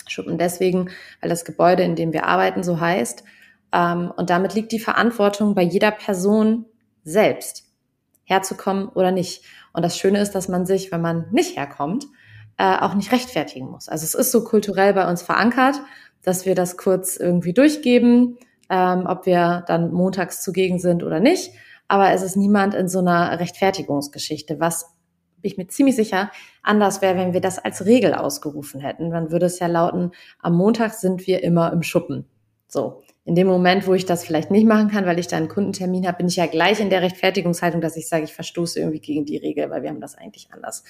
Schuppen 0.07 0.37
deswegen, 0.37 0.89
weil 1.19 1.29
das 1.29 1.43
Gebäude, 1.43 1.83
in 1.83 1.97
dem 1.97 2.13
wir 2.13 2.27
arbeiten, 2.27 2.63
so 2.63 2.79
heißt. 2.79 3.25
Ähm, 3.73 4.13
und 4.15 4.29
damit 4.29 4.53
liegt 4.53 4.71
die 4.71 4.79
Verantwortung 4.79 5.53
bei 5.53 5.63
jeder 5.63 5.91
Person 5.91 6.63
selbst 7.03 7.64
herzukommen 8.25 8.89
oder 8.89 9.11
nicht. 9.11 9.43
Und 9.73 9.83
das 9.83 9.97
Schöne 9.97 10.19
ist, 10.19 10.31
dass 10.31 10.47
man 10.47 10.65
sich, 10.65 10.91
wenn 10.91 11.01
man 11.01 11.27
nicht 11.31 11.57
herkommt, 11.57 12.05
äh, 12.57 12.77
auch 12.77 12.93
nicht 12.93 13.11
rechtfertigen 13.11 13.69
muss. 13.69 13.89
Also 13.89 14.03
es 14.03 14.13
ist 14.13 14.31
so 14.31 14.43
kulturell 14.43 14.93
bei 14.93 15.09
uns 15.09 15.21
verankert, 15.21 15.75
dass 16.23 16.45
wir 16.45 16.55
das 16.55 16.77
kurz 16.77 17.17
irgendwie 17.17 17.53
durchgeben, 17.53 18.37
ähm, 18.69 19.05
ob 19.07 19.25
wir 19.25 19.63
dann 19.67 19.91
montags 19.91 20.41
zugegen 20.43 20.79
sind 20.79 21.03
oder 21.03 21.19
nicht. 21.19 21.51
Aber 21.87 22.11
es 22.11 22.23
ist 22.23 22.35
niemand 22.35 22.73
in 22.73 22.87
so 22.87 22.99
einer 22.99 23.39
Rechtfertigungsgeschichte, 23.39 24.59
was 24.59 24.91
ich 25.43 25.57
mir 25.57 25.67
ziemlich 25.67 25.95
sicher 25.95 26.31
anders 26.63 27.01
wäre, 27.01 27.17
wenn 27.17 27.33
wir 27.33 27.41
das 27.41 27.59
als 27.59 27.85
Regel 27.85 28.15
ausgerufen 28.15 28.79
hätten. 28.79 29.11
Dann 29.11 29.31
würde 29.31 29.45
es 29.45 29.59
ja 29.59 29.67
lauten, 29.67 30.11
am 30.39 30.55
Montag 30.55 30.95
sind 30.95 31.27
wir 31.27 31.43
immer 31.43 31.71
im 31.71 31.83
Schuppen. 31.83 32.25
So 32.67 33.03
in 33.25 33.33
dem 33.33 33.47
Moment, 33.47 33.87
wo 33.87 33.93
ich 33.93 34.05
das 34.05 34.23
vielleicht 34.23 34.51
nicht 34.51 34.67
machen 34.67 34.89
kann, 34.89 35.05
weil 35.05 35.17
ich 35.17 35.27
da 35.27 35.35
einen 35.35 35.49
Kundentermin 35.49 36.07
habe, 36.07 36.17
bin 36.17 36.27
ich 36.27 36.35
ja 36.35 36.45
gleich 36.45 36.79
in 36.79 36.91
der 36.91 37.01
Rechtfertigungshaltung, 37.01 37.81
dass 37.81 37.97
ich 37.97 38.07
sage, 38.07 38.23
ich 38.23 38.33
verstoße 38.33 38.79
irgendwie 38.79 38.99
gegen 38.99 39.25
die 39.25 39.37
Regel, 39.37 39.69
weil 39.71 39.81
wir 39.81 39.89
haben 39.89 39.99
das 39.99 40.15
eigentlich 40.15 40.49
anders 40.51 40.83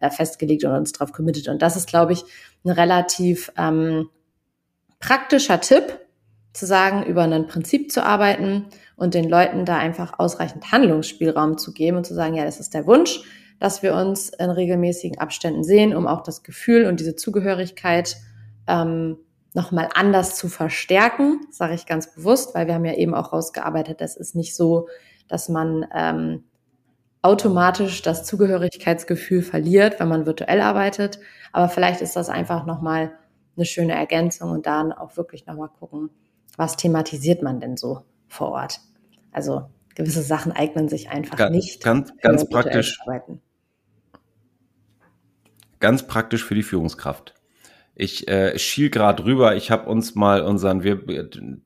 äh, 0.00 0.10
festgelegt 0.10 0.64
und 0.64 0.72
uns 0.72 0.92
darauf 0.92 1.12
committed. 1.12 1.48
Und 1.48 1.62
das 1.62 1.76
ist, 1.76 1.88
glaube 1.88 2.12
ich, 2.12 2.24
ein 2.64 2.70
relativ 2.70 3.52
ähm, 3.56 4.08
praktischer 4.98 5.60
Tipp, 5.60 6.00
zu 6.56 6.66
sagen, 6.66 7.04
über 7.04 7.22
ein 7.22 7.46
Prinzip 7.46 7.92
zu 7.92 8.02
arbeiten 8.02 8.66
und 8.96 9.14
den 9.14 9.28
Leuten 9.28 9.64
da 9.64 9.76
einfach 9.76 10.18
ausreichend 10.18 10.72
Handlungsspielraum 10.72 11.58
zu 11.58 11.72
geben 11.72 11.98
und 11.98 12.06
zu 12.06 12.14
sagen, 12.14 12.34
ja, 12.34 12.44
das 12.44 12.60
ist 12.60 12.74
der 12.74 12.86
Wunsch, 12.86 13.20
dass 13.60 13.82
wir 13.82 13.94
uns 13.94 14.30
in 14.30 14.50
regelmäßigen 14.50 15.18
Abständen 15.18 15.62
sehen, 15.62 15.94
um 15.94 16.06
auch 16.06 16.22
das 16.22 16.42
Gefühl 16.42 16.86
und 16.86 16.98
diese 16.98 17.14
Zugehörigkeit 17.14 18.16
ähm, 18.66 19.18
nochmal 19.56 19.88
anders 19.94 20.36
zu 20.36 20.48
verstärken, 20.48 21.40
sage 21.50 21.74
ich 21.74 21.86
ganz 21.86 22.12
bewusst, 22.14 22.54
weil 22.54 22.66
wir 22.66 22.74
haben 22.74 22.84
ja 22.84 22.94
eben 22.94 23.14
auch 23.14 23.32
rausgearbeitet, 23.32 24.02
das 24.02 24.14
ist 24.14 24.36
nicht 24.36 24.54
so, 24.54 24.88
dass 25.28 25.48
man 25.48 25.86
ähm, 25.94 26.44
automatisch 27.22 28.02
das 28.02 28.24
Zugehörigkeitsgefühl 28.24 29.42
verliert, 29.42 29.98
wenn 29.98 30.08
man 30.08 30.26
virtuell 30.26 30.60
arbeitet. 30.60 31.18
Aber 31.52 31.70
vielleicht 31.70 32.02
ist 32.02 32.16
das 32.16 32.28
einfach 32.28 32.66
nochmal 32.66 33.12
eine 33.56 33.64
schöne 33.64 33.94
Ergänzung 33.94 34.50
und 34.50 34.66
dann 34.66 34.92
auch 34.92 35.16
wirklich 35.16 35.46
nochmal 35.46 35.70
gucken, 35.70 36.10
was 36.58 36.76
thematisiert 36.76 37.42
man 37.42 37.58
denn 37.58 37.78
so 37.78 38.02
vor 38.28 38.50
Ort. 38.50 38.80
Also 39.32 39.70
gewisse 39.94 40.22
Sachen 40.22 40.52
eignen 40.52 40.90
sich 40.90 41.08
einfach 41.08 41.36
ganz, 41.36 41.56
nicht. 41.56 41.82
Ganz, 41.82 42.12
ganz 42.20 42.46
praktisch. 42.46 43.00
Ganz 45.80 46.06
praktisch 46.06 46.44
für 46.44 46.54
die 46.54 46.62
Führungskraft. 46.62 47.34
Ich 47.98 48.28
äh, 48.28 48.58
schiel 48.58 48.90
gerade 48.90 49.24
rüber. 49.24 49.56
Ich 49.56 49.70
habe 49.70 49.88
uns 49.88 50.14
mal 50.14 50.42
unseren 50.42 50.82
wir, 50.82 51.00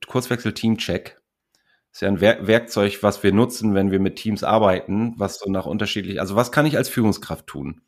Kurzwechsel-Team-Check. 0.07 1.21
Ist 1.91 2.01
ja 2.01 2.07
ein 2.07 2.21
Wer 2.21 2.47
Werkzeug, 2.47 3.03
was 3.03 3.21
wir 3.21 3.33
nutzen, 3.33 3.75
wenn 3.75 3.91
wir 3.91 3.99
mit 3.99 4.15
Teams 4.15 4.41
arbeiten, 4.41 5.13
was 5.17 5.39
so 5.39 5.51
nach 5.51 5.65
unterschiedlich. 5.65 6.21
Also 6.21 6.37
was 6.37 6.53
kann 6.53 6.65
ich 6.65 6.77
als 6.77 6.87
Führungskraft 6.87 7.47
tun? 7.47 7.81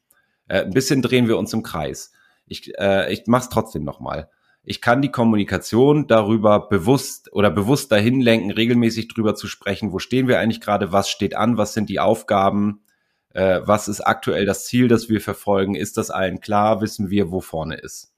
Äh, 0.49 0.63
ein 0.63 0.71
bisschen 0.71 1.01
drehen 1.01 1.29
wir 1.29 1.37
uns 1.37 1.53
im 1.53 1.63
Kreis. 1.63 2.11
Ich, 2.45 2.77
äh, 2.77 3.13
ich 3.13 3.27
mache 3.27 3.43
es 3.43 3.49
trotzdem 3.49 3.85
nochmal. 3.85 4.29
Ich 4.61 4.81
kann 4.81 5.01
die 5.01 5.11
Kommunikation 5.11 6.07
darüber 6.07 6.67
bewusst 6.67 7.31
oder 7.31 7.49
bewusst 7.49 7.93
dahin 7.93 8.19
lenken, 8.19 8.51
regelmäßig 8.51 9.07
drüber 9.07 9.35
zu 9.35 9.47
sprechen, 9.47 9.93
wo 9.93 9.99
stehen 9.99 10.27
wir 10.27 10.39
eigentlich 10.39 10.61
gerade, 10.61 10.91
was 10.91 11.09
steht 11.09 11.35
an, 11.35 11.57
was 11.57 11.73
sind 11.73 11.89
die 11.89 12.01
Aufgaben, 12.01 12.81
äh, 13.29 13.61
was 13.63 13.87
ist 13.87 14.01
aktuell 14.01 14.45
das 14.45 14.65
Ziel, 14.65 14.89
das 14.89 15.07
wir 15.07 15.21
verfolgen, 15.21 15.75
ist 15.75 15.95
das 15.95 16.11
allen 16.11 16.41
klar, 16.41 16.81
wissen 16.81 17.09
wir, 17.09 17.31
wo 17.31 17.39
vorne 17.39 17.75
ist. 17.75 18.12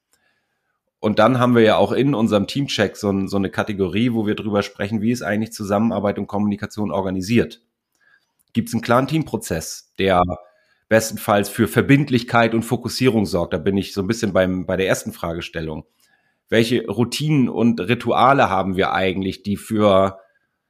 Und 0.99 1.19
dann 1.19 1.39
haben 1.39 1.55
wir 1.55 1.61
ja 1.61 1.77
auch 1.77 1.91
in 1.91 2.15
unserem 2.15 2.47
Teamcheck 2.47 2.95
so, 2.95 3.27
so 3.27 3.37
eine 3.37 3.49
Kategorie, 3.49 4.13
wo 4.13 4.25
wir 4.25 4.35
drüber 4.35 4.63
sprechen, 4.63 5.01
wie 5.01 5.11
ist 5.11 5.21
eigentlich 5.21 5.53
Zusammenarbeit 5.53 6.17
und 6.17 6.27
Kommunikation 6.27 6.91
organisiert. 6.91 7.61
Gibt 8.53 8.69
es 8.69 8.73
einen 8.73 8.81
klaren 8.81 9.07
Teamprozess, 9.07 9.93
der 9.99 10.23
bestenfalls 10.87 11.49
für 11.49 11.67
Verbindlichkeit 11.67 12.53
und 12.53 12.63
Fokussierung 12.63 13.25
sorgt? 13.25 13.53
Da 13.53 13.57
bin 13.57 13.77
ich 13.77 13.93
so 13.93 14.01
ein 14.01 14.07
bisschen 14.07 14.33
beim, 14.33 14.65
bei 14.65 14.77
der 14.77 14.87
ersten 14.87 15.11
Fragestellung. 15.11 15.85
Welche 16.49 16.87
Routinen 16.87 17.49
und 17.49 17.81
Rituale 17.81 18.49
haben 18.49 18.77
wir 18.77 18.93
eigentlich, 18.93 19.43
die 19.43 19.57
für, 19.57 20.19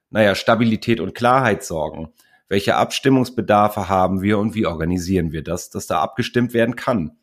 naja, 0.10 0.34
Stabilität 0.34 1.00
und 1.00 1.14
Klarheit 1.14 1.64
sorgen? 1.64 2.14
Welche 2.48 2.76
Abstimmungsbedarfe 2.76 3.90
haben 3.90 4.22
wir 4.22 4.40
und 4.40 4.56
wie 4.56 4.66
organisieren 4.66 5.32
wir 5.32 5.44
das, 5.44 5.70
dass 5.70 5.88
da 5.88 6.02
abgestimmt 6.02 6.54
werden 6.54 6.76
kann? 6.76 7.18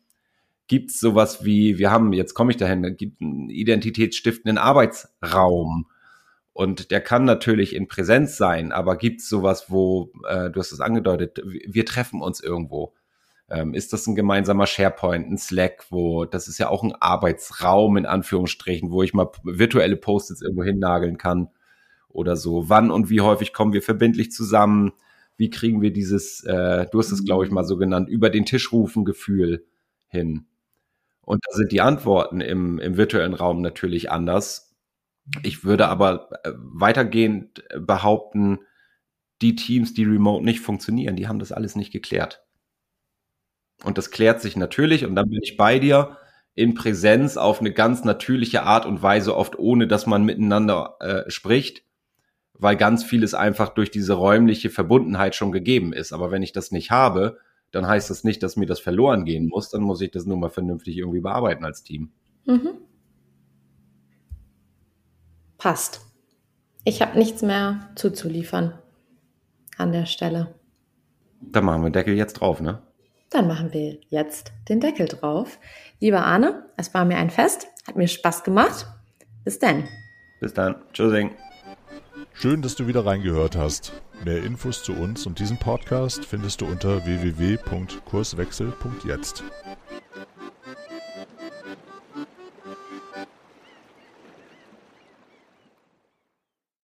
Gibt 0.67 0.91
es 0.91 0.99
sowas 0.99 1.43
wie, 1.43 1.77
wir 1.77 1.91
haben, 1.91 2.13
jetzt 2.13 2.33
komme 2.33 2.51
ich 2.51 2.57
dahin, 2.57 2.95
gibt 2.97 3.21
einen 3.21 3.49
identitätsstiftenden 3.49 4.57
Arbeitsraum. 4.57 5.87
Und 6.53 6.91
der 6.91 7.01
kann 7.01 7.25
natürlich 7.25 7.75
in 7.75 7.87
Präsenz 7.87 8.37
sein, 8.37 8.71
aber 8.71 8.95
gibt 8.97 9.21
es 9.21 9.29
sowas, 9.29 9.71
wo, 9.71 10.11
äh, 10.27 10.51
du 10.51 10.59
hast 10.59 10.71
es 10.71 10.79
angedeutet, 10.79 11.41
wir 11.43 11.85
treffen 11.85 12.21
uns 12.21 12.39
irgendwo. 12.41 12.93
Ähm, 13.49 13.73
ist 13.73 13.91
das 13.91 14.07
ein 14.07 14.15
gemeinsamer 14.15 14.67
SharePoint, 14.67 15.29
ein 15.29 15.37
Slack, 15.37 15.85
wo, 15.89 16.25
das 16.25 16.47
ist 16.47 16.59
ja 16.59 16.69
auch 16.69 16.83
ein 16.83 16.93
Arbeitsraum 16.93 17.97
in 17.97 18.05
Anführungsstrichen, 18.05 18.91
wo 18.91 19.03
ich 19.03 19.13
mal 19.13 19.29
virtuelle 19.43 19.97
Post-its 19.97 20.41
irgendwo 20.41 20.63
hinnageln 20.63 21.17
kann 21.17 21.49
oder 22.07 22.35
so. 22.35 22.69
Wann 22.69 22.91
und 22.91 23.09
wie 23.09 23.21
häufig 23.21 23.51
kommen 23.51 23.73
wir 23.73 23.81
verbindlich 23.81 24.31
zusammen? 24.31 24.93
Wie 25.35 25.49
kriegen 25.49 25.81
wir 25.81 25.91
dieses, 25.91 26.43
äh, 26.43 26.85
du 26.91 26.99
hast 26.99 27.11
es, 27.11 27.25
glaube 27.25 27.45
ich, 27.45 27.51
mal 27.51 27.65
so 27.65 27.77
genannt, 27.77 28.07
über 28.09 28.29
den 28.29 28.45
Tisch 28.45 28.71
rufen 28.71 29.03
Gefühl 29.03 29.65
hin? 30.07 30.45
Und 31.25 31.43
da 31.47 31.55
sind 31.55 31.71
die 31.71 31.81
Antworten 31.81 32.41
im, 32.41 32.79
im 32.79 32.97
virtuellen 32.97 33.33
Raum 33.33 33.61
natürlich 33.61 34.11
anders. 34.11 34.75
Ich 35.41 35.63
würde 35.63 35.87
aber 35.87 36.29
äh, 36.43 36.51
weitergehend 36.55 37.63
behaupten, 37.77 38.59
die 39.41 39.55
Teams, 39.55 39.93
die 39.93 40.05
remote 40.05 40.43
nicht 40.43 40.59
funktionieren, 40.59 41.15
die 41.15 41.27
haben 41.27 41.39
das 41.39 41.51
alles 41.51 41.75
nicht 41.75 41.91
geklärt. 41.91 42.43
Und 43.83 43.97
das 43.97 44.11
klärt 44.11 44.41
sich 44.41 44.55
natürlich, 44.55 45.05
und 45.05 45.15
dann 45.15 45.29
bin 45.29 45.41
ich 45.41 45.57
bei 45.57 45.79
dir, 45.79 46.17
in 46.55 46.75
Präsenz 46.75 47.35
auf 47.35 47.59
eine 47.59 47.73
ganz 47.73 48.03
natürliche 48.03 48.63
Art 48.63 48.85
und 48.85 49.01
Weise, 49.01 49.35
oft 49.35 49.57
ohne 49.57 49.87
dass 49.87 50.05
man 50.05 50.23
miteinander 50.23 50.97
äh, 50.99 51.29
spricht, 51.29 51.83
weil 52.53 52.77
ganz 52.77 53.03
vieles 53.03 53.33
einfach 53.33 53.69
durch 53.69 53.89
diese 53.89 54.13
räumliche 54.13 54.69
Verbundenheit 54.69 55.35
schon 55.35 55.51
gegeben 55.51 55.93
ist. 55.93 56.13
Aber 56.13 56.31
wenn 56.31 56.43
ich 56.43 56.53
das 56.53 56.71
nicht 56.71 56.91
habe, 56.91 57.39
dann 57.73 57.87
heißt 57.87 58.09
das 58.09 58.23
nicht, 58.23 58.43
dass 58.43 58.55
mir 58.55 58.67
das 58.67 58.79
verloren 58.79 59.25
gehen 59.25 59.47
muss. 59.47 59.69
Dann 59.69 59.81
muss 59.81 59.99
ich 59.99 60.11
das 60.11 60.25
nur 60.25 60.37
mal 60.37 60.49
vernünftig 60.49 60.95
irgendwie 60.97 61.21
bearbeiten 61.21 61.65
als 61.65 61.83
Team. 61.83 62.11
Mhm. 62.45 62.75
Passt. 65.57 66.01
Ich 66.83 67.01
habe 67.01 67.17
nichts 67.17 67.41
mehr 67.41 67.89
zuzuliefern 67.95 68.77
an 69.77 69.91
der 69.91 70.05
Stelle. 70.05 70.53
Dann 71.41 71.65
machen 71.65 71.81
wir 71.81 71.89
den 71.89 71.93
Deckel 71.93 72.15
jetzt 72.15 72.33
drauf, 72.33 72.61
ne? 72.61 72.83
Dann 73.31 73.47
machen 73.47 73.73
wir 73.73 73.97
jetzt 74.09 74.53
den 74.69 74.79
Deckel 74.79 75.07
drauf. 75.07 75.57
Lieber 75.99 76.23
Arne, 76.23 76.69
es 76.77 76.93
war 76.93 77.05
mir 77.05 77.17
ein 77.17 77.31
Fest, 77.31 77.67
hat 77.87 77.95
mir 77.95 78.07
Spaß 78.07 78.43
gemacht. 78.43 78.85
Bis 79.43 79.57
dann. 79.57 79.87
Bis 80.39 80.53
dann. 80.53 80.75
Tschüssing. 80.93 81.31
Schön, 82.33 82.61
dass 82.61 82.75
du 82.75 82.85
wieder 82.85 83.03
reingehört 83.05 83.57
hast. 83.57 83.93
Mehr 84.25 84.43
Infos 84.43 84.83
zu 84.83 84.93
uns 84.93 85.25
und 85.25 85.39
diesem 85.39 85.57
Podcast 85.57 86.23
findest 86.23 86.61
du 86.61 86.65
unter 86.65 87.03
www.kurswechsel.jetzt. 87.05 89.43